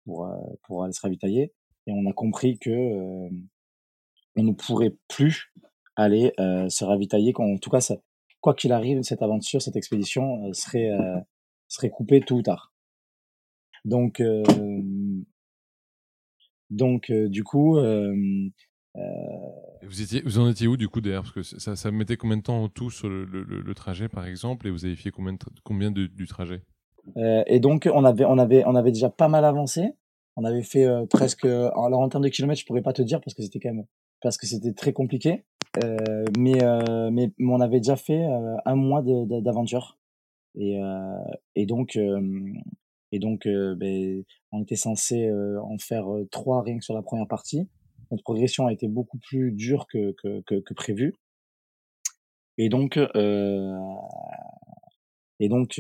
pour 0.05 0.27
pour 0.63 0.83
aller 0.83 0.93
se 0.93 1.01
ravitailler 1.01 1.53
et 1.87 1.91
on 1.93 2.09
a 2.09 2.13
compris 2.13 2.57
que 2.59 2.69
on 4.35 4.43
ne 4.43 4.51
pourrait 4.53 4.95
plus 5.07 5.53
aller 5.95 6.33
se 6.37 6.83
ravitailler. 6.83 7.33
En 7.37 7.57
tout 7.57 7.69
cas, 7.69 7.79
quoi 8.41 8.53
qu'il 8.53 8.71
arrive, 8.71 9.01
cette 9.03 9.21
aventure, 9.21 9.61
cette 9.61 9.75
expédition 9.75 10.51
serait 10.53 10.91
serait 11.67 11.89
coupée 11.89 12.21
tôt 12.21 12.35
ou 12.35 12.41
tard. 12.41 12.73
Donc, 13.85 14.19
euh, 14.19 14.43
donc 16.69 17.09
euh, 17.09 17.27
du 17.29 17.43
coup. 17.43 17.77
Euh, 18.95 19.01
vous, 19.81 20.01
étiez, 20.01 20.21
vous 20.21 20.39
en 20.39 20.49
étiez 20.49 20.67
où 20.67 20.77
du 20.77 20.87
coup 20.87 21.01
d'ailleurs 21.01 21.23
Parce 21.23 21.33
que 21.33 21.43
ça, 21.43 21.75
ça 21.75 21.91
mettait 21.91 22.17
combien 22.17 22.37
de 22.37 22.43
temps 22.43 22.61
en 22.63 22.69
tout 22.69 22.91
sur 22.91 23.09
le, 23.09 23.25
le, 23.25 23.43
le, 23.43 23.73
trajet 23.73 24.07
par 24.07 24.27
exemple 24.27 24.67
Et 24.67 24.71
vous 24.71 24.85
avez 24.85 24.95
fait 24.95 25.09
combien, 25.09 25.35
combien 25.63 25.89
de, 25.89 26.05
du 26.05 26.27
trajet? 26.27 26.61
Et 27.47 27.59
donc 27.59 27.89
on 27.91 28.05
avait, 28.05 28.25
on, 28.25 28.37
avait, 28.37 28.63
on 28.65 28.75
avait 28.75 28.91
déjà 28.91 29.09
pas 29.09 29.27
mal 29.27 29.43
avancé. 29.45 29.93
On 30.35 30.45
avait 30.45 30.63
fait 30.63 30.87
presque. 31.09 31.45
Alors 31.45 31.99
en 31.99 32.09
termes 32.09 32.23
de 32.23 32.29
kilomètres, 32.29 32.61
je 32.61 32.65
pourrais 32.65 32.81
pas 32.81 32.93
te 32.93 33.01
dire 33.01 33.19
parce 33.19 33.33
que 33.33 33.43
c'était 33.43 33.59
quand 33.59 33.73
même. 33.73 33.85
Parce 34.21 34.37
que 34.37 34.47
c'était 34.47 34.73
très 34.73 34.93
compliqué. 34.93 35.43
Euh, 35.83 36.23
mais, 36.37 36.63
euh, 36.63 37.09
mais, 37.11 37.33
on 37.39 37.59
avait 37.59 37.79
déjà 37.79 37.97
fait 37.97 38.23
un 38.65 38.75
mois 38.75 39.03
d'aventure. 39.03 39.97
Et, 40.55 40.79
et 41.55 41.65
donc, 41.65 41.97
et 43.13 43.19
donc, 43.19 43.45
euh, 43.45 43.75
ben, 43.75 44.23
on 44.51 44.63
était 44.63 44.75
censé 44.75 45.27
euh, 45.27 45.61
en 45.61 45.77
faire 45.77 46.11
euh, 46.11 46.27
trois 46.31 46.63
rien 46.63 46.79
que 46.79 46.83
sur 46.83 46.95
la 46.95 47.03
première 47.03 47.27
partie. 47.27 47.69
Notre 48.13 48.23
progression 48.23 48.67
a 48.67 48.71
été 48.71 48.87
beaucoup 48.87 49.17
plus 49.17 49.51
dure 49.51 49.87
que, 49.87 50.11
que, 50.21 50.41
que, 50.41 50.59
que 50.59 50.73
prévu. 50.75 51.15
Et 52.59 52.69
donc, 52.69 52.95
et 52.95 53.09
donc 55.49 55.79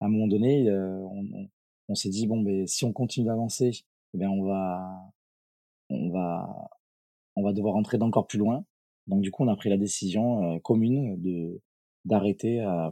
à 0.00 0.06
un 0.06 0.08
moment 0.08 0.26
donné, 0.26 0.68
on, 0.68 1.48
on, 1.88 1.94
s'est 1.94 2.08
dit 2.08 2.26
bon, 2.26 2.42
ben, 2.42 2.66
si 2.66 2.84
on 2.84 2.92
continue 2.92 3.26
d'avancer, 3.26 3.84
eh 4.12 4.18
ben, 4.18 4.28
on 4.28 4.42
va, 4.42 5.12
on 5.88 6.10
va, 6.10 6.68
on 7.36 7.44
va 7.44 7.52
devoir 7.52 7.76
entrer 7.76 7.96
d'encore 7.96 8.26
plus 8.26 8.40
loin. 8.40 8.64
Donc 9.06 9.20
du 9.20 9.30
coup, 9.30 9.44
on 9.44 9.48
a 9.48 9.54
pris 9.54 9.70
la 9.70 9.76
décision 9.76 10.58
commune 10.58 11.22
de 11.22 11.60
d'arrêter 12.04 12.58
à, 12.58 12.90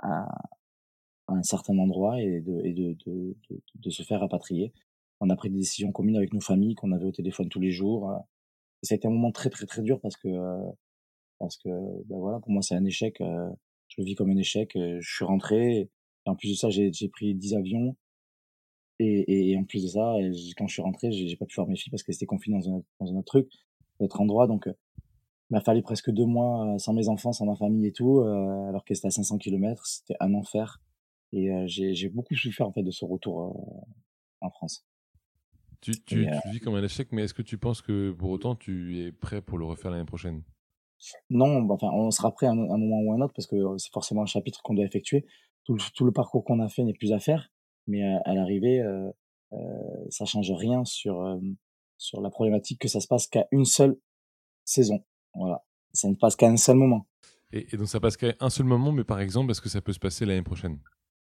à, 0.00 0.28
un 1.28 1.42
certain 1.42 1.78
endroit 1.78 2.20
et 2.20 2.42
de, 2.42 2.94
de, 3.06 3.34
de 3.74 3.90
se 3.90 4.02
faire 4.02 4.20
rapatrier. 4.20 4.74
On 5.20 5.30
a 5.30 5.36
pris 5.36 5.50
des 5.50 5.58
décisions 5.58 5.92
communes 5.92 6.16
avec 6.16 6.32
nos 6.32 6.40
familles 6.40 6.74
qu'on 6.74 6.92
avait 6.92 7.06
au 7.06 7.12
téléphone 7.12 7.48
tous 7.48 7.60
les 7.60 7.70
jours. 7.70 8.10
Euh, 8.10 8.18
et 8.82 8.86
ça 8.86 8.94
a 8.94 8.96
été 8.96 9.08
un 9.08 9.10
moment 9.10 9.32
très 9.32 9.50
très 9.50 9.66
très 9.66 9.82
dur 9.82 10.00
parce 10.00 10.16
que 10.16 10.28
euh, 10.28 10.70
parce 11.38 11.56
que 11.58 11.68
ben 12.06 12.18
voilà 12.18 12.40
pour 12.40 12.50
moi 12.50 12.62
c'est 12.62 12.74
un 12.74 12.84
échec. 12.84 13.20
Euh, 13.20 13.48
je 13.88 14.00
le 14.00 14.06
vis 14.06 14.14
comme 14.14 14.30
un 14.30 14.36
échec. 14.36 14.72
Je 14.74 15.00
suis 15.00 15.24
rentré 15.24 15.78
et 15.78 15.90
en 16.26 16.36
plus 16.36 16.50
de 16.50 16.54
ça 16.54 16.68
j'ai 16.70 17.08
pris 17.08 17.34
10 17.34 17.54
avions 17.54 17.96
et, 19.00 19.50
et, 19.50 19.56
en 19.56 19.64
plus 19.64 19.82
de 19.82 19.88
ça 19.88 20.14
quand 20.56 20.68
je 20.68 20.72
suis 20.72 20.82
rentré 20.82 21.10
j'ai 21.10 21.36
pas 21.36 21.46
pu 21.46 21.56
voir 21.56 21.66
mes 21.66 21.76
filles 21.76 21.90
parce 21.90 22.02
qu'elles 22.02 22.14
étaient 22.14 22.26
confinées 22.26 22.58
dans 22.58 22.76
un, 22.76 22.82
dans 23.00 23.12
un 23.12 23.16
autre 23.16 23.26
truc, 23.26 23.50
autre 23.98 24.20
endroit 24.20 24.46
donc 24.46 24.66
il 24.66 25.54
m'a 25.54 25.60
fallu 25.60 25.82
presque 25.82 26.10
deux 26.10 26.24
mois 26.24 26.76
sans 26.78 26.94
mes 26.94 27.08
enfants, 27.08 27.32
sans 27.32 27.46
ma 27.46 27.56
famille 27.56 27.86
et 27.86 27.92
tout, 27.92 28.20
alors 28.20 28.84
qu'elle 28.84 28.96
était 28.96 29.08
à 29.08 29.10
500 29.10 29.38
km, 29.38 29.86
c'était 29.86 30.16
un 30.20 30.32
enfer. 30.34 30.80
Et 31.32 31.50
j'ai 31.66 32.08
beaucoup 32.08 32.34
souffert 32.34 32.66
en 32.66 32.72
fait 32.72 32.82
de 32.82 32.90
ce 32.90 33.04
retour 33.04 33.54
en 34.40 34.50
France. 34.50 34.86
Tu, 35.84 35.92
tu, 36.02 36.26
tu 36.42 36.48
vis 36.50 36.60
comme 36.60 36.76
un 36.76 36.82
échec, 36.82 37.08
mais 37.12 37.24
est-ce 37.24 37.34
que 37.34 37.42
tu 37.42 37.58
penses 37.58 37.82
que 37.82 38.12
pour 38.12 38.30
autant 38.30 38.54
tu 38.54 39.00
es 39.00 39.12
prêt 39.12 39.42
pour 39.42 39.58
le 39.58 39.66
refaire 39.66 39.90
l'année 39.90 40.06
prochaine? 40.06 40.42
Non, 41.28 41.60
bah, 41.60 41.74
enfin, 41.74 41.90
on 41.92 42.10
sera 42.10 42.32
prêt 42.32 42.46
à 42.46 42.52
un, 42.52 42.54
moment 42.54 43.00
ou 43.02 43.12
un 43.12 43.20
autre 43.20 43.34
parce 43.34 43.46
que 43.46 43.56
c'est 43.76 43.92
forcément 43.92 44.22
un 44.22 44.26
chapitre 44.26 44.62
qu'on 44.62 44.72
doit 44.72 44.86
effectuer. 44.86 45.26
Tout, 45.64 45.76
tout 45.94 46.06
le 46.06 46.12
parcours 46.12 46.42
qu'on 46.42 46.60
a 46.60 46.68
fait 46.68 46.84
n'est 46.84 46.94
plus 46.94 47.12
à 47.12 47.18
faire, 47.18 47.50
mais 47.86 48.02
à, 48.02 48.32
l'arrivée, 48.34 48.80
euh, 48.80 49.10
ça 50.08 50.24
change 50.24 50.50
rien 50.52 50.86
sur 50.86 51.38
sur 51.98 52.20
la 52.20 52.30
problématique 52.30 52.80
que 52.80 52.88
ça 52.88 53.00
se 53.00 53.06
passe 53.06 53.26
qu'à 53.26 53.46
une 53.50 53.64
seule 53.64 53.96
saison. 54.64 55.04
Voilà. 55.34 55.64
Ça 55.92 56.08
ne 56.08 56.14
passe 56.14 56.36
qu'à 56.36 56.48
un 56.48 56.56
seul 56.56 56.76
moment. 56.76 57.06
Et, 57.52 57.76
donc 57.76 57.88
ça 57.88 58.00
passe 58.00 58.16
qu'à 58.16 58.34
un 58.40 58.50
seul 58.50 58.66
moment, 58.66 58.92
mais 58.92 59.04
par 59.04 59.20
exemple, 59.20 59.50
est-ce 59.50 59.60
que 59.60 59.68
ça 59.68 59.80
peut 59.80 59.92
se 59.92 59.98
passer 59.98 60.26
l'année 60.26 60.42
prochaine? 60.42 60.78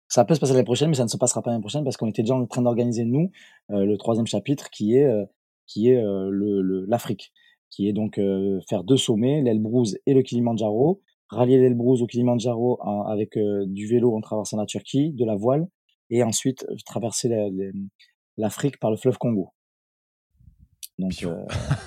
Ça 0.08 0.24
peut 0.24 0.34
se 0.34 0.40
passer 0.40 0.52
l'année 0.52 0.64
prochaine, 0.64 0.90
mais 0.90 0.96
ça 0.96 1.04
ne 1.04 1.08
se 1.08 1.16
passera 1.16 1.42
pas 1.42 1.50
l'année 1.50 1.62
prochaine 1.62 1.84
parce 1.84 1.96
qu'on 1.96 2.08
était 2.08 2.22
déjà 2.22 2.34
en 2.34 2.46
train 2.46 2.62
d'organiser, 2.62 3.04
nous, 3.04 3.30
euh, 3.70 3.84
le 3.84 3.96
troisième 3.96 4.26
chapitre 4.26 4.70
qui 4.70 4.96
est, 4.96 5.04
euh, 5.04 5.24
qui 5.66 5.88
est 5.88 5.96
euh, 5.96 6.84
l'Afrique, 6.86 7.32
qui 7.70 7.88
est 7.88 7.92
donc 7.92 8.20
faire 8.68 8.84
deux 8.84 8.96
sommets, 8.96 9.42
l'Elbrouz 9.42 9.98
et 10.06 10.14
le 10.14 10.22
Kilimandjaro, 10.22 11.02
rallier 11.28 11.58
l'Elbrouz 11.58 12.02
au 12.02 12.06
Kilimandjaro 12.06 12.80
avec 13.08 13.36
du 13.66 13.88
vélo 13.88 14.14
en 14.14 14.20
traversant 14.20 14.58
la 14.58 14.66
Turquie, 14.66 15.12
de 15.12 15.24
la 15.24 15.34
voile, 15.34 15.66
et 16.10 16.22
ensuite 16.22 16.64
traverser 16.86 17.50
l'Afrique 18.36 18.78
par 18.78 18.92
le 18.92 18.96
fleuve 18.96 19.18
Congo. 19.18 19.50
Donc, 20.98 21.26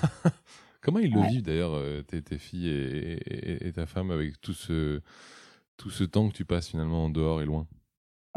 Comment 0.82 0.98
ils 0.98 1.12
le 1.12 1.22
vivent 1.28 1.42
d'ailleurs, 1.42 1.80
tes, 2.06 2.38
filles 2.38 2.68
et, 2.68 3.72
ta 3.74 3.86
femme, 3.86 4.10
avec 4.10 4.38
tout 4.42 4.52
ce, 4.52 5.00
tout 5.78 5.90
ce 5.90 6.04
temps 6.04 6.28
que 6.28 6.34
tu 6.34 6.44
passes 6.44 6.68
finalement 6.68 7.06
en 7.06 7.10
dehors 7.10 7.40
et 7.40 7.46
loin? 7.46 7.66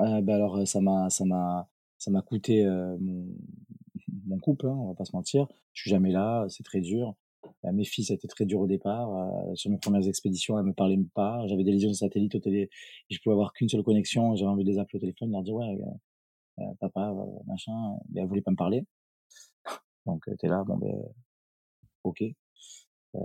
Euh, 0.01 0.21
bah 0.21 0.35
alors 0.35 0.67
ça 0.67 0.81
m'a 0.81 1.09
ça 1.09 1.25
m'a 1.25 1.69
ça 1.97 2.11
m'a 2.11 2.21
coûté 2.21 2.65
euh, 2.65 2.97
mon, 2.99 3.27
mon 4.25 4.39
couple, 4.39 4.67
hein, 4.67 4.75
on 4.77 4.89
va 4.89 4.95
pas 4.95 5.05
se 5.05 5.15
mentir. 5.15 5.47
Je 5.73 5.81
suis 5.81 5.91
jamais 5.91 6.11
là, 6.11 6.45
c'est 6.49 6.63
très 6.63 6.81
dur. 6.81 7.15
mes 7.63 7.85
filles, 7.85 8.05
ça 8.05 8.13
a 8.13 8.15
été 8.15 8.27
très 8.27 8.45
dur 8.45 8.59
au 8.61 8.67
départ. 8.67 9.09
sur 9.55 9.71
mes 9.71 9.77
premières 9.77 10.07
expéditions, 10.07 10.57
elles 10.59 10.65
me 10.65 10.73
parlaient 10.73 10.99
pas. 11.13 11.45
J'avais 11.47 11.63
des 11.63 11.71
liaisons 11.71 11.89
de 11.89 11.93
satellite 11.93 12.35
au 12.35 12.39
télé, 12.39 12.69
et 13.09 13.13
je 13.15 13.21
pouvais 13.21 13.33
avoir 13.33 13.53
qu'une 13.53 13.69
seule 13.69 13.83
connexion. 13.83 14.35
J'avais 14.35 14.51
envie 14.51 14.63
de 14.63 14.69
les 14.71 14.79
appeler 14.79 14.97
au 14.97 15.01
téléphone, 15.01 15.31
leur 15.31 15.43
dire 15.43 15.55
ouais, 15.55 15.77
papa, 16.79 17.13
machin. 17.47 17.97
Mais 18.11 18.21
elles 18.21 18.27
voulaient 18.27 18.41
pas 18.41 18.51
me 18.51 18.57
parler. 18.57 18.85
Donc 20.05 20.25
tu 20.39 20.45
es 20.45 20.49
là, 20.49 20.63
bon 20.65 20.77
ben 20.77 20.93
ok. 22.03 22.23
Euh, 23.15 23.19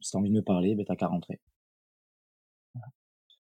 si 0.00 0.12
t'as 0.12 0.18
envie 0.18 0.30
de 0.30 0.34
me 0.34 0.42
parler, 0.42 0.74
ben 0.74 0.84
t'as 0.84 0.96
qu'à 0.96 1.06
rentrer. 1.08 1.40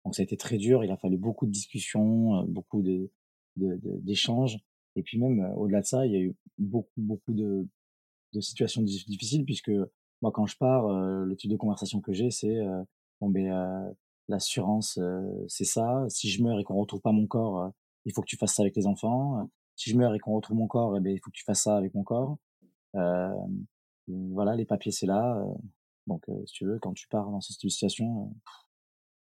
Donc 0.09 0.15
ça 0.15 0.23
a 0.23 0.25
été 0.25 0.39
très 0.39 0.57
dur. 0.57 0.83
Il 0.85 0.91
a 0.91 0.97
fallu 0.97 1.19
beaucoup 1.19 1.45
de 1.45 1.51
discussions, 1.51 2.37
euh, 2.37 2.45
beaucoup 2.49 2.81
de 2.81 3.11
d'échanges. 3.57 4.59
Et 4.97 5.03
puis 5.03 5.19
même 5.19 5.41
euh, 5.41 5.55
au-delà 5.57 5.83
de 5.83 5.87
ça, 5.87 6.07
il 6.07 6.13
y 6.13 6.17
a 6.17 6.21
eu 6.21 6.35
beaucoup 6.57 6.89
beaucoup 6.97 7.35
de, 7.35 7.69
de 8.33 8.41
situations 8.41 8.81
difficiles 8.81 9.45
puisque 9.45 9.71
moi 10.23 10.33
quand 10.33 10.47
je 10.47 10.57
pars, 10.57 10.87
euh, 10.87 11.27
le 11.27 11.37
type 11.37 11.51
de 11.51 11.59
conversation 11.59 12.01
que 12.01 12.15
j'ai, 12.15 12.31
c'est 12.31 12.57
bon 13.21 13.29
ben 13.29 13.95
l'assurance 14.29 14.99
c'est 15.47 15.67
ça. 15.67 16.07
Si 16.09 16.31
je 16.31 16.43
meurs 16.43 16.59
et 16.59 16.65
qu'on 16.65 16.77
retrouve 16.77 17.03
pas 17.03 17.13
mon 17.13 17.27
corps, 17.27 17.71
il 18.07 18.15
faut 18.15 18.23
que 18.23 18.29
tu 18.29 18.39
fasses 18.39 18.55
ça 18.55 18.63
avec 18.63 18.77
les 18.77 18.87
enfants. 18.87 19.47
Si 19.77 19.91
je 19.91 19.99
meurs 19.99 20.15
et 20.15 20.19
qu'on 20.21 20.33
retrouve 20.37 20.57
mon 20.57 20.69
corps, 20.69 20.97
eh 20.97 21.01
ben 21.01 21.13
il 21.13 21.19
faut 21.19 21.31
que 21.31 21.37
tu 21.37 21.45
fasses 21.45 21.65
ça 21.65 21.77
avec 21.77 21.93
mon 21.95 22.03
corps. 22.03 22.39
Euh, 22.95 23.29
voilà, 24.07 24.57
les 24.57 24.65
papiers 24.65 24.91
c'est 24.91 25.05
là. 25.05 25.45
donc 26.07 26.25
si 26.47 26.55
tu 26.55 26.65
veux, 26.65 26.79
quand 26.79 26.95
tu 26.95 27.09
pars 27.09 27.31
dans 27.31 27.43
cette 27.43 27.61
situation, 27.61 28.33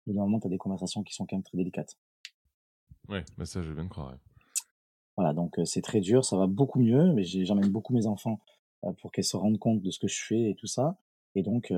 évidemment, 0.07 0.41
tu 0.41 0.47
as 0.47 0.51
des 0.51 0.59
conversations 0.59 1.03
qui 1.03 1.15
sont 1.15 1.27
quand 1.27 1.37
même 1.37 1.43
très 1.43 1.57
délicates. 1.57 1.97
Ouais, 3.09 3.25
mais 3.39 3.45
ça 3.45 3.63
je 3.63 3.73
viens 3.73 3.85
de 3.85 3.89
croire. 3.89 4.17
Voilà, 5.17 5.33
donc 5.33 5.59
c'est 5.65 5.83
très 5.83 6.01
dur, 6.01 6.25
ça 6.25 6.37
va 6.37 6.47
beaucoup 6.47 6.81
mieux, 6.81 7.13
mais 7.13 7.25
j'emmène 7.25 7.71
beaucoup 7.71 7.95
mes 7.95 8.07
enfants 8.07 8.41
pour 9.01 9.11
qu'elles 9.13 9.25
se 9.25 9.37
rendent 9.37 9.59
compte 9.59 9.81
de 9.81 9.91
ce 9.91 9.99
que 9.99 10.09
je 10.09 10.23
fais 10.27 10.51
et 10.51 10.55
tout 10.55 10.67
ça. 10.67 10.99
Et 11.35 11.43
donc, 11.43 11.73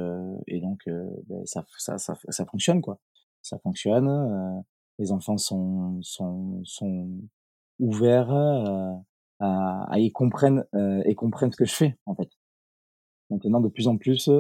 et 0.47 0.61
donc 0.61 0.83
ben, 0.87 1.45
ça, 1.45 1.65
ça, 1.79 1.99
ça, 1.99 2.17
ça, 2.29 2.47
fonctionne, 2.47 2.81
quoi. 2.81 2.99
Ça 3.43 3.59
fonctionne. 3.59 4.65
les 4.99 5.13
enfants 5.13 5.37
sont, 5.39 6.01
sont, 6.03 6.61
sont 6.65 7.09
ouverts 7.79 8.33
à, 8.33 9.05
à, 9.39 9.99
y 10.01 10.11
comprennent 10.11 10.65
et 11.05 11.15
comprennent 11.15 11.53
ce 11.53 11.57
que 11.57 11.65
je 11.65 11.75
fais, 11.75 11.99
en 12.07 12.17
fait 12.17 12.31
maintenant 13.31 13.61
de 13.61 13.69
plus 13.69 13.89
en 13.89 13.97
plus. 13.97 14.31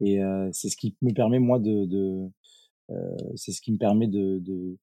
Et 0.00 0.20
c'est 0.52 0.68
ce 0.68 0.76
qui 0.76 0.96
me 1.02 1.12
permet, 1.12 1.38
moi, 1.38 1.58
de, 1.58 1.86
de 1.86 2.30
c'est 3.36 3.52
ce 3.52 3.60
qui 3.60 3.72
me 3.72 3.78
permet 3.78 4.08
de, 4.08 4.38
de, 4.40 4.76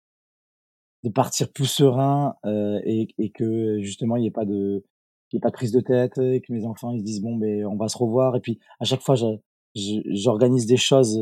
de 1.04 1.10
partir 1.10 1.52
plus 1.52 1.66
serein 1.66 2.36
et, 2.46 3.08
et 3.18 3.32
que 3.32 3.80
justement 3.82 4.16
il 4.16 4.22
n'y 4.22 4.28
ait 4.28 4.32
pas 4.32 4.46
de 4.46 4.84
il 5.32 5.36
y 5.36 5.38
ait 5.38 5.42
pas 5.42 5.50
de 5.50 5.54
prise 5.54 5.72
de 5.72 5.80
tête 5.80 6.18
et 6.18 6.42
que 6.42 6.52
mes 6.52 6.66
enfants 6.66 6.92
ils 6.92 7.00
se 7.00 7.06
disent 7.06 7.22
bon 7.22 7.36
ben 7.38 7.66
on 7.66 7.78
va 7.78 7.88
se 7.88 7.98
revoir 7.98 8.36
et 8.36 8.42
puis 8.42 8.60
à 8.80 8.86
chaque 8.86 9.02
fois 9.02 9.16
j'organise 9.76 10.66
des 10.66 10.78
choses 10.78 11.20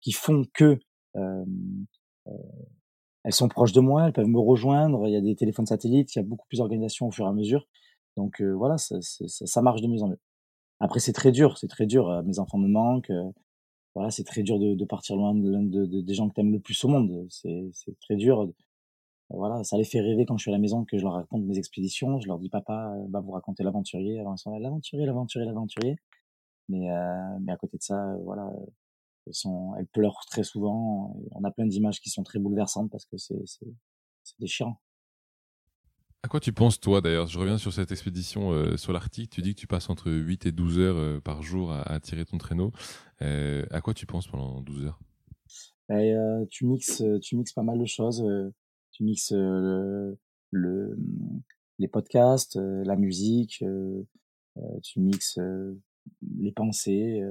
qui 0.00 0.12
font 0.12 0.44
que 0.54 0.78
euh, 1.16 1.44
elles 3.24 3.32
sont 3.32 3.48
proches 3.48 3.72
de 3.72 3.80
moi 3.80 4.06
elles 4.06 4.12
peuvent 4.12 4.26
me 4.26 4.38
rejoindre 4.38 5.06
il 5.06 5.12
y 5.12 5.16
a 5.16 5.20
des 5.20 5.36
téléphones 5.36 5.66
satellites 5.66 6.14
il 6.14 6.18
y 6.18 6.22
a 6.22 6.24
beaucoup 6.24 6.46
plus 6.48 6.58
d'organisation 6.58 7.08
au 7.08 7.10
fur 7.10 7.26
et 7.26 7.28
à 7.28 7.32
mesure 7.32 7.66
donc 8.16 8.40
voilà 8.40 8.78
ça, 8.78 8.96
ça, 9.00 9.26
ça 9.26 9.62
marche 9.62 9.82
de 9.82 9.88
mieux 9.88 10.02
en 10.02 10.08
mieux 10.08 10.20
après, 10.80 11.00
c'est 11.00 11.12
très 11.12 11.32
dur, 11.32 11.56
c'est 11.58 11.68
très 11.68 11.86
dur. 11.86 12.22
mes 12.24 12.38
enfants 12.38 12.58
me 12.58 12.68
manquent. 12.68 13.12
Voilà, 13.96 14.10
c'est 14.10 14.24
très 14.24 14.42
dur 14.42 14.58
de, 14.58 14.74
de 14.74 14.84
partir 14.84 15.16
loin 15.16 15.34
de, 15.34 15.86
de, 15.86 16.02
des 16.02 16.14
gens 16.14 16.28
que 16.28 16.34
t'aimes 16.34 16.52
le 16.52 16.60
plus 16.60 16.84
au 16.84 16.88
monde. 16.88 17.26
C'est, 17.30 17.70
très 18.02 18.16
dur. 18.16 18.52
Voilà, 19.30 19.64
ça 19.64 19.78
les 19.78 19.84
fait 19.84 20.00
rêver 20.00 20.26
quand 20.26 20.36
je 20.36 20.42
suis 20.42 20.50
à 20.50 20.52
la 20.52 20.58
maison 20.58 20.84
que 20.84 20.98
je 20.98 21.02
leur 21.02 21.14
raconte 21.14 21.44
mes 21.44 21.56
expéditions. 21.56 22.20
Je 22.20 22.28
leur 22.28 22.38
dis, 22.38 22.50
papa, 22.50 22.94
va 23.08 23.20
vous 23.20 23.30
raconter 23.32 23.64
l'aventurier. 23.64 24.20
Alors 24.20 24.34
ils 24.34 24.38
sont 24.38 24.50
là, 24.50 24.58
l'aventurier, 24.58 25.06
l'aventurier, 25.06 25.46
l'aventurier. 25.46 25.96
Mais, 26.68 26.90
euh, 26.90 27.38
mais 27.40 27.52
à 27.52 27.56
côté 27.56 27.78
de 27.78 27.82
ça, 27.82 28.16
voilà, 28.22 28.52
elles 29.26 29.34
sont, 29.34 29.74
elles 29.78 29.86
pleurent 29.86 30.26
très 30.26 30.44
souvent. 30.44 31.16
On 31.32 31.44
a 31.44 31.50
plein 31.50 31.66
d'images 31.66 32.00
qui 32.00 32.10
sont 32.10 32.22
très 32.22 32.38
bouleversantes 32.38 32.90
parce 32.90 33.06
que 33.06 33.16
c'est, 33.16 33.42
c'est 33.46 34.38
déchirant. 34.38 34.78
À 36.26 36.28
quoi 36.28 36.40
tu 36.40 36.52
penses, 36.52 36.80
toi, 36.80 37.00
d'ailleurs? 37.00 37.28
Je 37.28 37.38
reviens 37.38 37.56
sur 37.56 37.72
cette 37.72 37.92
expédition 37.92 38.50
euh, 38.50 38.76
sur 38.76 38.92
l'Arctique. 38.92 39.30
Tu 39.30 39.42
dis 39.42 39.54
que 39.54 39.60
tu 39.60 39.68
passes 39.68 39.88
entre 39.88 40.10
8 40.10 40.46
et 40.46 40.50
12 40.50 40.78
heures 40.80 40.96
euh, 40.96 41.20
par 41.20 41.40
jour 41.44 41.70
à, 41.70 42.00
tirer 42.00 42.24
ton 42.24 42.36
traîneau. 42.36 42.72
Euh, 43.22 43.64
à 43.70 43.80
quoi 43.80 43.94
tu 43.94 44.06
penses 44.06 44.26
pendant 44.26 44.60
12 44.60 44.86
heures? 44.86 44.98
Ben, 45.88 46.44
tu, 46.50 46.66
mixes, 46.66 47.04
tu 47.22 47.36
mixes 47.36 47.52
pas 47.52 47.62
mal 47.62 47.78
de 47.78 47.84
choses. 47.84 48.26
tu 48.90 49.04
mixes 49.04 49.30
le, 49.30 50.18
les 51.78 51.86
podcasts, 51.86 52.56
la 52.56 52.96
musique, 52.96 53.62
tu 54.82 54.98
mixes 54.98 55.38
les 56.40 56.50
pensées. 56.50 57.22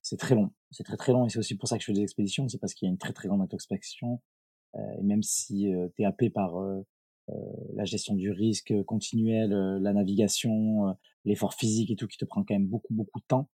c'est 0.00 0.16
très 0.16 0.34
long. 0.34 0.52
C'est 0.70 0.84
très 0.84 0.96
très 0.96 1.12
long 1.12 1.26
et 1.26 1.28
c'est 1.28 1.38
aussi 1.38 1.54
pour 1.54 1.68
ça 1.68 1.76
que 1.76 1.82
je 1.82 1.88
fais 1.88 1.92
des 1.92 2.00
expéditions. 2.00 2.48
C'est 2.48 2.56
parce 2.56 2.72
qu'il 2.72 2.86
y 2.86 2.88
a 2.88 2.92
une 2.92 2.98
très 2.98 3.12
très 3.12 3.28
grande 3.28 3.42
introspection. 3.42 4.22
et 4.74 5.02
même 5.02 5.22
si 5.22 5.70
tu 5.94 6.02
es 6.02 6.06
happé 6.06 6.30
par 6.30 6.56
euh, 6.56 6.80
la 7.74 7.84
gestion 7.84 8.14
du 8.14 8.30
risque 8.30 8.72
continuel, 8.84 9.52
euh, 9.52 9.78
la 9.80 9.92
navigation, 9.92 10.88
euh, 10.88 10.92
l'effort 11.24 11.54
physique 11.54 11.90
et 11.90 11.96
tout 11.96 12.06
qui 12.06 12.18
te 12.18 12.24
prend 12.24 12.44
quand 12.44 12.54
même 12.54 12.68
beaucoup 12.68 12.94
beaucoup 12.94 13.20
de 13.20 13.26
temps. 13.26 13.48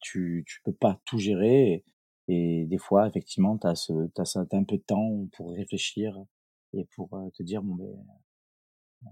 tu 0.00 0.44
tu 0.46 0.60
peux 0.64 0.72
pas 0.72 1.00
tout 1.04 1.18
gérer 1.18 1.84
et, 2.28 2.66
des 2.66 2.78
fois 2.78 3.08
effectivement 3.08 3.58
tu 3.58 3.66
as 3.66 3.74
ce 3.74 3.92
t'as 4.14 4.24
as 4.36 4.56
un 4.56 4.64
peu 4.64 4.76
de 4.76 4.82
temps 4.82 5.26
pour 5.32 5.52
réfléchir 5.52 6.16
et 6.74 6.84
pour 6.94 7.10
te 7.34 7.42
dire 7.42 7.62
bon 7.62 7.74
ben 7.76 9.10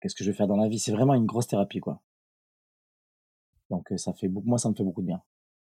qu'est-ce 0.00 0.14
que 0.14 0.24
je 0.24 0.30
vais 0.30 0.36
faire 0.36 0.46
dans 0.46 0.56
la 0.56 0.68
vie? 0.68 0.78
C'est 0.78 0.92
vraiment 0.92 1.14
une 1.14 1.26
grosse 1.26 1.46
thérapie 1.46 1.80
quoi. 1.80 2.02
Donc 3.70 3.92
ça 3.96 4.12
fait 4.12 4.28
beaucoup 4.28 4.48
moi 4.48 4.58
ça 4.58 4.68
me 4.68 4.74
fait 4.74 4.84
beaucoup 4.84 5.02
de 5.02 5.06
bien. 5.06 5.22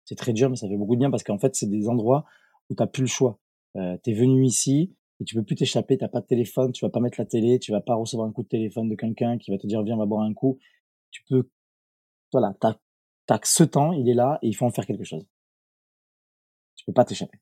C'est 0.05 0.17
très 0.17 0.33
dur 0.33 0.51
mais 0.51 0.57
ça 0.57 0.69
fait 0.69 0.77
beaucoup 0.77 0.95
de 0.97 1.01
bien 1.01 1.11
parce 1.11 1.23
qu'en 1.23 1.39
fait 1.39 1.55
c'est 1.55 1.71
des 1.71 1.89
endroits 1.89 2.25
où 2.71 2.75
t'as 2.75 2.87
plus 2.87 3.03
le 3.03 3.09
choix. 3.09 3.39
Euh, 3.77 3.97
t'es 3.99 4.13
venu 4.15 4.45
ici 4.45 4.95
et 5.21 5.25
tu 5.25 5.35
peux 5.35 5.43
plus 5.43 5.57
t'échapper, 5.57 5.97
t'as 5.97 6.09
pas 6.09 6.21
de 6.21 6.27
téléphone, 6.27 6.73
tu 6.73 6.85
vas 6.85 6.91
pas 6.91 7.01
mettre 7.01 7.21
la 7.21 7.27
télé, 7.27 7.59
tu 7.59 7.73
vas 7.73 7.81
pas 7.81 7.95
recevoir 7.95 8.29
un 8.29 8.33
coup 8.33 8.43
de 8.43 8.49
téléphone 8.49 8.89
de 8.89 8.95
quelqu'un 8.95 9.39
qui 9.39 9.51
va 9.51 9.59
te 9.59 9.67
dire 9.67 9.83
viens 9.83 9.95
on 9.95 9.99
va 9.99 10.07
boire 10.07 10.23
un 10.23 10.35
coup. 10.35 10.59
Tu 11.11 11.23
peux, 11.29 11.49
voilà, 12.33 12.55
t'as, 12.61 12.77
t'as 13.27 13.39
ce 13.45 13.65
temps, 13.65 13.93
il 13.93 14.09
est 14.09 14.15
là 14.15 14.39
et 14.43 14.49
il 14.49 14.55
faut 14.55 14.67
en 14.67 14.71
faire 14.71 14.87
quelque 14.87 15.05
chose. 15.05 15.27
Tu 16.75 16.85
peux 16.85 16.93
pas 16.93 17.05
t'échapper. 17.05 17.39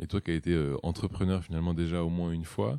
Et 0.00 0.06
toi 0.06 0.20
qui 0.20 0.30
as 0.30 0.34
été 0.34 0.52
euh, 0.52 0.76
entrepreneur 0.82 1.42
finalement 1.42 1.74
déjà 1.74 2.02
au 2.02 2.08
moins 2.08 2.32
une 2.32 2.44
fois, 2.44 2.78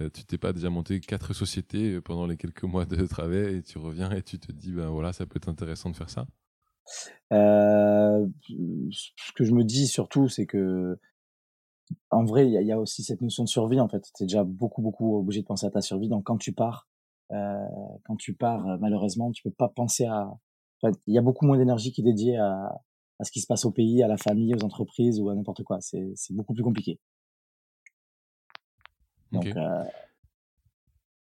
euh, 0.00 0.10
tu 0.10 0.24
t'es 0.24 0.38
pas 0.38 0.52
déjà 0.52 0.70
monté 0.70 1.00
quatre 1.00 1.32
sociétés 1.32 1.94
euh, 1.94 2.00
pendant 2.00 2.26
les 2.26 2.36
quelques 2.36 2.64
mois 2.64 2.84
de 2.84 3.06
travail 3.06 3.56
et 3.56 3.62
tu 3.62 3.78
reviens 3.78 4.10
et 4.10 4.22
tu 4.22 4.38
te 4.38 4.52
dis 4.52 4.72
ben 4.72 4.88
voilà 4.88 5.12
ça 5.12 5.26
peut 5.26 5.38
être 5.38 5.48
intéressant 5.48 5.90
de 5.90 5.96
faire 5.96 6.10
ça? 6.10 6.26
Euh, 7.32 8.26
ce 8.90 9.32
que 9.34 9.44
je 9.44 9.52
me 9.52 9.64
dis 9.64 9.86
surtout 9.86 10.28
c'est 10.28 10.46
que 10.46 10.98
en 12.10 12.24
vrai, 12.24 12.46
il 12.46 12.66
y 12.66 12.72
a, 12.72 12.78
aussi 12.78 13.02
cette 13.02 13.20
notion 13.20 13.44
de 13.44 13.48
survie. 13.48 13.80
En 13.80 13.88
fait, 13.88 14.02
tu 14.14 14.22
es 14.22 14.26
déjà 14.26 14.44
beaucoup, 14.44 14.82
beaucoup 14.82 15.18
obligé 15.18 15.42
de 15.42 15.46
penser 15.46 15.66
à 15.66 15.70
ta 15.70 15.80
survie. 15.80 16.08
Donc, 16.08 16.24
quand 16.24 16.38
tu 16.38 16.52
pars, 16.52 16.88
euh, 17.32 17.66
quand 18.04 18.16
tu 18.16 18.34
pars, 18.34 18.66
euh, 18.66 18.76
malheureusement, 18.80 19.30
tu 19.30 19.42
peux 19.42 19.50
pas 19.50 19.68
penser 19.68 20.06
à. 20.06 20.30
il 20.82 21.14
y 21.14 21.18
a 21.18 21.22
beaucoup 21.22 21.46
moins 21.46 21.58
d'énergie 21.58 21.92
qui 21.92 22.00
est 22.00 22.04
dédiée 22.04 22.36
à, 22.36 22.80
à 23.18 23.24
ce 23.24 23.32
qui 23.32 23.40
se 23.40 23.46
passe 23.46 23.64
au 23.64 23.70
pays, 23.70 24.02
à 24.02 24.08
la 24.08 24.16
famille, 24.16 24.54
aux 24.54 24.64
entreprises 24.64 25.20
ou 25.20 25.28
à 25.28 25.34
n'importe 25.34 25.62
quoi. 25.64 25.80
C'est, 25.80 26.12
c'est 26.14 26.34
beaucoup 26.34 26.54
plus 26.54 26.62
compliqué. 26.62 26.98
Donc, 29.32 29.46
euh, 29.46 29.84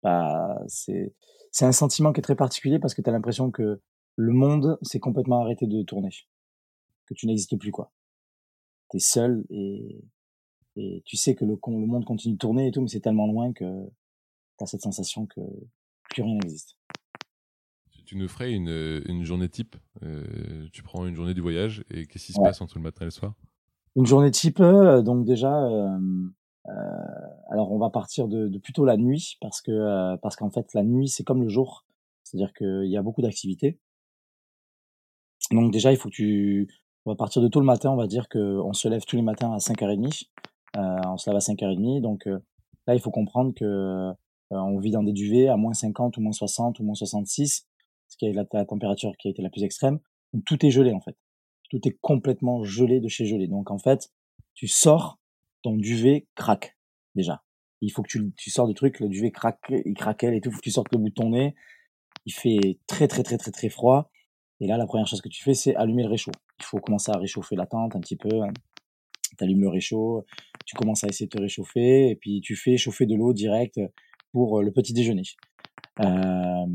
bah, 0.01 0.62
c'est, 0.68 1.14
c'est 1.51 1.66
un 1.66 1.72
sentiment 1.72 2.14
qui 2.14 2.20
est 2.20 2.24
très 2.24 2.36
particulier 2.36 2.80
parce 2.80 2.93
que 2.93 3.01
tu 3.01 3.09
as 3.09 3.14
l'impression 3.14 3.51
que 3.51 3.82
le 4.16 4.34
monde 4.34 4.78
s'est 4.82 4.99
complètement 4.99 5.41
arrêté 5.41 5.68
de 5.68 5.84
tourner, 5.84 6.09
que 7.05 7.14
tu 7.14 7.28
n'existes 7.28 7.57
plus 7.57 7.72
quoi. 7.72 7.91
T'es 8.89 8.99
seul 8.99 9.45
et 9.49 10.03
et 10.76 11.02
tu 11.06 11.18
sais 11.18 11.36
que 11.36 11.46
le, 11.46 11.60
le 11.68 11.86
monde 11.86 12.06
continue 12.06 12.36
de 12.36 12.40
tourner 12.40 12.68
et 12.68 12.72
tout, 12.72 12.82
mais 12.82 12.88
c'est 12.88 13.00
tellement 13.02 13.28
loin 13.28 13.52
que 13.54 13.86
tu 14.58 14.64
as 14.64 14.68
cette 14.68 14.82
sensation 14.82 15.26
que 15.26 15.42
plus 16.10 16.24
rien 16.24 16.36
n'existe. 16.36 16.78
tu 18.06 18.18
nous 18.18 18.28
ferais 18.28 18.52
une, 18.52 19.02
une 19.06 19.24
journée 19.24 19.50
type. 19.50 19.76
tu 20.72 20.84
prends 20.84 21.06
une 21.06 21.16
journée 21.16 21.34
du 21.34 21.42
voyage 21.42 21.84
et 21.90 22.06
qu'est-ce 22.06 22.28
qui 22.28 22.34
se 22.34 22.42
passe 22.42 22.62
entre 22.62 22.78
le 22.78 22.84
matin 22.84 23.02
et 23.02 23.06
le 23.06 23.12
soir? 23.12 23.34
Une 23.96 24.06
journée 24.06 24.32
type, 24.32 24.62
donc 24.62 25.26
déjà, 25.26 25.54
alors 27.50 27.72
on 27.72 27.78
va 27.78 27.90
partir 27.90 28.28
de, 28.28 28.48
de, 28.48 28.58
plutôt 28.60 28.86
la 28.86 28.98
nuit 28.98 29.38
parce 29.42 29.62
que 29.62 30.16
parce 30.18 30.36
qu'en 30.36 30.50
fait 30.50 30.74
la 30.74 30.84
nuit 30.84 31.10
c'est 31.10 31.24
comme 31.24 31.42
le 31.42 31.50
jour, 31.50 31.86
c'est-à-dire 32.24 32.54
qu'il 32.54 32.90
y 32.90 32.98
a 32.98 33.02
beaucoup 33.02 33.22
d'activités. 33.22 33.80
Donc 35.52 35.72
déjà 35.72 35.92
il 35.92 35.98
faut 35.98 36.10
que 36.10 36.14
tu 36.16 36.70
on 37.06 37.12
va 37.12 37.16
partir 37.16 37.42
de 37.42 37.48
tôt 37.48 37.60
le 37.60 37.66
matin, 37.66 37.90
on 37.90 37.96
va 37.96 38.08
dire 38.08 38.30
qu'on 38.30 38.74
se 38.74 38.88
lève 38.88 39.04
tous 39.06 39.16
les 39.16 39.22
matins 39.22 39.52
à 39.52 39.58
5h30. 39.58 40.26
Euh, 40.78 41.02
on 41.06 41.18
se 41.18 41.30
lève 41.30 41.38
à 41.38 41.40
5h30, 41.40 42.02
donc 42.02 42.28
euh, 42.28 42.40
là, 42.88 42.96
il 42.96 43.02
faut 43.02 43.12
comprendre 43.12 43.54
que 43.54 43.66
euh, 43.66 44.14
on 44.50 44.80
vit 44.80 44.92
dans 44.92 45.04
des 45.04 45.12
duvets 45.12 45.48
à 45.48 45.58
moins 45.58 45.74
50 45.74 46.18
ou 46.18 46.22
moins 46.22 46.32
60 46.32 46.80
ou 46.80 46.84
moins 46.84 46.96
66, 46.96 47.68
ce 48.08 48.18
qui 48.18 48.26
est 48.26 48.34
la, 48.34 48.46
température 48.66 49.12
qui 49.18 49.28
a 49.28 49.32
été 49.32 49.42
la 49.42 49.50
plus 49.50 49.64
extrême. 49.64 50.00
Donc 50.34 50.46
tout 50.46 50.66
est 50.66 50.72
gelé 50.72 50.94
en 50.94 51.02
fait. 51.02 51.16
Tout 51.70 51.80
est 51.88 51.98
complètement 52.02 52.64
gelé 52.64 53.00
de 53.00 53.08
chez 53.08 53.26
gelé. 53.26 53.48
Donc 53.48 53.72
en 53.72 53.78
fait, 53.78 54.12
tu 54.54 54.68
sors, 54.68 55.20
ton 55.62 55.76
duvet 55.76 56.28
craque 56.36 56.78
déjà. 57.16 57.44
Il 57.82 57.92
faut 57.92 58.04
que 58.04 58.10
tu, 58.10 58.32
tu 58.38 58.50
sors 58.50 58.68
du 58.68 58.74
truc, 58.74 59.00
le 59.00 59.10
duvet 59.10 59.32
craque, 59.32 59.60
il 59.70 59.94
craquelle 59.94 60.34
et 60.34 60.42
tout, 60.42 60.52
faut 60.52 60.58
que 60.58 60.64
tu 60.64 60.72
sortes 60.72 60.92
le 60.92 60.98
bout 60.98 61.10
de 61.10 61.14
ton 61.14 61.30
nez. 61.30 61.56
Il 62.26 62.34
fait 62.34 62.80
très 62.88 63.08
très 63.08 63.24
très 63.24 63.38
très 63.38 63.52
très 63.52 63.70
froid. 63.70 64.12
Et 64.60 64.68
là, 64.68 64.78
la 64.78 64.86
première 64.86 65.08
chose 65.08 65.22
que 65.22 65.30
tu 65.30 65.44
fais, 65.44 65.56
c'est 65.56 65.76
allumer 65.76 66.04
le 66.04 66.10
réchaud. 66.10 66.32
Il 66.60 66.66
faut 66.66 66.80
commencer 66.80 67.12
à 67.12 67.18
réchauffer 67.18 67.56
la 67.56 67.66
tente 67.66 67.96
un 67.96 68.00
petit 68.00 68.16
peu. 68.16 68.30
Tu 68.30 68.38
allumes 69.40 69.62
le 69.62 69.70
réchaud, 69.70 70.26
tu 70.66 70.76
commences 70.76 71.04
à 71.04 71.08
essayer 71.08 71.28
de 71.28 71.32
te 71.32 71.42
réchauffer, 71.42 72.10
et 72.10 72.16
puis 72.16 72.42
tu 72.42 72.56
fais 72.56 72.78
chauffer 72.78 73.06
de 73.06 73.16
l'eau 73.16 73.34
directe 73.34 73.80
pour 74.32 74.60
euh, 74.60 74.64
le 74.64 74.72
petit 74.72 74.94
déjeuner. 74.94 75.24
Euh, 76.00 76.66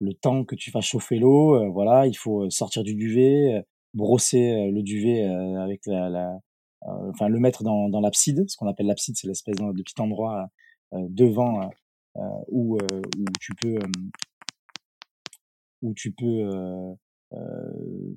le 0.00 0.14
temps 0.14 0.44
que 0.44 0.54
tu 0.54 0.70
fasses 0.70 0.86
chauffer 0.86 1.18
l'eau, 1.18 1.54
euh, 1.54 1.68
voilà, 1.68 2.06
il 2.06 2.16
faut 2.16 2.50
sortir 2.50 2.82
du 2.82 2.94
duvet, 2.94 3.64
brosser 3.94 4.70
le 4.70 4.82
duvet 4.82 5.24
avec 5.24 5.86
la, 5.86 6.10
la 6.10 6.38
enfin 6.82 7.28
le 7.28 7.38
mettre 7.38 7.62
dans, 7.62 7.88
dans 7.88 8.00
l'abside. 8.00 8.44
Ce 8.48 8.56
qu'on 8.56 8.66
appelle 8.66 8.86
l'abside, 8.86 9.16
c'est 9.16 9.28
l'espèce 9.28 9.56
de 9.56 9.82
petit 9.82 10.00
endroit 10.00 10.48
devant 10.92 11.70
où, 12.48 12.76
où 12.76 13.24
tu 13.40 13.54
peux 13.54 13.78
où 15.80 15.94
tu 15.94 16.12
peux 16.12 16.94
euh, 17.32 18.14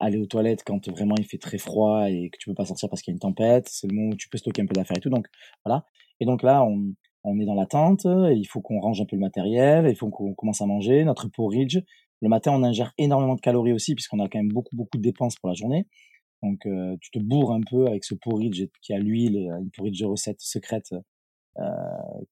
aller 0.00 0.18
aux 0.18 0.26
toilettes 0.26 0.64
quand 0.64 0.88
vraiment 0.88 1.14
il 1.18 1.26
fait 1.26 1.38
très 1.38 1.58
froid 1.58 2.10
et 2.10 2.30
que 2.30 2.38
tu 2.38 2.48
peux 2.48 2.54
pas 2.54 2.64
sortir 2.64 2.88
parce 2.88 3.02
qu'il 3.02 3.12
y 3.12 3.14
a 3.14 3.16
une 3.16 3.20
tempête. 3.20 3.68
C'est 3.70 3.86
le 3.86 3.94
moment 3.94 4.10
où 4.12 4.16
tu 4.16 4.28
peux 4.28 4.38
stocker 4.38 4.62
un 4.62 4.66
peu 4.66 4.74
d'affaires 4.74 4.96
et 4.96 5.00
tout. 5.00 5.10
Donc 5.10 5.26
voilà. 5.64 5.84
Et 6.20 6.24
donc 6.24 6.42
là, 6.42 6.64
on, 6.64 6.94
on 7.24 7.38
est 7.38 7.44
dans 7.44 7.54
la 7.54 7.66
tente. 7.66 8.04
Il 8.04 8.46
faut 8.46 8.60
qu'on 8.60 8.80
range 8.80 9.00
un 9.00 9.04
peu 9.04 9.16
le 9.16 9.20
matériel. 9.20 9.86
Il 9.88 9.96
faut 9.96 10.08
qu'on 10.08 10.34
commence 10.34 10.60
à 10.60 10.66
manger 10.66 11.04
notre 11.04 11.28
porridge. 11.28 11.78
Le 12.22 12.28
matin, 12.28 12.52
on 12.52 12.62
ingère 12.62 12.92
énormément 12.98 13.34
de 13.34 13.40
calories 13.40 13.72
aussi 13.72 13.94
puisqu'on 13.94 14.18
a 14.18 14.28
quand 14.28 14.38
même 14.38 14.52
beaucoup 14.52 14.74
beaucoup 14.74 14.98
de 14.98 15.02
dépenses 15.02 15.36
pour 15.36 15.48
la 15.48 15.54
journée. 15.54 15.86
Donc 16.42 16.66
euh, 16.66 16.96
tu 17.00 17.10
te 17.10 17.18
bourres 17.18 17.52
un 17.52 17.60
peu 17.60 17.86
avec 17.86 18.04
ce 18.04 18.14
porridge 18.14 18.64
qui 18.82 18.94
a 18.94 18.98
l'huile, 18.98 19.36
une 19.60 19.70
porridge 19.70 20.02
recette 20.02 20.40
secrète 20.40 20.92
euh, 21.58 21.62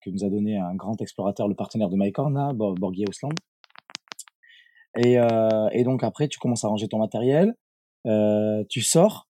que 0.01 0.11
nous 0.11 0.25
a 0.25 0.31
donné 0.31 0.57
un 0.57 0.75
grand 0.75 1.01
explorateur, 1.03 1.49
le 1.49 1.55
partenaire 1.55 1.91
de 1.91 1.97
Mycorn, 1.97 2.53
Borghier 2.55 3.05
Osland. 3.09 3.35
Et, 4.97 5.19
euh, 5.19 5.69
et 5.73 5.85
donc 5.85 6.03
après, 6.03 6.29
tu 6.29 6.39
commences 6.39 6.65
à 6.65 6.69
ranger 6.69 6.89
ton 6.89 6.99
matériel, 6.99 7.55
euh, 8.07 8.65
tu 8.69 8.81
sors, 8.81 9.29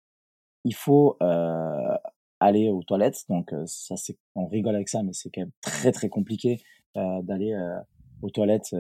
il 0.65 0.75
faut 0.75 1.17
euh, 1.23 1.97
aller 2.41 2.71
aux 2.71 2.83
toilettes. 2.83 3.23
Donc 3.29 3.53
euh, 3.53 3.65
ça, 3.67 3.97
c'est, 3.97 4.17
on 4.35 4.47
rigole 4.47 4.75
avec 4.75 4.89
ça, 4.89 5.03
mais 5.03 5.13
c'est 5.13 5.31
quand 5.31 5.43
même 5.43 5.53
très 5.63 5.93
très 5.93 6.09
compliqué 6.09 6.61
euh, 6.97 7.23
d'aller 7.23 7.53
euh, 7.53 7.79
aux 8.23 8.31
toilettes 8.31 8.75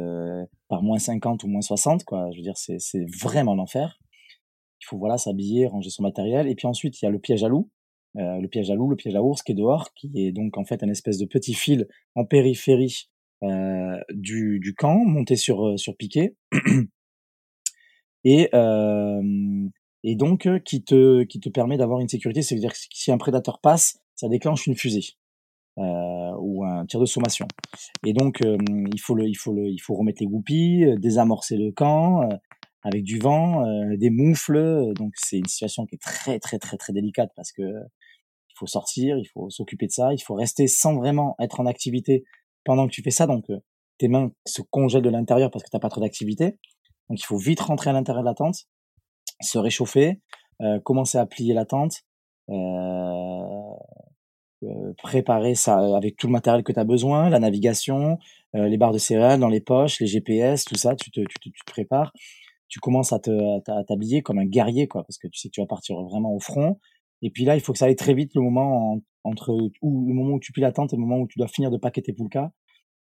par 0.68 0.82
moins 0.82 0.98
50 0.98 1.44
ou 1.44 1.48
moins 1.48 1.60
60. 1.60 2.04
Quoi. 2.04 2.30
Je 2.32 2.38
veux 2.38 2.42
dire, 2.42 2.56
c'est, 2.56 2.78
c'est 2.78 3.04
vraiment 3.20 3.54
l'enfer. 3.54 3.98
Il 4.80 4.86
faut 4.86 4.98
voilà 4.98 5.18
s'habiller, 5.18 5.66
ranger 5.66 5.90
son 5.90 6.02
matériel. 6.02 6.48
Et 6.48 6.54
puis 6.54 6.66
ensuite, 6.66 7.00
il 7.00 7.04
y 7.04 7.08
a 7.08 7.10
le 7.10 7.18
piège 7.18 7.44
à 7.44 7.48
loup. 7.48 7.70
le 8.14 8.46
piège 8.46 8.70
à 8.70 8.74
loup, 8.74 8.88
le 8.88 8.96
piège 8.96 9.16
à 9.16 9.22
ours 9.22 9.42
qui 9.42 9.52
est 9.52 9.54
dehors, 9.54 9.92
qui 9.94 10.10
est 10.14 10.32
donc 10.32 10.56
en 10.56 10.64
fait 10.64 10.82
un 10.82 10.88
espèce 10.88 11.18
de 11.18 11.26
petit 11.26 11.54
fil 11.54 11.88
en 12.14 12.24
périphérie 12.24 13.08
euh, 13.08 13.13
du, 14.10 14.58
du, 14.60 14.74
camp, 14.74 15.04
monté 15.04 15.36
sur, 15.36 15.66
euh, 15.66 15.76
sur 15.76 15.96
piquet. 15.96 16.36
et, 18.24 18.48
euh, 18.54 19.68
et 20.02 20.16
donc 20.16 20.48
qui 20.64 20.82
te, 20.82 21.24
qui 21.24 21.40
te 21.40 21.48
permet 21.48 21.76
d'avoir 21.76 22.00
une 22.00 22.08
sécurité. 22.08 22.42
C'est-à-dire 22.42 22.72
que 22.72 22.78
si 22.78 23.12
un 23.12 23.18
prédateur 23.18 23.60
passe, 23.60 24.00
ça 24.14 24.28
déclenche 24.28 24.66
une 24.66 24.76
fusée. 24.76 25.04
Euh, 25.76 26.32
ou 26.38 26.64
un 26.64 26.86
tir 26.86 27.00
de 27.00 27.06
sommation. 27.06 27.48
Et 28.06 28.12
donc 28.12 28.40
il 28.40 29.00
faut 29.00 29.16
le, 29.16 29.26
il 29.26 29.34
faut 29.34 29.52
le, 29.52 29.66
il 29.66 29.80
faut 29.80 29.94
remettre 29.94 30.22
les 30.22 30.28
goupilles, 30.28 30.94
désamorcer 30.98 31.56
le 31.56 31.72
camp 31.72 32.28
avec 32.82 33.02
du 33.02 33.18
vent, 33.18 33.64
des 33.96 34.10
moufles. 34.10 34.92
Donc 34.94 35.14
c'est 35.16 35.38
une 35.38 35.46
situation 35.46 35.84
qui 35.84 35.96
est 35.96 36.02
très 36.02 36.38
très 36.38 36.60
très 36.60 36.76
très 36.76 36.92
délicate 36.92 37.32
parce 37.34 37.50
que 37.50 37.62
il 37.62 38.54
faut 38.56 38.66
sortir, 38.68 39.18
il 39.18 39.24
faut 39.24 39.50
s'occuper 39.50 39.86
de 39.86 39.92
ça, 39.92 40.12
il 40.14 40.22
faut 40.22 40.34
rester 40.34 40.68
sans 40.68 40.94
vraiment 40.94 41.34
être 41.40 41.58
en 41.58 41.66
activité 41.66 42.24
pendant 42.64 42.86
que 42.86 42.92
tu 42.92 43.02
fais 43.02 43.10
ça, 43.10 43.26
donc 43.26 43.48
euh, 43.50 43.58
tes 43.98 44.08
mains 44.08 44.32
se 44.46 44.62
congèlent 44.62 45.02
de 45.02 45.10
l'intérieur 45.10 45.50
parce 45.50 45.62
que 45.62 45.70
tu 45.70 45.76
n'as 45.76 45.80
pas 45.80 45.88
trop 45.88 46.00
d'activité. 46.00 46.58
Donc 47.08 47.20
il 47.20 47.24
faut 47.24 47.36
vite 47.36 47.60
rentrer 47.60 47.90
à 47.90 47.92
l'intérieur 47.92 48.22
de 48.22 48.28
la 48.28 48.34
tente, 48.34 48.66
se 49.40 49.58
réchauffer, 49.58 50.20
euh, 50.62 50.80
commencer 50.80 51.18
à 51.18 51.26
plier 51.26 51.54
la 51.54 51.64
tente, 51.64 52.02
euh, 52.50 52.54
euh 54.62 54.94
préparer 54.98 55.54
ça 55.54 55.78
avec 55.96 56.16
tout 56.16 56.26
le 56.26 56.32
matériel 56.32 56.62
que 56.62 56.72
tu 56.72 56.78
as 56.80 56.84
besoin, 56.84 57.28
la 57.28 57.38
navigation, 57.38 58.18
euh, 58.54 58.68
les 58.68 58.78
barres 58.78 58.92
de 58.92 58.98
céréales 58.98 59.40
dans 59.40 59.48
les 59.48 59.60
poches, 59.60 60.00
les 60.00 60.06
GPS, 60.06 60.64
tout 60.64 60.76
ça, 60.76 60.94
tu 60.96 61.10
te, 61.10 61.20
tu 61.20 61.38
te, 61.38 61.48
tu 61.48 61.64
te 61.64 61.70
prépares. 61.70 62.12
Tu 62.68 62.80
commences 62.80 63.12
à 63.12 63.20
t'habiller 63.86 64.22
comme 64.22 64.38
un 64.38 64.46
guerrier, 64.46 64.88
quoi, 64.88 65.04
parce 65.04 65.18
que 65.18 65.28
tu 65.28 65.38
sais 65.38 65.48
que 65.48 65.54
tu 65.54 65.60
vas 65.60 65.66
partir 65.66 65.96
vraiment 66.02 66.34
au 66.34 66.40
front. 66.40 66.80
Et 67.24 67.30
puis 67.30 67.46
là, 67.46 67.56
il 67.56 67.62
faut 67.62 67.72
que 67.72 67.78
ça 67.78 67.86
aille 67.86 67.96
très 67.96 68.12
vite 68.12 68.34
le 68.34 68.42
moment 68.42 69.00
entre 69.24 69.56
où, 69.80 70.06
le 70.06 70.12
moment 70.12 70.34
où 70.34 70.40
tu 70.40 70.52
plies 70.52 70.60
la 70.60 70.72
tente 70.72 70.92
et 70.92 70.96
le 70.96 71.00
moment 71.00 71.16
où 71.16 71.26
tu 71.26 71.38
dois 71.38 71.48
finir 71.48 71.70
de 71.70 71.78
paqueter 71.78 72.02
tes 72.02 72.12
poulkas, 72.12 72.52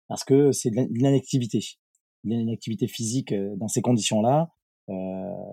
parce 0.07 0.23
que 0.23 0.53
c'est 0.53 0.71
de 0.71 0.87
l'inactivité. 0.91 1.59
L'inactivité 2.23 2.87
physique 2.87 3.33
euh, 3.33 3.53
dans 3.57 3.67
ces 3.67 3.81
conditions-là, 3.81 4.49
euh, 4.89 4.93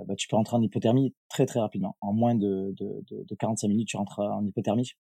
bah, 0.07 0.15
tu 0.17 0.29
peux 0.29 0.37
rentrer 0.37 0.57
en 0.57 0.63
hypothermie 0.63 1.17
très 1.29 1.47
très 1.47 1.59
rapidement. 1.59 1.97
En 2.01 2.13
moins 2.13 2.37
de, 2.37 2.73
de, 2.79 3.05
de, 3.11 3.25
de 3.29 3.35
45 3.35 3.67
minutes, 3.67 3.89
tu 3.89 3.97
rentres 3.97 4.21
en 4.21 4.47
hypothermie. 4.47 4.93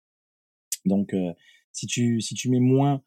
Donc, 0.85 1.14
euh, 1.14 1.33
si 1.71 1.87
tu 1.87 2.21
si 2.21 2.35
tu 2.35 2.51
mets 2.51 2.59
moins, 2.59 3.03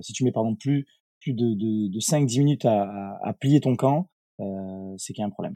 si 0.00 0.14
tu 0.14 0.24
mets 0.24 0.32
pardon 0.32 0.56
plus 0.56 0.86
plus 1.20 1.34
de, 1.34 1.52
de, 1.52 1.88
de 1.88 2.00
5-10 2.00 2.38
minutes 2.38 2.64
à, 2.64 3.18
à, 3.22 3.34
plier 3.34 3.60
ton 3.60 3.76
camp, 3.76 4.08
c'est 4.96 5.12
qu'il 5.12 5.20
y 5.20 5.22
a 5.22 5.26
un 5.26 5.30
problème. 5.30 5.52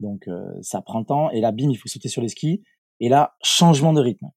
Donc, 0.00 0.26
ça 0.62 0.80
prend 0.80 1.00
le 1.00 1.04
temps. 1.04 1.30
Et 1.30 1.42
là, 1.42 1.52
bim, 1.52 1.68
il 1.68 1.76
faut 1.76 1.88
sauter 1.88 2.08
sur 2.08 2.22
les 2.22 2.28
skis. 2.28 2.62
Et 3.00 3.08
là, 3.08 3.36
changement 3.42 3.92
de 3.92 4.00
rythme 4.00 4.28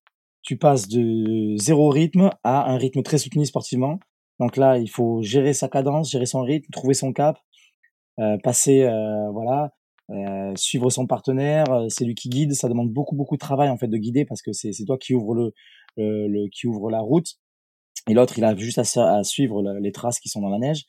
tu 0.42 0.58
passes 0.58 0.88
de 0.88 1.56
zéro 1.58 1.90
rythme 1.90 2.32
à 2.44 2.72
un 2.72 2.78
rythme 2.78 3.04
très 3.04 3.18
soutenu 3.18 3.46
sportivement. 3.46 4.00
Donc 4.40 4.58
là, 4.58 4.78
il 4.78 4.90
faut 4.90 5.22
gérer 5.22 5.54
sa 5.54 5.70
cadence, 5.70 6.10
gérer 6.10 6.26
son 6.26 6.42
rythme, 6.42 6.68
trouver 6.72 6.94
son 6.94 7.14
cap, 7.14 7.38
euh, 8.20 8.38
passer, 8.44 8.82
euh, 8.84 9.30
voilà, 9.32 9.72
euh, 10.10 10.54
suivre 10.56 10.90
son 10.90 11.06
partenaire. 11.06 11.66
Euh, 11.72 11.86
c'est 11.90 12.06
lui 12.06 12.16
qui 12.16 12.30
guide. 12.30 12.54
Ça 12.54 12.70
demande 12.70 12.92
beaucoup, 12.92 13.16
beaucoup 13.16 13.36
de 13.36 13.40
travail 13.40 13.70
en 13.70 13.78
fait 13.78 13.88
de 13.88 13.98
guider 13.98 14.26
parce 14.26 14.42
que 14.42 14.52
c'est 14.52 14.72
toi 14.86 14.98
qui 14.98 15.14
ouvre 15.14 15.36
le, 15.36 15.54
le, 15.98 16.48
qui 16.50 16.68
ouvre 16.68 16.90
la 16.90 17.02
route 17.02 17.28
et 18.10 18.14
l'autre 18.14 18.38
il 18.38 18.44
a 18.44 18.56
juste 18.56 18.80
à, 18.80 19.18
à 19.18 19.24
suivre 19.24 19.62
les 19.80 19.92
traces 19.92 20.20
qui 20.20 20.30
sont 20.30 20.42
dans 20.42 20.50
la 20.50 20.58
neige. 20.58 20.86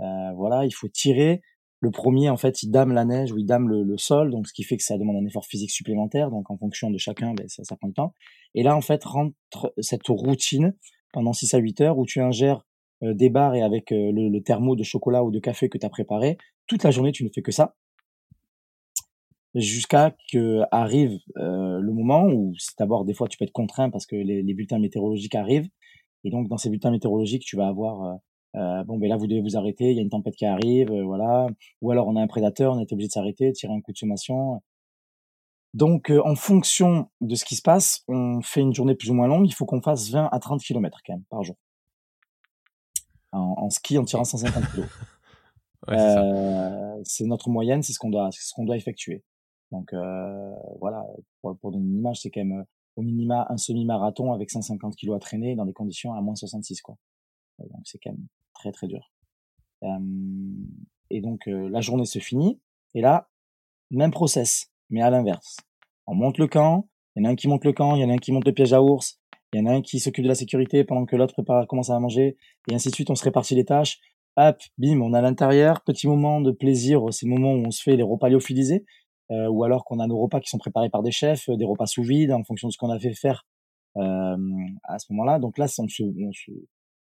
Euh, 0.00 0.32
voilà, 0.36 0.64
il 0.64 0.72
faut 0.72 0.88
tirer 0.88 1.40
le 1.80 1.90
premier, 1.90 2.28
en 2.28 2.36
fait, 2.36 2.62
il 2.62 2.70
dame 2.70 2.92
la 2.92 3.04
neige 3.04 3.32
ou 3.32 3.38
il 3.38 3.46
dame 3.46 3.68
le, 3.68 3.96
sol, 3.98 4.30
donc 4.30 4.48
ce 4.48 4.52
qui 4.52 4.64
fait 4.64 4.76
que 4.76 4.82
ça 4.82 4.98
demande 4.98 5.16
un 5.16 5.26
effort 5.26 5.46
physique 5.46 5.70
supplémentaire. 5.70 6.30
Donc 6.30 6.50
en 6.50 6.56
fonction 6.56 6.90
de 6.90 6.98
chacun, 6.98 7.34
ben, 7.34 7.48
ça, 7.48 7.62
ça 7.64 7.76
prend 7.76 7.88
le 7.88 7.94
temps. 7.94 8.14
Et 8.54 8.62
là, 8.62 8.76
en 8.76 8.80
fait, 8.80 9.04
rentre 9.04 9.36
cette 9.78 10.08
routine 10.08 10.74
pendant 11.12 11.32
6 11.32 11.54
à 11.54 11.58
8 11.58 11.80
heures 11.82 11.98
où 11.98 12.06
tu 12.06 12.20
ingères 12.20 12.64
euh, 13.04 13.14
des 13.14 13.30
barres 13.30 13.54
et 13.54 13.62
avec 13.62 13.92
euh, 13.92 14.10
le, 14.12 14.40
thermo 14.42 14.74
de 14.74 14.82
chocolat 14.82 15.22
ou 15.22 15.30
de 15.30 15.38
café 15.38 15.68
que 15.68 15.78
tu 15.78 15.86
as 15.86 15.90
préparé. 15.90 16.36
Toute 16.66 16.82
la 16.82 16.90
journée, 16.90 17.12
tu 17.12 17.24
ne 17.24 17.28
fais 17.32 17.42
que 17.42 17.52
ça. 17.52 17.76
Jusqu'à 19.54 20.14
que 20.32 20.62
arrive 20.70 21.18
euh, 21.36 21.78
le 21.80 21.92
moment 21.92 22.26
où, 22.26 22.54
d'abord, 22.78 23.04
des 23.04 23.14
fois, 23.14 23.28
tu 23.28 23.38
peux 23.38 23.44
être 23.44 23.52
contraint 23.52 23.88
parce 23.90 24.06
que 24.06 24.16
les, 24.16 24.42
les 24.42 24.54
bulletins 24.54 24.78
météorologiques 24.78 25.34
arrivent. 25.34 25.68
Et 26.24 26.30
donc, 26.30 26.48
dans 26.48 26.58
ces 26.58 26.70
bulletins 26.70 26.90
météorologiques, 26.90 27.44
tu 27.44 27.56
vas 27.56 27.68
avoir 27.68 28.18
euh, 28.56 28.82
bon, 28.84 28.98
ben 28.98 29.08
là, 29.08 29.16
vous 29.16 29.26
devez 29.26 29.40
vous 29.40 29.56
arrêter, 29.56 29.90
il 29.90 29.96
y 29.96 29.98
a 29.98 30.02
une 30.02 30.10
tempête 30.10 30.34
qui 30.34 30.46
arrive, 30.46 30.90
euh, 30.90 31.04
voilà. 31.04 31.46
Ou 31.82 31.90
alors, 31.90 32.08
on 32.08 32.16
a 32.16 32.22
un 32.22 32.26
prédateur, 32.26 32.74
on 32.74 32.80
est 32.80 32.92
obligé 32.92 33.08
de 33.08 33.12
s'arrêter, 33.12 33.52
tirer 33.52 33.72
un 33.72 33.80
coup 33.80 33.92
de 33.92 33.98
sommation. 33.98 34.62
Donc, 35.74 36.10
euh, 36.10 36.22
en 36.24 36.34
fonction 36.34 37.10
de 37.20 37.34
ce 37.34 37.44
qui 37.44 37.56
se 37.56 37.62
passe, 37.62 38.02
on 38.08 38.40
fait 38.42 38.60
une 38.60 38.74
journée 38.74 38.94
plus 38.94 39.10
ou 39.10 39.14
moins 39.14 39.28
longue. 39.28 39.46
Il 39.46 39.52
faut 39.52 39.66
qu'on 39.66 39.82
fasse 39.82 40.10
20 40.10 40.28
à 40.32 40.38
30 40.38 40.62
km 40.62 41.00
quand 41.06 41.12
même 41.14 41.24
par 41.30 41.42
jour. 41.42 41.56
En, 43.32 43.68
ski, 43.68 43.98
en 43.98 44.04
tirant 44.04 44.24
150 44.24 44.64
kg. 44.72 44.84
c'est 47.04 47.26
notre 47.26 47.50
moyenne, 47.50 47.82
c'est 47.82 47.92
ce 47.92 47.98
qu'on 47.98 48.08
doit, 48.08 48.30
ce 48.32 48.54
qu'on 48.54 48.64
doit 48.64 48.76
effectuer. 48.76 49.22
Donc 49.70 49.92
voilà, 50.80 51.04
pour, 51.42 51.56
pour, 51.58 51.70
donner 51.70 51.84
une 51.84 51.98
image, 51.98 52.20
c'est 52.22 52.30
quand 52.30 52.42
même 52.42 52.64
au 52.96 53.02
minima 53.02 53.46
un 53.50 53.58
semi-marathon 53.58 54.32
avec 54.32 54.50
150 54.50 54.96
kg 54.96 55.12
à 55.12 55.18
traîner 55.18 55.54
dans 55.56 55.66
des 55.66 55.74
conditions 55.74 56.14
à 56.14 56.22
moins 56.22 56.34
66 56.34 56.80
quoi. 56.80 56.96
Donc 57.58 57.82
c'est 57.84 57.98
quand 57.98 58.12
même 58.12 58.26
très 58.58 58.72
très 58.72 58.86
dur. 58.86 59.10
Euh, 59.82 59.88
et, 61.10 61.20
donc 61.20 61.46
la 61.46 61.80
journée 61.80 62.04
se 62.04 62.18
finit. 62.18 62.60
Et 62.94 63.00
là, 63.00 63.28
même 63.90 64.10
process, 64.10 64.70
mais 64.90 65.02
à 65.02 65.10
l'inverse. 65.10 65.56
On 66.06 66.14
monte 66.14 66.38
le 66.38 66.46
camp, 66.46 66.88
il 67.14 67.22
y 67.22 67.26
en 67.26 67.28
a 67.28 67.32
un 67.32 67.36
qui 67.36 67.48
monte 67.48 67.64
le 67.64 67.72
camp, 67.72 67.94
il 67.94 68.02
y 68.02 68.04
en 68.04 68.10
a 68.10 68.14
un 68.14 68.18
qui 68.18 68.32
monte 68.32 68.46
le 68.46 68.52
piège 68.52 68.72
à 68.72 68.82
ours, 68.82 69.20
il 69.52 69.60
y 69.60 69.62
en 69.62 69.66
a 69.66 69.72
un 69.72 69.82
qui 69.82 70.00
s'occupe 70.00 70.24
de 70.24 70.28
la 70.28 70.34
sécurité 70.34 70.84
pendant 70.84 71.06
que 71.06 71.16
l'autre 71.16 71.42
commence 71.66 71.90
à 71.90 71.98
manger, 71.98 72.36
et 72.70 72.74
ainsi 72.74 72.90
de 72.90 72.94
suite, 72.94 73.10
on 73.10 73.14
se 73.14 73.24
répartit 73.24 73.54
les 73.54 73.64
tâches. 73.64 73.98
Hop, 74.36 74.56
bim, 74.78 75.00
on 75.00 75.12
a 75.14 75.20
l'intérieur, 75.20 75.82
petit 75.82 76.06
moment 76.06 76.40
de 76.40 76.52
plaisir, 76.52 77.02
c'est 77.10 77.26
le 77.26 77.32
moment 77.32 77.52
où 77.52 77.66
on 77.66 77.70
se 77.70 77.82
fait 77.82 77.96
les 77.96 78.02
repas 78.02 78.28
lyophilisés, 78.28 78.84
euh, 79.30 79.48
ou 79.48 79.64
alors 79.64 79.84
qu'on 79.84 79.98
a 79.98 80.06
nos 80.06 80.18
repas 80.18 80.40
qui 80.40 80.48
sont 80.48 80.58
préparés 80.58 80.90
par 80.90 81.02
des 81.02 81.10
chefs, 81.10 81.50
des 81.50 81.64
repas 81.64 81.86
sous 81.86 82.02
vide, 82.02 82.32
en 82.32 82.44
fonction 82.44 82.68
de 82.68 82.72
ce 82.72 82.78
qu'on 82.78 82.90
a 82.90 82.98
fait 82.98 83.14
faire 83.14 83.46
euh, 83.96 84.36
à 84.84 84.98
ce 84.98 85.12
moment-là. 85.12 85.38
Donc 85.38 85.58
là, 85.58 85.66
on, 85.78 85.88
se, 85.88 86.02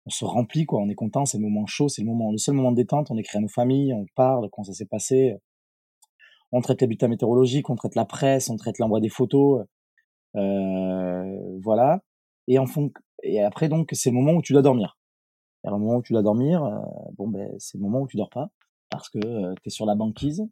on 0.06 0.10
se 0.10 0.26
remplit, 0.26 0.66
quoi, 0.66 0.82
on 0.82 0.90
est 0.90 0.96
content, 0.96 1.26
c'est 1.26 1.38
le 1.38 1.44
moment 1.44 1.66
chaud, 1.66 1.88
c'est 1.88 2.02
le 2.02 2.08
moment, 2.08 2.32
le 2.32 2.38
seul 2.38 2.56
moment 2.56 2.72
de 2.72 2.78
détente, 2.78 3.10
on 3.10 3.18
écrit 3.18 3.38
à 3.38 3.42
nos 3.42 3.48
familles, 3.48 3.94
on 3.94 4.06
parle, 4.16 4.50
comment 4.52 4.66
ça 4.66 4.74
s'est 4.74 4.86
passé, 4.86 5.36
on 6.52 6.62
traite 6.62 6.82
les 6.82 6.88
bulletins 6.88 7.08
météorologiques, 7.08 7.70
on 7.70 7.76
traite 7.76 7.96
la 7.96 8.06
presse, 8.06 8.50
on 8.50 8.58
traite 8.58 8.80
l'envoi 8.80 9.00
des 9.00 9.10
photos, 9.10 9.66
euh, 10.36 11.60
voilà. 11.62 12.02
Et 12.48 12.60
en 12.60 12.66
fond, 12.66 12.92
et 13.24 13.42
après 13.42 13.70
donc 13.70 13.90
c'est 13.94 14.10
le 14.10 14.16
moment 14.16 14.34
où 14.34 14.42
tu 14.42 14.54
dois 14.54 14.62
dormir. 14.62 14.98
Et 15.66 15.70
le 15.70 15.78
moment 15.78 15.98
où 15.98 16.02
tu 16.04 16.14
dois 16.14 16.24
dormir, 16.24 16.64
euh, 16.64 16.78
bon 17.18 17.28
ben 17.28 17.50
c'est 17.58 17.78
le 17.78 17.84
moment 17.84 18.02
où 18.02 18.08
tu 18.08 18.18
dors 18.18 18.30
pas 18.30 18.50
parce 18.90 19.10
que 19.10 19.20
euh, 19.26 19.54
tu 19.64 19.68
es 19.68 19.72
sur 19.72 19.86
la 19.86 19.96
banquise. 19.96 20.44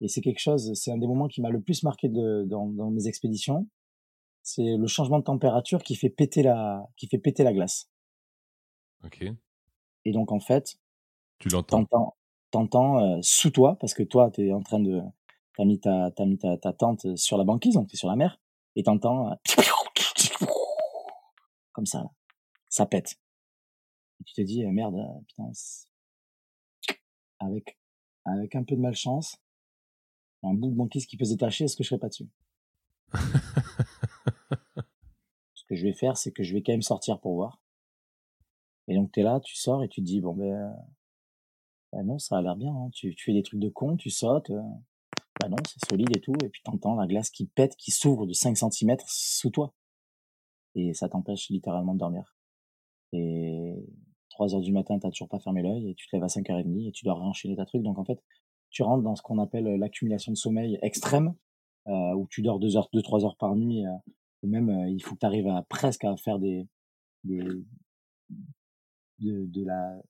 Et 0.00 0.08
c'est 0.08 0.20
quelque 0.20 0.40
chose, 0.40 0.72
c'est 0.74 0.90
un 0.90 0.98
des 0.98 1.06
moments 1.06 1.28
qui 1.28 1.40
m'a 1.42 1.50
le 1.50 1.60
plus 1.60 1.82
marqué 1.84 2.08
de, 2.08 2.44
dans, 2.48 2.66
dans 2.66 2.90
mes 2.90 3.06
expéditions. 3.06 3.68
C'est 4.42 4.76
le 4.76 4.86
changement 4.88 5.18
de 5.18 5.24
température 5.24 5.82
qui 5.82 5.94
fait 5.94 6.08
péter 6.10 6.42
la, 6.42 6.84
qui 6.96 7.06
fait 7.06 7.18
péter 7.18 7.44
la 7.44 7.52
glace. 7.52 7.91
Ok. 9.04 9.24
Et 10.04 10.12
donc 10.12 10.32
en 10.32 10.40
fait, 10.40 10.78
tu 11.38 11.48
l'entends. 11.48 11.84
T'entends, 11.84 12.16
t'entends 12.50 13.22
sous 13.22 13.50
toi 13.50 13.76
parce 13.80 13.94
que 13.94 14.02
toi 14.02 14.30
tu 14.30 14.46
es 14.46 14.52
en 14.52 14.62
train 14.62 14.80
de, 14.80 15.02
t'as 15.56 15.64
mis 15.64 15.80
ta, 15.80 16.10
t'as 16.10 16.24
mis 16.24 16.38
ta, 16.38 16.56
ta 16.56 16.72
tente 16.72 17.16
sur 17.16 17.36
la 17.36 17.44
banquise, 17.44 17.74
donc 17.74 17.88
t'es 17.88 17.96
sur 17.96 18.08
la 18.08 18.16
mer, 18.16 18.40
et 18.76 18.82
t'entends 18.82 19.30
euh, 19.30 19.34
comme 21.72 21.86
ça, 21.86 21.98
là. 21.98 22.10
ça 22.68 22.86
pète. 22.86 23.18
Et 24.20 24.24
tu 24.24 24.34
te 24.34 24.40
dis 24.42 24.64
euh, 24.64 24.70
merde, 24.70 24.96
euh, 24.96 25.20
putain, 25.26 25.50
avec 27.40 27.78
avec 28.24 28.54
un 28.54 28.62
peu 28.62 28.76
de 28.76 28.80
malchance, 28.80 29.38
un 30.42 30.54
bout 30.54 30.70
de 30.70 30.76
banquise 30.76 31.06
qui 31.06 31.16
peut 31.16 31.24
se 31.24 31.32
détacher, 31.32 31.64
est-ce 31.64 31.76
que 31.76 31.82
je 31.82 31.88
serais 31.88 31.98
pas 31.98 32.08
dessus? 32.08 32.28
Ce 35.54 35.64
que 35.68 35.74
je 35.76 35.86
vais 35.86 35.92
faire, 35.92 36.16
c'est 36.16 36.32
que 36.32 36.42
je 36.42 36.54
vais 36.54 36.62
quand 36.62 36.72
même 36.72 36.82
sortir 36.82 37.20
pour 37.20 37.34
voir. 37.34 37.61
Et 38.88 38.94
donc 38.94 39.12
t'es 39.12 39.22
là, 39.22 39.40
tu 39.40 39.56
sors 39.56 39.82
et 39.84 39.88
tu 39.88 40.00
te 40.00 40.06
dis 40.06 40.20
bon 40.20 40.34
ben, 40.34 40.74
ben 41.92 42.02
non, 42.04 42.18
ça 42.18 42.38
a 42.38 42.42
l'air 42.42 42.56
bien. 42.56 42.74
Hein. 42.74 42.90
Tu, 42.92 43.14
tu 43.14 43.24
fais 43.24 43.32
des 43.32 43.42
trucs 43.42 43.60
de 43.60 43.68
con, 43.68 43.96
tu 43.96 44.10
sautes. 44.10 44.50
Bah 45.40 45.48
non, 45.48 45.56
c'est 45.66 45.84
solide 45.88 46.14
et 46.16 46.20
tout, 46.20 46.34
et 46.44 46.48
puis 46.48 46.62
t'entends 46.62 46.94
la 46.94 47.06
glace 47.06 47.30
qui 47.30 47.46
pète, 47.46 47.74
qui 47.76 47.90
s'ouvre 47.90 48.26
de 48.26 48.32
5 48.32 48.56
cm 48.56 48.96
sous 49.06 49.50
toi. 49.50 49.74
Et 50.74 50.94
ça 50.94 51.08
t'empêche 51.08 51.48
littéralement 51.50 51.94
de 51.94 51.98
dormir. 51.98 52.36
Et 53.12 53.74
3 54.30 54.54
heures 54.54 54.60
du 54.60 54.72
matin, 54.72 54.98
t'as 54.98 55.10
toujours 55.10 55.28
pas 55.28 55.40
fermé 55.40 55.62
l'œil, 55.62 55.90
et 55.90 55.94
tu 55.94 56.06
te 56.08 56.16
lèves 56.16 56.24
à 56.24 56.28
5h30, 56.28 56.88
et 56.88 56.92
tu 56.92 57.04
dois 57.04 57.14
réenchaîner 57.14 57.56
ta 57.56 57.64
truc. 57.66 57.82
Donc 57.82 57.98
en 57.98 58.04
fait, 58.04 58.22
tu 58.70 58.82
rentres 58.82 59.02
dans 59.02 59.16
ce 59.16 59.22
qu'on 59.22 59.38
appelle 59.38 59.64
l'accumulation 59.64 60.32
de 60.32 60.36
sommeil 60.36 60.78
extrême, 60.82 61.34
euh, 61.88 62.14
où 62.14 62.26
tu 62.28 62.42
dors 62.42 62.58
2 62.58 62.76
heures, 62.76 62.88
2, 62.92 63.02
3 63.02 63.24
heures 63.24 63.36
par 63.36 63.56
nuit, 63.56 63.86
euh, 63.86 63.90
ou 64.42 64.48
même 64.48 64.70
euh, 64.70 64.88
il 64.88 65.02
faut 65.02 65.14
que 65.14 65.20
tu 65.20 65.26
arrives 65.26 65.48
à 65.48 65.62
presque 65.62 66.04
à 66.04 66.16
faire 66.16 66.38
des, 66.38 66.66
des 67.24 67.42
de, 69.18 69.46
de 69.46 69.64
la 69.64 70.02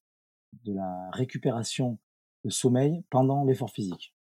de 0.65 0.73
la 0.73 1.11
récupération 1.13 1.99
de 2.45 2.51
sommeil 2.51 3.05
pendant 3.11 3.45
l'effort 3.45 3.71
physique. 3.71 4.15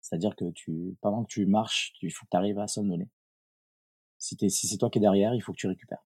C'est-à-dire 0.00 0.36
que 0.36 0.50
tu, 0.50 0.96
pendant 1.00 1.24
que 1.24 1.28
tu 1.28 1.46
marches, 1.46 1.94
il 2.02 2.10
faut 2.10 2.24
que 2.26 2.30
tu 2.30 2.36
arrives 2.36 2.58
à 2.58 2.66
somnoler. 2.66 3.08
Si, 4.18 4.36
si 4.50 4.66
c'est 4.66 4.76
toi 4.76 4.90
qui 4.90 4.98
es 4.98 5.00
derrière, 5.00 5.34
il 5.34 5.40
faut 5.40 5.52
que 5.52 5.58
tu 5.58 5.66
récupères. 5.66 6.04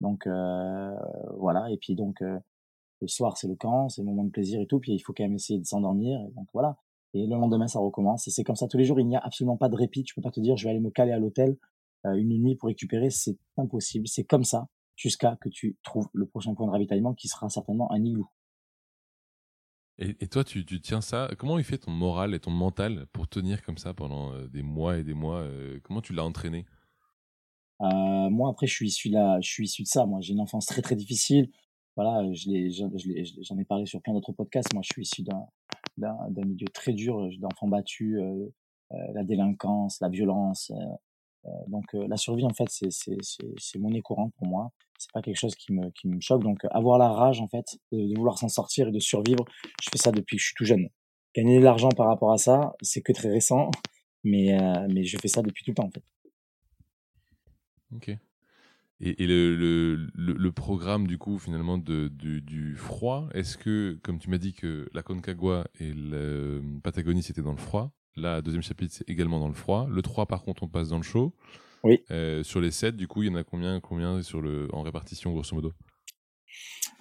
Donc 0.00 0.26
euh, 0.26 0.94
voilà. 1.38 1.70
Et 1.70 1.76
puis 1.76 1.94
donc 1.94 2.22
euh, 2.22 2.38
le 3.00 3.08
soir 3.08 3.36
c'est 3.36 3.48
le 3.48 3.56
camp, 3.56 3.88
c'est 3.88 4.02
le 4.02 4.06
moment 4.06 4.24
de 4.24 4.30
plaisir 4.30 4.60
et 4.60 4.66
tout. 4.66 4.80
Puis 4.80 4.92
il 4.92 5.00
faut 5.00 5.12
quand 5.12 5.24
même 5.24 5.34
essayer 5.34 5.58
de 5.58 5.64
s'endormir. 5.64 6.20
Et 6.20 6.32
donc 6.32 6.48
voilà. 6.52 6.78
Et 7.12 7.26
le 7.26 7.36
lendemain 7.36 7.68
ça 7.68 7.78
recommence. 7.78 8.26
Et 8.28 8.30
c'est 8.30 8.44
comme 8.44 8.56
ça 8.56 8.66
tous 8.66 8.78
les 8.78 8.84
jours. 8.84 9.00
Il 9.00 9.06
n'y 9.06 9.16
a 9.16 9.20
absolument 9.20 9.56
pas 9.56 9.68
de 9.68 9.76
répit. 9.76 10.02
Tu 10.04 10.14
peux 10.14 10.22
pas 10.22 10.30
te 10.30 10.40
dire 10.40 10.56
je 10.56 10.64
vais 10.64 10.70
aller 10.70 10.80
me 10.80 10.90
caler 10.90 11.12
à 11.12 11.18
l'hôtel 11.18 11.56
euh, 12.06 12.14
une 12.14 12.36
nuit 12.42 12.56
pour 12.56 12.68
récupérer. 12.68 13.10
C'est 13.10 13.38
impossible. 13.56 14.08
C'est 14.08 14.24
comme 14.24 14.44
ça 14.44 14.68
jusqu'à 14.96 15.36
que 15.40 15.48
tu 15.48 15.76
trouves 15.82 16.08
le 16.12 16.26
prochain 16.26 16.54
point 16.54 16.66
de 16.66 16.72
ravitaillement 16.72 17.14
qui 17.14 17.28
sera 17.28 17.48
certainement 17.48 17.90
un 17.92 18.02
igloo. 18.04 18.28
Et, 19.98 20.26
toi, 20.26 20.42
tu, 20.42 20.64
tiens 20.80 21.00
ça. 21.00 21.30
Comment 21.38 21.56
il 21.56 21.64
fait 21.64 21.78
ton 21.78 21.92
moral 21.92 22.34
et 22.34 22.40
ton 22.40 22.50
mental 22.50 23.06
pour 23.12 23.28
tenir 23.28 23.62
comme 23.62 23.78
ça 23.78 23.94
pendant 23.94 24.32
euh, 24.32 24.48
des 24.48 24.62
mois 24.62 24.98
et 24.98 25.04
des 25.04 25.14
mois 25.14 25.42
euh, 25.42 25.78
Comment 25.84 26.00
tu 26.00 26.12
l'as 26.12 26.24
entraîné? 26.24 26.66
Euh, 27.80 28.28
Moi, 28.28 28.50
après, 28.50 28.66
je 28.66 28.74
suis 28.74 28.88
issu 28.88 29.08
de 29.10 29.40
je 29.40 29.48
suis 29.48 29.64
issu 29.66 29.82
de 29.82 29.86
ça. 29.86 30.04
Moi, 30.04 30.18
j'ai 30.20 30.32
une 30.32 30.40
enfance 30.40 30.66
très 30.66 30.82
très 30.82 30.96
difficile. 30.96 31.48
Voilà, 31.94 32.24
j'en 32.34 33.58
ai, 33.58 33.64
parlé 33.64 33.86
sur 33.86 34.02
plein 34.02 34.14
d'autres 34.14 34.32
podcasts. 34.32 34.72
Moi, 34.72 34.82
je 34.82 34.92
suis 34.92 35.02
issu 35.02 35.22
d'un 35.22 36.44
milieu 36.44 36.66
très 36.74 36.92
dur, 36.92 37.28
d'enfants 37.38 37.68
battus, 37.68 38.18
la 38.90 39.22
délinquance, 39.22 40.00
la 40.00 40.08
violence. 40.08 40.72
Donc, 41.66 41.84
la 41.92 42.16
survie, 42.16 42.44
en 42.44 42.54
fait, 42.54 42.68
c'est 42.70 43.78
monnaie 43.78 44.00
courante 44.00 44.32
pour 44.36 44.46
moi 44.46 44.70
c'est 44.98 45.12
pas 45.12 45.22
quelque 45.22 45.38
chose 45.38 45.54
qui 45.54 45.72
me, 45.72 45.90
qui 45.90 46.08
me 46.08 46.20
choque. 46.20 46.42
Donc, 46.42 46.64
avoir 46.70 46.98
la 46.98 47.08
rage, 47.08 47.40
en 47.40 47.48
fait, 47.48 47.78
de, 47.92 48.16
vouloir 48.16 48.38
s'en 48.38 48.48
sortir 48.48 48.88
et 48.88 48.92
de 48.92 48.98
survivre, 48.98 49.44
je 49.82 49.88
fais 49.90 49.98
ça 49.98 50.10
depuis 50.12 50.36
que 50.36 50.40
je 50.40 50.46
suis 50.46 50.54
tout 50.54 50.64
jeune. 50.64 50.88
Gagner 51.34 51.58
de 51.58 51.64
l'argent 51.64 51.90
par 51.90 52.06
rapport 52.06 52.32
à 52.32 52.38
ça, 52.38 52.74
c'est 52.80 53.02
que 53.02 53.12
très 53.12 53.30
récent, 53.30 53.70
mais, 54.24 54.60
euh, 54.60 54.86
mais 54.90 55.04
je 55.04 55.18
fais 55.20 55.28
ça 55.28 55.42
depuis 55.42 55.64
tout 55.64 55.72
le 55.72 55.74
temps, 55.74 55.86
en 55.86 55.90
fait. 55.90 56.04
Ok. 57.94 58.08
Et, 59.00 59.22
et 59.22 59.26
le, 59.26 59.56
le, 59.56 59.96
le, 60.14 60.52
programme, 60.52 61.06
du 61.06 61.18
coup, 61.18 61.38
finalement, 61.38 61.76
de, 61.76 62.08
du, 62.08 62.76
froid, 62.76 63.28
est-ce 63.34 63.58
que, 63.58 63.98
comme 64.02 64.18
tu 64.18 64.30
m'as 64.30 64.38
dit 64.38 64.54
que 64.54 64.88
la 64.94 65.02
Concagua 65.02 65.66
et 65.80 65.92
la 65.92 66.60
Patagonie, 66.82 67.22
c'était 67.22 67.42
dans 67.42 67.50
le 67.50 67.58
froid, 67.58 67.92
là, 68.16 68.42
deuxième 68.42 68.62
chapitre, 68.62 68.92
c'est 68.94 69.08
également 69.08 69.40
dans 69.40 69.48
le 69.48 69.54
froid. 69.54 69.86
Le 69.90 70.02
3, 70.02 70.26
par 70.26 70.42
contre, 70.42 70.62
on 70.62 70.68
passe 70.68 70.88
dans 70.88 70.96
le 70.96 71.02
chaud. 71.02 71.32
Oui. 71.82 72.02
Euh, 72.10 72.42
sur 72.42 72.60
les 72.60 72.70
7, 72.70 72.96
du 72.96 73.06
coup, 73.06 73.22
il 73.22 73.28
y 73.28 73.32
en 73.32 73.34
a 73.36 73.44
combien, 73.44 73.78
combien 73.80 74.22
sur 74.22 74.40
le, 74.40 74.68
en 74.72 74.82
répartition, 74.82 75.32
grosso 75.32 75.54
modo? 75.54 75.72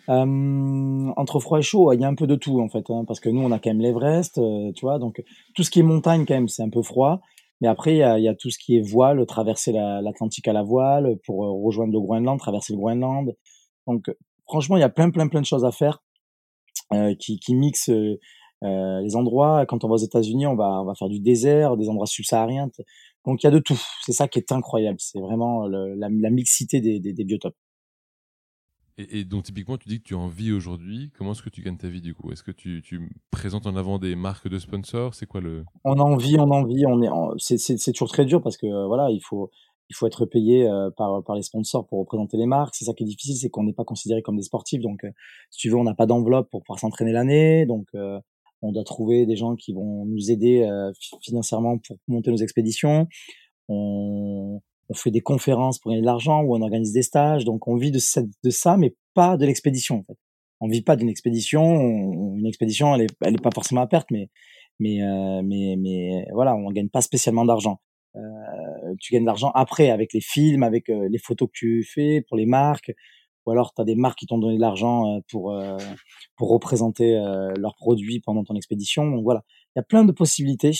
Euh, 0.09 1.14
entre 1.16 1.39
froid 1.39 1.59
et 1.59 1.61
chaud, 1.61 1.93
il 1.93 2.01
y 2.01 2.03
a 2.03 2.07
un 2.09 2.16
peu 2.16 2.28
de 2.28 2.36
tout 2.36 2.59
en 2.59 2.68
fait, 2.68 2.89
hein, 2.89 3.05
parce 3.07 3.22
que 3.22 3.30
nous 3.30 3.39
on 3.39 3.51
a 3.51 3.59
quand 3.59 3.70
même 3.70 3.80
l'Everest, 3.80 4.38
euh, 4.38 4.74
tu 4.76 4.82
vois, 4.82 4.99
donc 4.99 5.24
tout 5.55 5.64
ce 5.64 5.72
qui 5.72 5.80
est 5.80 5.84
montagne 5.84 6.26
quand 6.26 6.34
même 6.34 6.49
c'est 6.49 6.61
un 6.61 6.70
peu 6.70 6.82
froid, 6.82 7.22
mais 7.61 7.70
après 7.70 7.93
il 7.93 7.99
y 7.99 8.03
a, 8.03 8.20
y 8.20 8.28
a, 8.28 8.36
tout 8.36 8.49
ce 8.49 8.57
qui 8.57 8.76
est 8.76 8.82
voile, 8.82 9.26
traverser 9.26 9.72
l'Atlantique 9.72 10.45
à 10.49 10.51
la 10.51 10.61
voile 10.61 11.16
pour 11.26 11.38
rejoindre 11.64 11.93
le 11.93 12.01
Groenland, 12.01 12.38
traverser 12.38 12.74
le 12.74 12.80
Groenland. 12.80 13.34
Donc 13.88 14.11
franchement 14.45 14.76
il 14.76 14.82
y 14.82 14.84
a 14.84 14.89
plein 14.89 15.09
plein 15.09 15.30
plein 15.30 15.39
de 15.39 15.45
choses 15.45 15.64
à 15.64 15.72
faire 15.72 16.03
qui, 17.18 17.39
qui 17.39 17.55
mixent 17.55 17.89
les 18.64 19.16
endroits. 19.16 19.66
Quand 19.66 19.84
on 19.84 19.88
va 19.88 19.95
aux 19.95 19.97
États-Unis, 19.97 20.47
on 20.47 20.55
va 20.55 20.82
on 20.82 20.86
va 20.86 20.95
faire 20.95 21.09
du 21.09 21.20
désert, 21.20 21.78
des 21.78 21.89
endroits 21.89 22.07
subsahariens. 22.07 22.70
Donc 23.26 23.43
il 23.43 23.45
y 23.45 23.47
a 23.47 23.51
de 23.51 23.59
tout. 23.59 23.80
C'est 24.05 24.11
ça 24.11 24.28
qui 24.28 24.39
est 24.39 24.51
incroyable. 24.51 24.97
C'est 24.99 25.20
vraiment 25.20 25.68
la, 25.68 26.30
mixité 26.30 26.82
des, 26.82 27.24
biotopes. 27.24 27.55
Et, 28.97 29.24
donc 29.24 29.43
typiquement, 29.43 29.78
tu 29.78 29.89
dis 29.89 29.99
que 29.99 30.07
tu 30.07 30.14
en 30.14 30.28
vis 30.28 30.51
aujourd'hui. 30.51 31.11
Comment 31.18 31.32
est-ce 31.32 31.41
que 31.41 31.49
tu 31.49 31.61
gagnes 31.61 31.78
ta 31.78 31.88
vie 31.88 32.01
du 32.01 32.14
coup? 32.14 32.32
Est-ce 32.32 32.43
que 32.43 32.51
tu, 32.51 32.84
présentes 33.32 33.66
en 33.66 33.76
avant 33.76 33.97
des 33.97 34.16
marques 34.16 34.47
de 34.47 34.59
sponsors? 34.59 35.16
C'est 35.16 35.26
quoi 35.26 35.41
le 35.41 35.66
On 35.84 35.97
en 35.99 36.16
vit, 36.18 36.38
on 36.38 36.51
en 36.51 36.66
vit. 36.66 36.86
On 36.86 37.01
est, 37.01 37.09
c'est, 37.38 37.91
toujours 37.91 38.09
très 38.09 38.26
dur 38.26 38.41
parce 38.41 38.57
que 38.57 38.68
euh, 38.68 38.88
voilà, 38.88 39.09
il 39.09 39.22
faut, 39.22 39.49
il 39.89 39.95
faut 39.95 40.05
être 40.05 40.26
payé 40.26 40.68
euh, 40.68 40.91
par, 40.95 41.24
par 41.24 41.36
les 41.36 41.43
sponsors 41.43 41.88
pour 41.88 41.99
représenter 41.99 42.38
les 42.38 42.45
marques. 42.45 42.76
C'est 42.76 42.86
ça 42.86 42.93
qui 42.93 43.03
est 43.03 43.07
difficile, 43.07 43.38
c'est 43.38 43.49
qu'on 43.49 43.64
n'est 43.64 43.74
pas 43.74 43.86
considéré 43.86 44.22
comme 44.22 44.36
des 44.36 44.43
sportifs. 44.43 44.82
Donc, 44.82 45.05
euh, 45.05 45.11
si 45.49 45.59
tu 45.59 45.70
veux, 45.70 45.78
on 45.78 45.84
n'a 45.84 45.95
pas 45.95 46.05
d'enveloppe 46.05 46.49
pour 46.51 46.61
pouvoir 46.61 46.80
s'entraîner 46.80 47.14
l'année. 47.14 47.66
Donc, 47.66 47.88
on 48.64 48.72
doit 48.72 48.84
trouver 48.84 49.26
des 49.26 49.36
gens 49.36 49.55
qui 49.55 49.74
vont 49.74 50.05
nous 50.05 50.32
aider 50.32 50.64
euh, 50.64 50.91
financièrement 51.22 51.78
pour 51.78 51.97
monter 52.07 52.32
nos 52.32 52.38
expéditions. 52.38 53.07
On, 53.68 54.59
fait 54.95 55.09
des 55.09 55.22
conférences 55.22 55.80
pour 55.80 55.89
gagner 55.89 56.01
de 56.01 56.05
l'argent 56.05 56.43
ou 56.43 56.55
on 56.55 56.61
organise 56.61 56.93
des 56.93 57.01
stages. 57.01 57.45
Donc 57.45 57.68
on 57.68 57.76
vit 57.76 57.89
de, 57.89 57.99
de 58.43 58.49
ça, 58.51 58.78
mais 58.78 58.95
pas 59.16 59.38
de 59.38 59.45
l'expédition. 59.47 60.05
On 60.61 60.68
vit 60.68 60.84
pas 60.84 60.95
d'une 60.95 61.09
expédition. 61.09 61.64
une 62.38 62.45
expédition, 62.45 62.93
elle 62.93 63.01
est, 63.01 63.16
elle 63.22 63.34
est 63.34 63.41
pas 63.41 63.49
forcément 63.51 63.82
à 63.82 63.88
perte, 63.88 64.11
mais 64.11 64.30
mais 64.80 65.01
euh, 65.01 65.41
mais 65.43 65.78
mais 65.80 66.28
voilà, 66.32 66.55
on 66.55 66.70
gagne 66.72 66.89
pas 66.89 67.01
spécialement 67.01 67.43
d'argent. 67.43 67.80
Euh, 68.16 68.20
tu 68.99 69.14
gagnes 69.14 69.24
de 69.24 69.28
l'argent 69.28 69.49
après 69.55 69.89
avec 69.89 70.14
les 70.14 70.22
films, 70.22 70.61
avec 70.61 70.89
les 70.89 71.18
photos 71.18 71.47
que 71.47 71.57
tu 71.57 71.84
fais 71.84 72.24
pour 72.28 72.38
les 72.38 72.45
marques 72.45 72.91
ou 73.46 73.52
alors 73.52 73.74
tu 73.74 73.82
as 73.82 73.86
des 73.86 73.96
marques 73.96 74.20
qui 74.20 74.26
t'ont 74.28 74.38
donné 74.38 74.56
de 74.56 74.62
l'argent 74.62 75.16
euh, 75.16 75.20
pour 75.30 75.52
euh, 75.52 75.78
pour 76.38 76.50
représenter 76.50 77.16
euh, 77.16 77.54
leurs 77.58 77.76
produits 77.76 78.20
pendant 78.20 78.44
ton 78.44 78.56
expédition. 78.56 79.10
Donc 79.10 79.24
voilà, 79.24 79.44
il 79.76 79.80
y 79.80 79.82
a 79.82 79.84
plein 79.84 80.06
de 80.06 80.12
possibilités 80.12 80.72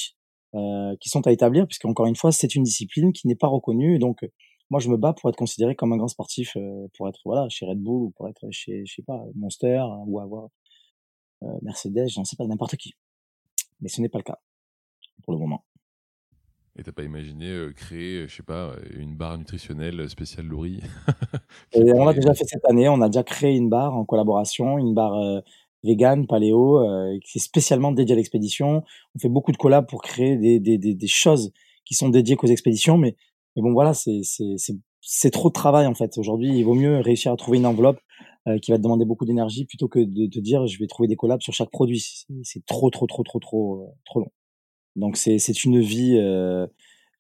qui 1.00 1.10
sont 1.10 1.26
à 1.26 1.32
établir 1.32 1.66
puisque 1.66 1.86
encore 1.86 2.06
une 2.06 2.16
fois, 2.16 2.32
c'est 2.32 2.54
une 2.54 2.62
discipline 2.62 3.12
qui 3.12 3.28
n'est 3.28 3.36
pas 3.36 3.48
reconnue 3.48 3.98
donc 3.98 4.24
moi 4.70 4.80
je 4.80 4.88
me 4.88 4.98
bats 4.98 5.14
pour 5.14 5.30
être 5.32 5.36
considéré 5.36 5.76
comme 5.76 5.94
un 5.94 5.98
grand 5.98 6.08
sportif 6.08 6.56
pour 6.96 7.10
être 7.10 7.20
voilà, 7.26 7.50
chez 7.50 7.66
Red 7.66 7.80
Bull 7.80 8.04
ou 8.04 8.12
pour 8.12 8.28
être 8.30 8.46
chez 8.52 8.86
je 8.86 8.94
sais 8.94 9.02
pas 9.02 9.20
Monster 9.34 9.84
ou 10.06 10.20
avoir 10.20 10.50
Mercedes, 11.64 12.08
j'en 12.10 12.24
sais 12.24 12.36
pas 12.36 12.46
n'importe 12.46 12.78
qui. 12.78 12.94
mais 13.82 13.90
ce 13.90 14.00
n'est 14.00 14.10
pas 14.10 14.20
le 14.20 14.24
cas 14.24 14.40
pour 15.24 15.34
le 15.34 15.40
moment. 15.40 15.64
Et 16.78 16.84
t'as 16.84 16.92
pas 16.92 17.04
imaginé 17.04 17.68
créer, 17.76 18.28
je 18.28 18.36
sais 18.36 18.44
pas, 18.44 18.72
une 18.98 19.16
barre 19.16 19.38
nutritionnelle 19.38 20.10
spéciale 20.10 20.48
Louris 20.48 20.82
On 21.76 22.06
l'a 22.06 22.14
déjà 22.14 22.34
fait 22.34 22.46
cette 22.46 22.66
année. 22.68 22.90
On 22.90 23.02
a 23.02 23.08
déjà 23.08 23.24
créé 23.24 23.56
une 23.56 23.70
barre 23.70 23.96
en 23.96 24.06
collaboration, 24.06 24.80
une 24.80 24.96
barre 24.96 25.44
vegan, 25.84 26.26
paléo, 26.26 26.80
qui 27.24 27.38
est 27.38 27.42
spécialement 27.42 27.92
dédiée 27.92 28.14
à 28.14 28.18
l'expédition. 28.18 28.84
On 29.16 29.20
fait 29.20 29.30
beaucoup 29.30 29.52
de 29.52 29.58
collabs 29.58 29.88
pour 29.88 30.02
créer 30.02 30.36
des, 30.38 30.60
des, 30.60 30.80
des, 30.80 30.96
des 30.96 31.08
choses 31.08 31.52
qui 31.86 31.94
sont 31.94 32.10
dédiées 32.10 32.36
qu'aux 32.38 32.48
expéditions, 32.48 32.98
mais, 32.98 33.16
mais 33.56 33.62
bon 33.62 33.74
voilà, 33.74 33.94
c'est 33.94 34.22
c'est 35.06 35.32
trop 35.32 35.50
de 35.50 35.54
travail 35.54 35.86
en 35.86 35.94
fait. 35.94 36.18
Aujourd'hui, 36.18 36.58
il 36.58 36.64
vaut 36.64 36.74
mieux 36.74 37.00
réussir 37.02 37.32
à 37.32 37.36
trouver 37.36 37.58
une 37.60 37.66
enveloppe 37.66 38.00
qui 38.62 38.72
va 38.72 38.78
te 38.78 38.84
demander 38.84 39.06
beaucoup 39.06 39.26
d'énergie 39.26 39.66
plutôt 39.66 39.88
que 39.88 40.00
de 40.00 40.28
te 40.28 40.40
dire 40.40 40.66
je 40.68 40.80
vais 40.80 40.88
trouver 40.88 41.08
des 41.08 41.16
collabs 41.16 41.42
sur 41.42 41.54
chaque 41.54 41.70
produit. 41.72 42.04
C'est 42.44 42.66
trop 42.66 42.90
trop 42.90 43.06
trop 43.08 43.24
trop 43.24 43.40
trop 43.40 43.94
trop 44.06 44.20
long. 44.22 44.32
Donc 44.96 45.18
c'est 45.18 45.64
une 45.64 45.80
vie 45.80 46.18
euh, 46.18 46.68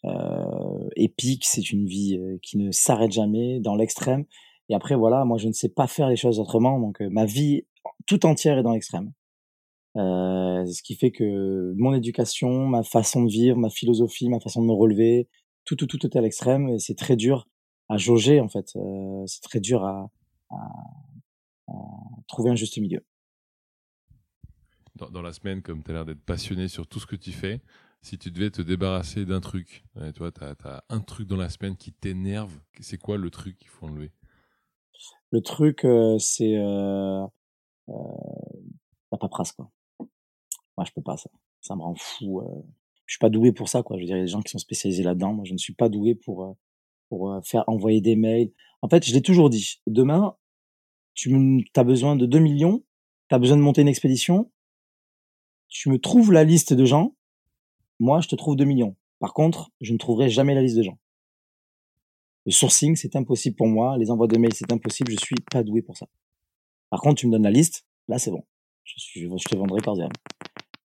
euh, 0.06 0.90
épique, 0.96 1.46
c'est 1.46 1.72
une 1.72 1.86
vie 1.86 2.18
euh, 2.18 2.38
qui 2.42 2.58
ne 2.58 2.72
s'arrête 2.72 3.12
jamais 3.12 3.60
dans 3.60 3.76
l'extrême. 3.76 4.26
Et 4.70 4.76
après 4.76 4.96
voilà, 4.96 5.26
moi 5.26 5.38
je 5.38 5.48
ne 5.48 5.54
sais 5.54 5.70
pas 5.70 5.88
faire 5.88 6.10
les 6.10 6.16
choses 6.16 6.40
autrement, 6.40 6.80
donc 6.80 7.02
ma 7.02 7.26
vie 7.26 7.66
tout 8.06 8.26
entière 8.26 8.58
est 8.58 8.64
dans 8.64 8.74
l'extrême. 8.74 9.12
Euh, 9.96 10.66
ce 10.66 10.82
qui 10.82 10.96
fait 10.96 11.12
que 11.12 11.74
mon 11.78 11.94
éducation, 11.94 12.66
ma 12.66 12.84
façon 12.84 13.24
de 13.24 13.30
vivre, 13.30 13.58
ma 13.58 13.70
philosophie, 13.70 14.30
ma 14.30 14.40
façon 14.40 14.62
de 14.62 14.68
me 14.68 14.74
relever, 14.74 15.28
tout 15.66 15.76
tout 15.76 15.86
tout 15.88 16.06
est 16.06 16.16
à 16.16 16.22
l'extrême 16.22 16.70
et 16.70 16.80
c'est 16.80 16.96
très 16.96 17.16
dur 17.16 17.48
à 17.90 17.98
jauger 17.98 18.40
en 18.40 18.50
fait. 18.50 18.76
Euh, 18.76 19.24
c'est 19.28 19.42
très 19.42 19.60
dur 19.60 19.84
à, 19.84 20.10
à, 20.50 20.56
à, 21.68 21.74
trouver 22.28 22.50
un 22.50 22.56
juste 22.56 22.78
milieu 22.78 23.06
dans, 25.12 25.22
la 25.22 25.34
semaine, 25.34 25.62
comme 25.62 25.84
tu 25.84 25.92
as 25.92 25.94
l'air 25.94 26.06
d'être 26.06 26.24
passionné 26.24 26.68
sur 26.68 26.88
tout 26.88 27.00
ce 27.00 27.06
que 27.06 27.16
tu 27.16 27.32
fais, 27.32 27.62
si 28.02 28.18
tu 28.18 28.32
devais 28.32 28.52
te 28.52 28.62
débarrasser 28.62 29.26
d'un 29.26 29.40
truc, 29.40 29.84
toi, 30.16 30.32
tu 30.32 30.44
as, 30.44 30.84
un 30.90 31.00
truc 31.00 31.28
dans 31.28 31.38
la 31.38 31.50
semaine 31.50 31.78
qui 31.78 31.94
t'énerve, 31.94 32.60
c'est 32.80 32.98
quoi 32.98 33.18
le 33.18 33.30
truc 33.30 33.58
qu'il 33.58 33.70
faut 33.70 33.86
enlever? 33.86 34.12
Le 35.32 35.42
truc, 35.42 35.86
euh, 35.86 36.18
c'est 36.20 36.58
euh, 36.58 37.26
euh, 37.90 37.94
la 39.12 39.18
paperasse, 39.18 39.52
quoi. 39.54 39.70
Moi, 40.78 40.86
je 40.86 40.92
peux 40.92 41.02
pas 41.02 41.18
ça. 41.18 41.30
Ça 41.62 41.76
me 41.76 41.82
rend 41.82 41.96
fou. 41.96 42.42
Je 43.06 43.14
suis 43.14 43.20
pas 43.20 43.30
doué 43.30 43.52
pour 43.52 43.70
ça, 43.70 43.84
quoi. 43.84 43.98
Je 43.98 44.02
veux 44.02 44.06
dire, 44.08 44.18
il 44.18 44.20
y 44.20 44.22
a 44.22 44.26
des 44.26 44.32
gens 44.32 44.42
qui 44.42 44.52
sont 44.52 44.58
spécialisés 44.58 45.04
là-dedans. 45.04 45.34
Moi, 45.34 45.46
je 45.46 45.54
ne 45.54 45.58
suis 45.58 45.74
pas 45.74 45.90
doué 45.90 46.16
pour, 46.16 46.56
pour 47.10 47.40
faire 47.46 47.64
envoyer 47.68 48.02
des 48.02 48.16
mails. 48.16 48.52
En 48.82 48.90
fait, 48.90 49.06
je 49.06 49.14
l'ai 49.14 49.22
toujours 49.22 49.50
dit. 49.50 49.82
Demain, 49.88 50.36
tu 51.14 51.66
as 51.76 51.84
besoin 51.84 52.16
de 52.16 52.26
2 52.26 52.40
millions, 52.40 52.84
tu 53.30 53.36
as 53.36 53.40
besoin 53.40 53.58
de 53.58 53.62
monter 53.62 53.82
une 53.82 53.88
expédition, 53.88 54.52
tu 55.74 55.90
me 55.90 55.98
trouves 55.98 56.32
la 56.32 56.44
liste 56.44 56.72
de 56.72 56.86
gens, 56.86 57.16
moi, 58.00 58.22
je 58.22 58.28
te 58.28 58.36
trouve 58.36 58.56
2 58.56 58.64
millions. 58.64 58.96
Par 59.20 59.34
contre, 59.34 59.72
je 59.82 59.92
ne 59.92 59.98
trouverai 59.98 60.30
jamais 60.30 60.54
la 60.54 60.62
liste 60.62 60.78
de 60.78 60.84
gens. 60.84 61.00
Le 62.46 62.52
sourcing, 62.52 62.96
c'est 62.96 63.16
impossible 63.16 63.56
pour 63.56 63.68
moi. 63.68 63.98
Les 63.98 64.12
envois 64.12 64.28
de 64.28 64.38
mails, 64.38 64.54
c'est 64.54 64.72
impossible. 64.72 65.12
Je 65.12 65.18
suis 65.18 65.36
pas 65.52 65.64
doué 65.64 65.82
pour 65.82 65.98
ça. 65.98 66.08
Par 66.90 67.02
contre, 67.02 67.16
tu 67.16 67.28
me 67.28 67.32
donnes 67.32 67.44
la 67.44 67.52
liste, 67.52 67.88
là, 68.08 68.20
c'est 68.20 68.30
bon. 68.30 68.44
Je, 68.84 69.50
te 69.50 69.56
vendrai 69.56 69.82
par 69.82 69.96
zéro. 69.96 70.10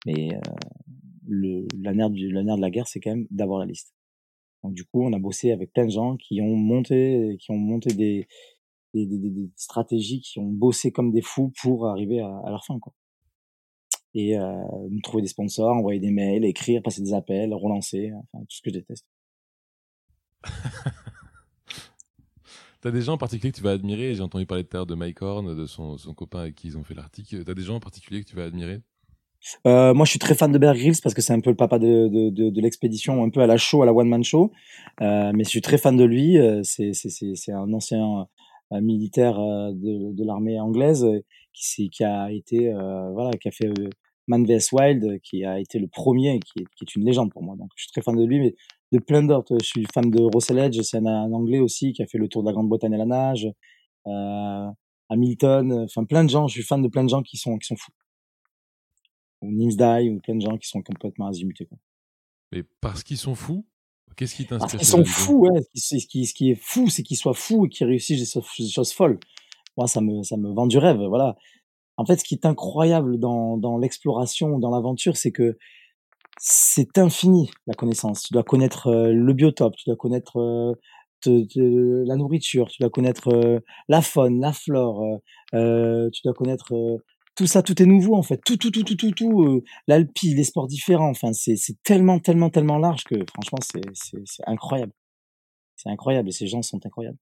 Mais 0.07 0.34
euh, 0.34 0.41
le, 1.26 1.66
la, 1.78 1.93
nerf 1.93 2.11
du, 2.11 2.30
la 2.30 2.43
nerf 2.43 2.57
de 2.57 2.62
la 2.62 2.70
guerre, 2.70 2.89
c'est 2.89 3.01
quand 3.01 3.11
même 3.11 3.26
d'avoir 3.30 3.59
la 3.59 3.66
liste. 3.66 3.93
Donc 4.62 4.72
du 4.72 4.84
coup, 4.84 5.03
on 5.03 5.12
a 5.12 5.18
bossé 5.18 5.53
avec 5.53 5.72
plein 5.72 5.84
de 5.84 5.91
gens 5.91 6.16
qui 6.16 6.41
ont 6.41 6.57
monté, 6.57 7.36
qui 7.41 7.51
ont 7.51 7.59
monté 7.59 7.93
des, 7.93 8.26
des, 8.95 9.07
des, 9.07 9.18
des 9.18 9.51
stratégies, 9.57 10.20
qui 10.20 10.39
ont 10.39 10.49
bossé 10.49 10.93
comme 10.93 11.12
des 11.12 11.22
fous 11.22 11.53
pour 11.61 11.86
arriver 11.89 12.20
à, 12.20 12.39
à 12.47 12.51
leur 12.51 12.64
fin. 12.64 12.78
Quoi 12.78 12.95
et 14.19 14.37
euh, 14.37 14.43
trouver 15.05 15.23
des 15.23 15.29
sponsors, 15.29 15.77
envoyer 15.77 16.01
des 16.01 16.11
mails, 16.11 16.45
écrire, 16.45 16.83
passer 16.83 17.01
des 17.03 17.14
appels, 17.14 17.55
relancer, 17.55 18.11
enfin 18.16 18.41
tout 18.41 18.57
ce 18.57 18.62
que 18.62 18.71
je 18.71 18.75
déteste. 18.75 19.07
T'as 22.81 22.91
des 22.91 23.03
gens 23.03 23.12
en 23.14 23.19
particulier 23.19 23.53
que 23.53 23.57
tu 23.57 23.62
vas 23.62 23.71
admirer? 23.71 24.16
J'ai 24.16 24.23
entendu 24.23 24.45
parler 24.45 24.64
de 24.64 24.69
terre 24.69 24.87
de 24.87 24.97
Mike 24.97 25.23
Horn, 25.23 25.57
de 25.57 25.66
son, 25.66 25.99
son 25.99 26.14
copain 26.14 26.41
avec 26.41 26.57
qui 26.57 26.66
ils 26.66 26.77
ont 26.77 26.83
fait 26.83 26.95
l'article. 26.95 27.45
T'as 27.45 27.55
des 27.55 27.62
gens 27.62 27.77
en 27.77 27.81
particulier 27.81 28.25
que 28.25 28.29
tu 28.29 28.35
vas 28.35 28.45
admirer? 28.45 28.81
Euh, 29.66 29.95
moi, 29.95 30.05
je 30.05 30.11
suis 30.11 30.19
très 30.19 30.35
fan 30.35 30.51
de 30.51 30.59
Bear 30.59 30.75
Grylls 30.75 31.01
parce 31.01 31.14
que 31.14 31.23
c'est 31.23 31.33
un 31.33 31.39
peu 31.39 31.51
le 31.51 31.57
papa 31.57 31.79
de, 31.79 32.09
de, 32.09 32.31
de, 32.31 32.51
de 32.51 32.61
l'expédition, 32.61 33.23
un 33.23 33.31
peu 33.31 33.41
à 33.41 33.47
la 33.47 33.57
show, 33.57 33.83
à 33.83 33.87
la 33.87 33.93
one 33.93 34.09
man 34.09 34.25
show. 34.25 34.51
Euh, 35.01 35.31
mais 35.33 35.45
je 35.45 35.49
suis 35.49 35.61
très 35.61 35.79
fan 35.79 35.97
de 35.97 36.05
lui. 36.05 36.37
C'est 36.64 36.93
c'est 36.93 37.53
un 37.53 37.73
ancien 37.73 38.27
euh, 38.73 38.81
militaire 38.81 39.39
de, 39.39 40.12
de 40.12 40.25
l'armée 40.25 40.59
anglaise 40.59 41.07
qui, 41.53 41.89
qui 41.91 42.03
a 42.03 42.33
été 42.33 42.73
voilà, 43.12 43.31
qui 43.41 43.49
a 43.49 43.53
fait 43.53 43.71
Man 44.29 44.45
vs 44.45 44.72
Wild, 44.72 45.20
qui 45.22 45.45
a 45.45 45.59
été 45.59 45.79
le 45.79 45.89
premier, 45.89 46.39
qui 46.41 46.61
est, 46.61 46.66
qui 46.76 46.85
est 46.85 46.95
une 46.95 47.05
légende 47.05 47.33
pour 47.33 47.43
moi. 47.43 47.57
Donc, 47.57 47.70
je 47.74 47.85
suis 47.85 47.91
très 47.91 48.03
fan 48.03 48.14
de 48.14 48.24
lui, 48.24 48.39
mais 48.39 48.55
de 48.93 48.99
plein 48.99 49.22
d'autres. 49.22 49.57
Je 49.61 49.66
suis 49.66 49.87
fan 49.93 50.11
de 50.11 50.22
Russell 50.22 50.59
Edge, 50.59 50.81
c'est 50.83 50.99
un, 50.99 51.33
anglais 51.33 51.59
aussi 51.59 51.93
qui 51.93 52.03
a 52.03 52.07
fait 52.07 52.18
le 52.18 52.29
tour 52.29 52.43
de 52.43 52.49
la 52.49 52.53
Grande-Bretagne 52.53 52.95
à 52.95 52.99
la 52.99 53.07
nage. 53.07 53.49
Euh, 54.07 54.66
Hamilton, 55.09 55.85
enfin 55.85 56.05
plein 56.05 56.24
de 56.24 56.31
gens. 56.31 56.47
Je 56.47 56.53
suis 56.53 56.62
fan 56.62 56.83
de 56.83 56.89
plein 56.89 57.05
de 57.05 57.09
gens 57.09 57.22
qui 57.22 57.39
sont 57.39 57.57
qui 57.57 57.66
sont 57.66 57.76
fous. 57.76 57.93
Ou 59.41 59.51
Nimsdai, 59.51 60.11
ou 60.11 60.20
plein 60.20 60.35
de 60.35 60.43
gens 60.43 60.59
qui 60.59 60.68
sont 60.68 60.83
complètement 60.83 61.29
azimutés. 61.29 61.64
Quoi. 61.64 61.79
Mais 62.53 62.64
parce 62.81 63.03
qu'ils 63.03 63.16
sont 63.16 63.35
fous, 63.35 63.66
qu'est-ce 64.16 64.35
qui 64.35 64.47
t'inspire 64.47 64.79
qu'ils 64.79 64.89
sont 64.89 65.05
fous, 65.05 65.47
ouais. 65.47 65.61
Ce 65.74 66.07
qui, 66.07 66.26
ce 66.26 66.35
qui 66.35 66.51
est 66.51 66.61
fou, 66.61 66.89
c'est 66.89 67.03
qu'ils 67.03 67.16
soient 67.16 67.35
fous 67.35 67.66
et 67.66 67.68
qu'ils 67.68 67.87
réussissent 67.87 68.35
des 68.35 68.68
choses 68.68 68.93
folles. 68.93 69.18
Moi, 69.76 69.87
ça 69.87 70.01
me 70.01 70.22
ça 70.22 70.37
me 70.37 70.53
vend 70.53 70.66
du 70.66 70.76
rêve. 70.76 71.01
Voilà 71.03 71.37
en 71.99 72.07
fait, 72.07 72.17
ce 72.19 72.25
qui 72.25 72.35
est 72.35 72.47
incroyable 72.47 73.19
dans, 73.19 73.57
dans 73.57 73.77
l'exploration, 73.77 74.59
dans 74.59 74.71
l'aventure, 74.71 75.17
c'est 75.17 75.33
que 75.33 75.59
c'est 76.39 76.97
infini 76.97 77.51
la 77.67 77.75
connaissance. 77.75 78.23
Tu 78.23 78.33
dois 78.33 78.45
connaître 78.45 78.87
euh, 78.87 79.13
le 79.13 79.33
biotope, 79.33 79.75
tu 79.77 79.83
dois 79.87 79.97
connaître 79.97 80.39
euh, 80.39 82.05
la 82.07 82.15
nourriture, 82.15 82.69
tu 82.69 82.81
dois 82.81 82.91
connaître 82.91 83.35
euh, 83.35 83.59
la 83.89 84.01
faune, 84.01 84.41
la 84.41 84.53
flore, 84.53 85.21
tu 85.53 86.21
dois 86.25 86.35
connaître 86.35 86.73
tout 87.35 87.47
ça, 87.49 87.65
tout 87.65 87.83
est 87.83 87.87
nouveau 87.87 88.15
en 88.15 88.23
fait, 88.23 88.41
tout, 88.45 88.57
tout, 88.57 88.71
tout, 88.71 88.85
tout, 88.85 88.95
tout, 88.95 89.11
tout, 89.11 89.63
l'alpi, 89.89 90.35
les 90.35 90.45
sports 90.45 90.69
différents. 90.69 91.11
Enfin, 91.11 91.33
c'est 91.33 91.59
tellement, 91.83 92.21
tellement, 92.21 92.51
tellement 92.51 92.79
large 92.79 93.03
que 93.03 93.17
franchement, 93.35 93.59
c'est 93.61 94.23
incroyable. 94.47 94.93
C'est 95.75 95.91
incroyable 95.91 96.29
et 96.29 96.33
ces 96.33 96.47
gens 96.47 96.63
sont 96.63 96.85
incroyables. 96.87 97.19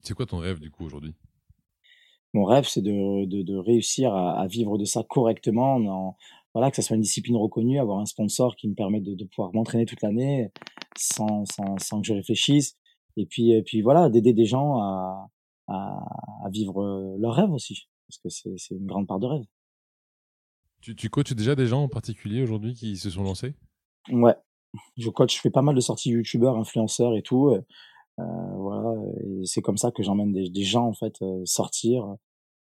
C'est 0.00 0.12
quoi 0.12 0.26
ton 0.26 0.38
rêve 0.38 0.60
du 0.60 0.70
coup 0.70 0.84
aujourd'hui? 0.84 1.14
Mon 2.32 2.44
rêve, 2.44 2.66
c'est 2.66 2.82
de, 2.82 3.24
de, 3.26 3.42
de 3.42 3.56
réussir 3.56 4.14
à, 4.14 4.40
à, 4.40 4.46
vivre 4.46 4.78
de 4.78 4.84
ça 4.84 5.02
correctement, 5.02 5.76
en, 5.76 6.16
voilà, 6.54 6.70
que 6.70 6.76
ça 6.76 6.82
soit 6.82 6.96
une 6.96 7.02
discipline 7.02 7.36
reconnue, 7.36 7.78
avoir 7.78 7.98
un 7.98 8.06
sponsor 8.06 8.56
qui 8.56 8.68
me 8.68 8.74
permette 8.74 9.02
de, 9.02 9.14
de 9.14 9.24
pouvoir 9.24 9.52
m'entraîner 9.54 9.86
toute 9.86 10.02
l'année 10.02 10.50
sans, 10.96 11.44
sans, 11.46 11.78
sans, 11.78 12.00
que 12.00 12.06
je 12.06 12.14
réfléchisse, 12.14 12.76
et 13.16 13.26
puis, 13.26 13.52
et 13.52 13.62
puis 13.62 13.82
voilà, 13.82 14.08
d'aider 14.08 14.32
des 14.32 14.46
gens 14.46 14.78
à, 14.78 15.28
à, 15.68 15.98
à, 16.44 16.50
vivre 16.50 17.16
leur 17.18 17.34
rêve 17.34 17.52
aussi, 17.52 17.88
parce 18.08 18.18
que 18.18 18.56
c'est 18.56 18.74
une 18.74 18.86
grande 18.86 19.06
part 19.06 19.18
de 19.18 19.26
rêve. 19.26 19.44
Tu, 20.80 20.96
tu 20.96 21.10
coaches 21.10 21.32
déjà 21.32 21.54
des 21.54 21.66
gens 21.66 21.84
en 21.84 21.88
particulier 21.88 22.42
aujourd'hui 22.42 22.74
qui 22.74 22.96
se 22.96 23.08
sont 23.08 23.22
lancés? 23.22 23.54
Ouais, 24.10 24.34
je 24.96 25.10
coach, 25.10 25.36
je 25.36 25.40
fais 25.40 25.50
pas 25.50 25.62
mal 25.62 25.74
de 25.74 25.80
sorties 25.80 26.10
youtubeurs, 26.10 26.56
influenceurs 26.56 27.14
et 27.14 27.22
tout. 27.22 27.56
Euh, 28.18 28.22
voilà, 28.56 28.94
et 29.24 29.46
c'est 29.46 29.62
comme 29.62 29.78
ça 29.78 29.90
que 29.90 30.02
j'emmène 30.02 30.32
des, 30.32 30.50
des, 30.50 30.64
gens 30.64 30.86
en 30.86 30.92
fait 30.92 31.22
euh, 31.22 31.42
sortir 31.46 32.16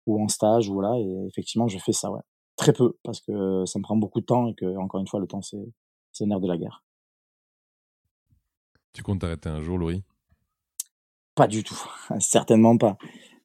ou 0.06 0.22
en 0.22 0.28
stage 0.28 0.70
ou 0.70 0.74
voilà, 0.74 1.00
et 1.00 1.26
effectivement 1.28 1.68
je 1.68 1.78
fais 1.80 1.94
ça, 1.94 2.12
ouais. 2.12 2.22
Très 2.58 2.74
peu 2.74 2.98
parce 3.04 3.22
que 3.22 3.66
ça 3.66 3.80
me 3.80 3.84
prend 3.84 3.96
beaucoup 3.96 4.20
de 4.20 4.26
temps 4.26 4.48
et 4.48 4.56
que 4.56 4.78
encore 4.78 5.00
une 5.00 5.08
fois 5.08 5.20
le 5.20 5.28
temps 5.28 5.42
c'est 5.42 5.72
c'est 6.12 6.26
nerf 6.26 6.40
de 6.40 6.48
la 6.48 6.58
guerre. 6.58 6.84
Tu 8.94 9.04
comptes 9.04 9.22
t'arrêter 9.22 9.48
un 9.48 9.62
jour, 9.62 9.78
Laurie? 9.78 10.04
Pas 11.36 11.48
du 11.48 11.64
tout, 11.64 11.80
certainement 12.20 12.78
pas. 12.78 12.98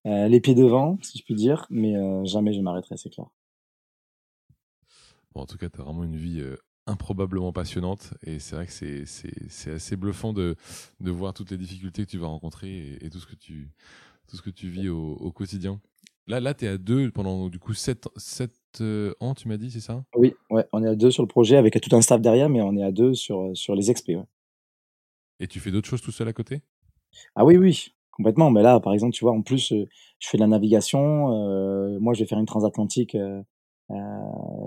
Euh, 0.06 0.26
les 0.26 0.40
pieds 0.40 0.54
devant, 0.54 0.98
si 1.02 1.18
je 1.18 1.24
puis 1.24 1.34
dire, 1.34 1.66
mais 1.70 1.94
euh, 1.94 2.24
jamais 2.24 2.52
je 2.52 2.60
m'arrêterai, 2.60 2.96
c'est 2.96 3.10
clair. 3.10 3.26
Bon, 5.34 5.42
en 5.42 5.46
tout 5.46 5.58
cas, 5.58 5.68
tu 5.68 5.80
as 5.80 5.84
vraiment 5.84 6.04
une 6.04 6.16
vie 6.16 6.42
improbablement 6.86 7.52
passionnante 7.52 8.14
et 8.26 8.38
c'est 8.38 8.56
vrai 8.56 8.66
que 8.66 8.72
c'est, 8.72 9.04
c'est, 9.06 9.72
assez 9.72 9.96
bluffant 9.96 10.32
de, 10.32 10.56
de 11.00 11.10
voir 11.10 11.32
toutes 11.32 11.50
les 11.50 11.56
difficultés 11.56 12.04
que 12.04 12.10
tu 12.10 12.18
vas 12.18 12.26
rencontrer 12.26 12.98
et, 13.00 13.08
tout 13.08 13.20
ce 13.20 13.26
que 13.26 13.36
tu 13.36 13.70
tout 14.28 14.36
ce 14.36 14.42
que 14.42 14.50
tu 14.50 14.68
vis 14.68 14.88
au, 14.88 15.12
au 15.12 15.30
quotidien. 15.30 15.80
Là 16.26 16.40
là 16.40 16.54
tu 16.54 16.64
es 16.64 16.68
à 16.68 16.78
deux 16.78 17.10
pendant 17.10 17.48
du 17.48 17.58
coup 17.58 17.74
sept, 17.74 18.08
sept 18.16 18.52
euh, 18.80 19.14
ans 19.20 19.34
tu 19.34 19.48
m'as 19.48 19.56
dit 19.56 19.70
c'est 19.70 19.80
ça? 19.80 20.04
Oui, 20.16 20.34
ouais, 20.50 20.66
on 20.72 20.82
est 20.82 20.88
à 20.88 20.96
deux 20.96 21.10
sur 21.10 21.22
le 21.22 21.28
projet 21.28 21.56
avec 21.56 21.80
tout 21.80 21.94
un 21.94 22.02
staff 22.02 22.20
derrière 22.20 22.48
mais 22.48 22.62
on 22.62 22.76
est 22.76 22.84
à 22.84 22.90
deux 22.90 23.14
sur 23.14 23.50
sur 23.54 23.74
les 23.74 23.90
expés. 23.90 24.18
Et 25.38 25.46
tu 25.46 25.60
fais 25.60 25.70
d'autres 25.70 25.88
choses 25.88 26.02
tout 26.02 26.12
seul 26.12 26.28
à 26.28 26.32
côté? 26.32 26.62
Ah 27.34 27.44
oui 27.44 27.56
oui, 27.56 27.94
complètement, 28.12 28.50
mais 28.50 28.62
là 28.62 28.80
par 28.80 28.92
exemple, 28.92 29.12
tu 29.12 29.24
vois 29.24 29.32
en 29.32 29.42
plus 29.42 29.72
euh, 29.72 29.88
je 30.18 30.28
fais 30.28 30.38
de 30.38 30.42
la 30.42 30.48
navigation, 30.48 31.32
euh, 31.32 31.98
moi 32.00 32.14
je 32.14 32.20
vais 32.20 32.26
faire 32.26 32.38
une 32.38 32.46
transatlantique 32.46 33.14
euh, 33.16 33.42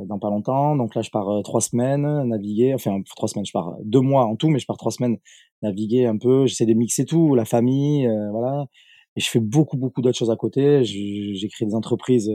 dans 0.06 0.20
pas 0.20 0.30
longtemps. 0.30 0.76
Donc 0.76 0.96
là, 0.96 1.02
je 1.02 1.10
pars 1.10 1.30
euh, 1.30 1.42
trois 1.42 1.62
semaines 1.62 2.24
naviguer, 2.24 2.74
enfin 2.74 3.02
trois 3.16 3.28
semaines, 3.28 3.46
je 3.46 3.52
pars 3.52 3.76
deux 3.84 4.02
mois 4.02 4.26
en 4.26 4.36
tout, 4.36 4.50
mais 4.50 4.60
je 4.60 4.66
pars 4.66 4.78
trois 4.78 4.92
semaines 4.92 5.18
naviguer 5.62 6.06
un 6.06 6.18
peu. 6.18 6.46
J'essaie 6.46 6.66
de 6.66 6.74
mixer 6.74 7.06
tout, 7.06 7.36
la 7.36 7.46
famille, 7.46 8.08
euh, 8.08 8.32
voilà. 8.32 8.68
Et 9.16 9.22
je 9.22 9.30
fais 9.30 9.40
beaucoup, 9.40 9.78
beaucoup 9.78 10.02
d'autres 10.02 10.18
choses 10.18 10.32
à 10.32 10.36
côté. 10.36 10.84
Créé 10.84 11.68
des 11.68 11.76
entreprises 11.76 12.32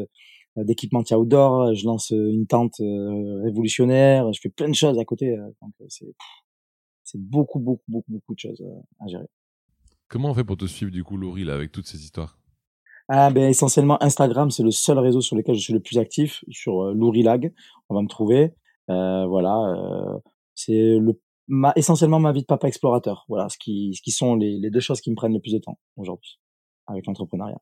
d'équipementier 0.57 1.15
outdoor, 1.17 1.75
je 1.75 1.85
lance 1.85 2.11
une 2.11 2.47
tente 2.47 2.79
révolutionnaire, 2.79 4.33
je 4.33 4.41
fais 4.41 4.49
plein 4.49 4.69
de 4.69 4.75
choses 4.75 4.99
à 4.99 5.05
côté. 5.05 5.37
c'est 5.89 7.21
beaucoup, 7.21 7.61
beaucoup, 7.61 7.85
beaucoup, 7.87 8.13
beaucoup 8.13 8.35
de 8.35 8.39
choses 8.39 8.65
à 8.99 9.09
gérer. 9.09 9.27
Comment 10.09 10.31
on 10.31 10.35
fait 10.35 10.43
pour 10.43 10.57
te 10.57 10.65
suivre 10.65 10.91
du 10.91 11.05
coup, 11.05 11.19
Laurie, 11.19 11.45
là, 11.45 11.55
avec 11.55 11.71
toutes 11.71 11.87
ces 11.87 12.03
histoires? 12.03 12.40
Ah 13.13 13.31
ben 13.31 13.49
essentiellement 13.51 14.01
Instagram, 14.03 14.53
c'est 14.53 14.63
le 14.63 14.71
seul 14.71 14.97
réseau 14.99 15.21
sur 15.21 15.35
lequel 15.35 15.57
je 15.57 15.61
suis 15.61 15.73
le 15.73 15.81
plus 15.81 15.99
actif. 15.99 16.45
Sur 16.49 16.85
euh, 16.85 16.95
Lourilag, 16.95 17.53
on 17.89 17.97
va 17.97 18.03
me 18.03 18.09
trouver. 18.09 18.55
Euh, 18.89 19.27
voilà, 19.27 19.57
euh, 19.77 20.19
c'est 20.55 20.97
le 20.99 21.21
ma, 21.49 21.73
essentiellement 21.75 22.21
ma 22.21 22.33
vie 22.33 22.43
de 22.43 22.47
papa 22.47 22.69
explorateur. 22.69 23.25
Voilà, 23.29 23.49
ce 23.49 23.59
qui, 23.59 23.93
ce 23.97 24.03
qui 24.03 24.13
sont 24.13 24.37
les, 24.37 24.59
les 24.61 24.71
deux 24.71 24.79
choses 24.79 25.01
qui 25.01 25.11
me 25.11 25.17
prennent 25.17 25.33
le 25.33 25.41
plus 25.41 25.53
de 25.53 25.59
temps 25.59 25.79
aujourd'hui 25.97 26.39
avec 26.87 27.05
l'entrepreneuriat. 27.07 27.61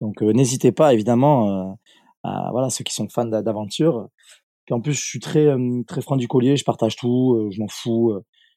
Donc 0.00 0.22
euh, 0.22 0.32
n'hésitez 0.32 0.72
pas 0.72 0.92
évidemment 0.92 1.50
euh, 1.50 1.72
à 2.24 2.50
voilà 2.50 2.68
ceux 2.70 2.82
qui 2.82 2.94
sont 2.94 3.08
fans 3.08 3.26
d'aventure. 3.26 4.08
Puis 4.66 4.74
en 4.74 4.80
plus 4.80 4.94
je 4.94 5.06
suis 5.06 5.20
très 5.20 5.54
très 5.86 6.02
franc 6.02 6.16
du 6.16 6.26
collier, 6.26 6.56
je 6.56 6.64
partage 6.64 6.96
tout, 6.96 7.48
je 7.52 7.60
m'en 7.60 7.68
fous. 7.68 8.12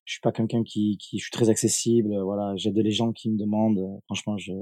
je 0.06 0.14
suis 0.14 0.22
pas 0.22 0.32
quelqu'un 0.32 0.64
qui, 0.64 0.98
qui 0.98 1.20
je 1.20 1.26
suis 1.26 1.32
très 1.32 1.50
accessible. 1.50 2.20
Voilà, 2.24 2.56
j'aide 2.58 2.78
les 2.78 2.92
gens 2.92 3.12
qui 3.14 3.30
me 3.30 3.38
demandent. 3.38 4.00
Franchement, 4.08 4.38
je 4.38 4.54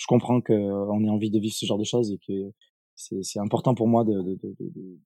je 0.00 0.06
comprends 0.06 0.40
qu'on 0.40 1.04
ait 1.04 1.10
envie 1.10 1.30
de 1.30 1.38
vivre 1.38 1.54
ce 1.54 1.66
genre 1.66 1.76
de 1.76 1.84
choses 1.84 2.10
et 2.10 2.18
que 2.26 2.50
c'est 2.94 3.38
important 3.38 3.74
pour 3.74 3.86
moi 3.86 4.02
de, 4.02 4.14
de, 4.22 4.38
de, 4.42 4.56
de, 4.58 4.98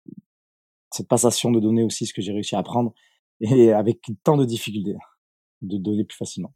cette 0.92 1.08
passation 1.08 1.50
de 1.50 1.58
donner 1.58 1.82
aussi 1.82 2.06
ce 2.06 2.14
que 2.14 2.22
j'ai 2.22 2.32
réussi 2.32 2.54
à 2.54 2.60
apprendre 2.60 2.94
et 3.40 3.72
avec 3.72 3.98
tant 4.22 4.36
de 4.36 4.44
difficultés 4.44 4.94
de 5.62 5.78
donner 5.78 6.04
plus 6.04 6.16
facilement. 6.16 6.54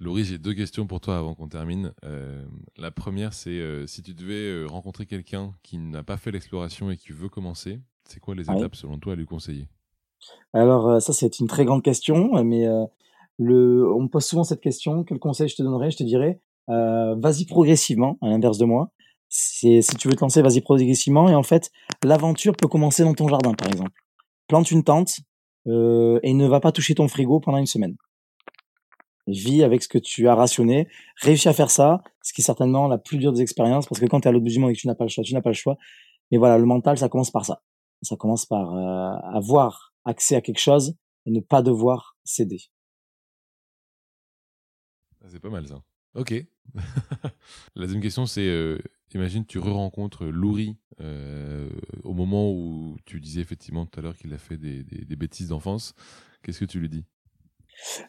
Laurie, 0.00 0.24
j'ai 0.24 0.38
deux 0.38 0.54
questions 0.54 0.88
pour 0.88 1.00
toi 1.00 1.16
avant 1.16 1.36
qu'on 1.36 1.46
termine. 1.46 1.92
Euh, 2.04 2.44
la 2.76 2.90
première, 2.90 3.32
c'est 3.32 3.50
euh, 3.50 3.86
si 3.86 4.02
tu 4.02 4.14
devais 4.14 4.34
euh, 4.34 4.66
rencontrer 4.66 5.06
quelqu'un 5.06 5.54
qui 5.62 5.78
n'a 5.78 6.02
pas 6.02 6.16
fait 6.16 6.32
l'exploration 6.32 6.90
et 6.90 6.96
qui 6.96 7.12
veut 7.12 7.28
commencer, 7.28 7.78
c'est 8.04 8.18
quoi 8.18 8.34
les 8.34 8.50
étapes 8.50 8.74
selon 8.74 8.98
toi 8.98 9.12
à 9.12 9.16
lui 9.16 9.26
conseiller? 9.26 9.68
Alors 10.52 11.00
ça, 11.00 11.12
c'est 11.12 11.38
une 11.38 11.46
très 11.46 11.64
grande 11.64 11.84
question, 11.84 12.42
mais 12.42 12.66
le, 13.42 13.92
on 13.92 14.02
me 14.02 14.08
pose 14.08 14.24
souvent 14.24 14.44
cette 14.44 14.60
question. 14.60 15.04
Quel 15.04 15.18
conseil 15.18 15.48
je 15.48 15.56
te 15.56 15.62
donnerais? 15.62 15.90
Je 15.90 15.98
te 15.98 16.02
dirais, 16.02 16.40
euh, 16.70 17.14
vas-y 17.16 17.44
progressivement, 17.44 18.18
à 18.22 18.28
l'inverse 18.28 18.58
de 18.58 18.64
moi. 18.64 18.90
Si 19.28 19.80
tu 19.98 20.08
veux 20.08 20.14
te 20.14 20.20
lancer, 20.20 20.42
vas-y 20.42 20.60
progressivement. 20.60 21.28
Et 21.28 21.34
en 21.34 21.42
fait, 21.42 21.70
l'aventure 22.04 22.54
peut 22.54 22.68
commencer 22.68 23.02
dans 23.02 23.14
ton 23.14 23.28
jardin, 23.28 23.54
par 23.54 23.68
exemple. 23.68 23.92
Plante 24.46 24.70
une 24.70 24.84
tente 24.84 25.20
euh, 25.66 26.20
et 26.22 26.34
ne 26.34 26.46
va 26.46 26.60
pas 26.60 26.72
toucher 26.72 26.94
ton 26.94 27.08
frigo 27.08 27.40
pendant 27.40 27.58
une 27.58 27.66
semaine. 27.66 27.96
Vis 29.26 29.62
avec 29.62 29.82
ce 29.82 29.88
que 29.88 29.98
tu 29.98 30.28
as 30.28 30.34
rationné. 30.34 30.88
Réussis 31.22 31.48
à 31.48 31.52
faire 31.52 31.70
ça, 31.70 32.02
ce 32.22 32.32
qui 32.32 32.42
est 32.42 32.44
certainement 32.44 32.88
la 32.88 32.98
plus 32.98 33.18
dure 33.18 33.32
des 33.32 33.40
expériences, 33.40 33.86
parce 33.86 34.00
que 34.00 34.06
quand 34.06 34.20
tu 34.20 34.28
à 34.28 34.32
l'autre 34.32 34.44
du 34.44 34.58
monde 34.58 34.70
et 34.70 34.74
que 34.74 34.80
tu 34.80 34.86
n'as 34.86 34.94
pas 34.94 35.04
le 35.04 35.10
choix, 35.10 35.24
tu 35.24 35.32
n'as 35.32 35.42
pas 35.42 35.50
le 35.50 35.54
choix. 35.54 35.76
Mais 36.30 36.38
voilà, 36.38 36.58
le 36.58 36.66
mental, 36.66 36.98
ça 36.98 37.08
commence 37.08 37.30
par 37.30 37.44
ça. 37.44 37.62
Ça 38.02 38.16
commence 38.16 38.46
par 38.46 38.74
euh, 38.74 39.16
avoir 39.32 39.94
accès 40.04 40.34
à 40.34 40.40
quelque 40.40 40.58
chose 40.58 40.96
et 41.24 41.30
ne 41.30 41.40
pas 41.40 41.62
devoir 41.62 42.16
céder. 42.24 42.58
C'est 45.32 45.40
pas 45.40 45.48
mal 45.48 45.66
ça. 45.66 45.82
Ok. 46.14 46.34
la 47.74 47.86
deuxième 47.86 48.02
question, 48.02 48.26
c'est 48.26 48.46
euh, 48.46 48.78
imagine 49.14 49.46
tu 49.46 49.58
re-rencontres 49.58 50.26
Louri 50.26 50.76
euh, 51.00 51.70
au 52.04 52.12
moment 52.12 52.52
où 52.52 52.98
tu 53.06 53.18
disais 53.18 53.40
effectivement 53.40 53.86
tout 53.86 53.98
à 53.98 54.02
l'heure 54.02 54.14
qu'il 54.14 54.34
a 54.34 54.38
fait 54.38 54.58
des, 54.58 54.82
des, 54.84 55.16
bêtises 55.16 55.48
d'enfance. 55.48 55.94
Qu'est-ce 56.42 56.60
que 56.60 56.66
tu 56.66 56.80
lui 56.80 56.90
dis? 56.90 57.06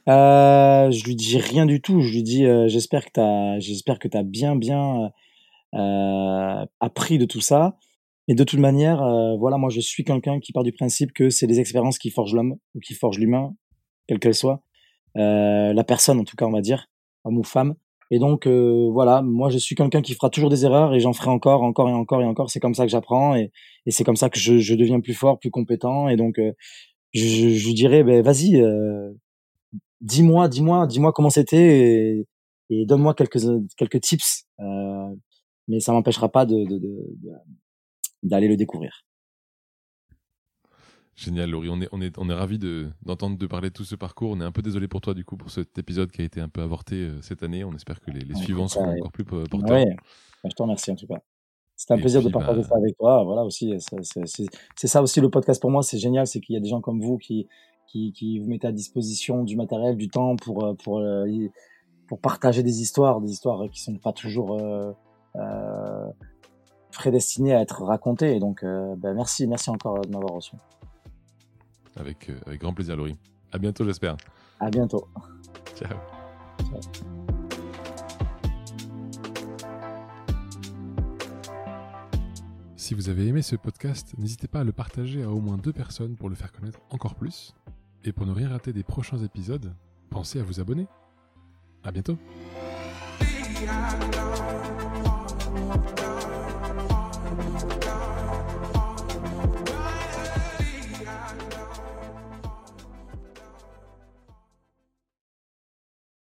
Euh, 0.09 0.91
Je 0.91 1.05
lui 1.05 1.15
dis 1.15 1.37
rien 1.37 1.65
du 1.65 1.79
tout. 1.79 2.01
Je 2.01 2.11
lui 2.11 2.23
dis 2.23 2.45
euh, 2.45 2.67
j'espère 2.67 3.05
que 3.05 3.11
tu 3.13 3.21
as 3.21 3.59
j'espère 3.59 3.99
que 3.99 4.09
as 4.17 4.23
bien 4.23 4.57
bien 4.57 5.09
euh, 5.73 6.65
appris 6.81 7.17
de 7.19 7.25
tout 7.25 7.41
ça. 7.41 7.77
Et 8.27 8.35
de 8.35 8.43
toute 8.43 8.59
manière, 8.59 8.97
voilà, 9.37 9.57
moi 9.57 9.69
je 9.69 9.79
suis 9.79 10.03
quelqu'un 10.03 10.41
qui 10.41 10.51
part 10.51 10.63
du 10.63 10.73
principe 10.73 11.13
que 11.13 11.29
c'est 11.29 11.47
les 11.47 11.61
expériences 11.61 11.97
qui 11.97 12.09
forgent 12.09 12.35
l'homme 12.35 12.57
ou 12.75 12.81
qui 12.81 12.95
forgent 12.95 13.19
l'humain, 13.19 13.55
quelle 14.07 14.19
qu'elle 14.19 14.35
soit, 14.35 14.61
la 15.15 15.83
personne 15.85 16.19
en 16.19 16.25
tout 16.25 16.35
cas, 16.35 16.45
on 16.45 16.51
va 16.51 16.61
dire 16.61 16.87
homme 17.23 17.37
ou 17.37 17.43
femme. 17.43 17.75
Et 18.11 18.19
donc 18.19 18.45
euh, 18.47 18.89
voilà, 18.91 19.21
moi 19.21 19.49
je 19.49 19.57
suis 19.57 19.75
quelqu'un 19.75 20.01
qui 20.01 20.13
fera 20.13 20.29
toujours 20.29 20.49
des 20.49 20.65
erreurs 20.65 20.93
et 20.93 20.99
j'en 20.99 21.13
ferai 21.13 21.29
encore, 21.29 21.63
encore 21.63 21.89
et 21.89 21.93
encore 21.93 22.21
et 22.21 22.25
encore. 22.25 22.51
C'est 22.51 22.59
comme 22.59 22.75
ça 22.75 22.85
que 22.85 22.91
j'apprends 22.91 23.35
et, 23.35 23.51
et 23.85 23.91
c'est 23.91 24.03
comme 24.03 24.15
ça 24.15 24.29
que 24.29 24.39
je, 24.39 24.57
je, 24.59 24.75
deviens 24.75 24.99
plus 24.99 25.13
fort, 25.13 25.39
plus 25.39 25.49
compétent. 25.49 26.09
Et 26.09 26.15
donc 26.15 26.37
euh, 26.39 26.51
je, 27.13 27.49
je 27.49 27.71
dirais, 27.71 28.03
ben 28.03 28.21
vas-y, 28.21 28.57
euh, 28.61 29.11
dis-moi, 30.01 30.47
dis-moi, 30.47 30.87
dis-moi 30.87 31.11
comment 31.13 31.29
c'était 31.29 32.17
et, 32.19 32.27
et 32.69 32.85
donne-moi 32.85 33.13
quelques 33.15 33.39
quelques 33.77 34.01
tips. 34.01 34.45
Euh, 34.59 35.15
mais 35.67 35.79
ça 35.79 35.93
m'empêchera 35.93 36.29
pas 36.29 36.45
de, 36.45 36.65
de, 36.65 36.77
de, 36.77 36.91
d'aller 38.21 38.47
le 38.47 38.57
découvrir. 38.57 39.05
Génial, 41.15 41.49
Laurie. 41.49 41.69
On 41.69 41.79
est, 41.81 41.89
on 41.91 42.01
est, 42.01 42.17
on 42.17 42.29
est 42.29 42.33
ravis 42.33 42.59
d'entendre 43.03 43.37
de, 43.37 43.47
parler 43.47 43.69
de 43.69 43.73
tout 43.73 43.83
ce 43.83 43.95
parcours. 43.95 44.31
On 44.31 44.41
est 44.41 44.45
un 44.45 44.51
peu 44.51 44.61
désolé 44.61 44.87
pour 44.87 45.01
toi, 45.01 45.13
du 45.13 45.23
coup, 45.23 45.37
pour 45.37 45.51
cet 45.51 45.77
épisode 45.77 46.11
qui 46.11 46.21
a 46.21 46.25
été 46.25 46.41
un 46.41 46.49
peu 46.49 46.61
avorté 46.61 46.95
euh, 46.95 47.21
cette 47.21 47.43
année. 47.43 47.63
On 47.63 47.73
espère 47.73 47.99
que 47.99 48.11
les, 48.11 48.21
les 48.21 48.35
suivants 48.35 48.67
seront 48.67 48.97
encore 48.97 49.11
plus 49.11 49.23
porteurs. 49.23 49.69
Ouais, 49.69 49.85
bah, 50.43 50.49
je 50.49 50.55
te 50.55 50.61
remercie 50.61 50.91
en 50.91 50.95
tout 50.95 51.07
cas. 51.07 51.21
C'était 51.75 51.95
un 51.95 51.97
plaisir 51.97 52.21
de 52.21 52.29
partager 52.29 52.61
bah 52.61 52.67
ça 52.67 52.75
avec 52.77 52.97
toi. 52.97 53.23
Voilà 53.23 53.43
aussi, 53.43 53.73
c'est 53.79 54.87
ça 54.87 55.01
aussi 55.01 55.19
le 55.21 55.29
podcast 55.29 55.59
pour 55.61 55.71
moi. 55.71 55.83
C'est 55.83 55.97
génial, 55.97 56.27
c'est 56.27 56.39
qu'il 56.39 56.53
y 56.53 56.57
a 56.57 56.61
des 56.61 56.69
gens 56.69 56.81
comme 56.81 57.01
vous 57.01 57.17
qui, 57.17 57.47
qui, 57.87 58.11
qui 58.11 58.39
vous 58.39 58.47
mettez 58.47 58.67
à 58.67 58.71
disposition 58.71 59.43
du 59.43 59.55
matériel, 59.55 59.95
du 59.97 60.09
temps 60.09 60.35
pour, 60.35 60.65
euh, 60.65 60.73
pour, 60.73 60.99
euh, 60.99 61.27
pour 62.07 62.19
partager 62.19 62.63
des 62.63 62.81
histoires, 62.81 63.21
des 63.21 63.31
histoires 63.31 63.69
qui 63.69 63.81
sont 63.81 63.95
pas 63.97 64.13
toujours 64.13 64.57
euh, 64.59 64.91
prédestinées 66.91 67.53
à 67.53 67.61
être 67.61 67.83
racontées. 67.83 68.35
Et 68.35 68.39
donc, 68.39 68.63
ben 68.63 69.13
merci, 69.13 69.47
merci 69.47 69.69
encore 69.69 70.01
de 70.01 70.09
m'avoir 70.09 70.33
reçu. 70.33 70.55
Avec, 71.95 72.29
euh, 72.29 72.39
avec 72.45 72.61
grand 72.61 72.73
plaisir, 72.73 72.95
Laurie. 72.95 73.17
À 73.51 73.57
bientôt, 73.57 73.85
j'espère. 73.85 74.17
À 74.59 74.69
bientôt. 74.69 75.07
Ciao. 75.75 75.97
Si 82.75 82.95
vous 82.95 83.09
avez 83.09 83.27
aimé 83.27 83.41
ce 83.41 83.55
podcast, 83.55 84.13
n'hésitez 84.17 84.47
pas 84.47 84.59
à 84.59 84.63
le 84.63 84.73
partager 84.73 85.23
à 85.23 85.29
au 85.29 85.39
moins 85.39 85.57
deux 85.57 85.71
personnes 85.71 86.15
pour 86.15 86.29
le 86.29 86.35
faire 86.35 86.51
connaître 86.51 86.79
encore 86.89 87.15
plus. 87.15 87.53
Et 88.03 88.11
pour 88.11 88.25
ne 88.25 88.33
rien 88.33 88.49
rater 88.49 88.73
des 88.73 88.83
prochains 88.83 89.19
épisodes, 89.19 89.73
pensez 90.09 90.39
à 90.39 90.43
vous 90.43 90.59
abonner. 90.59 90.87
À 91.83 91.91
bientôt. 91.91 92.17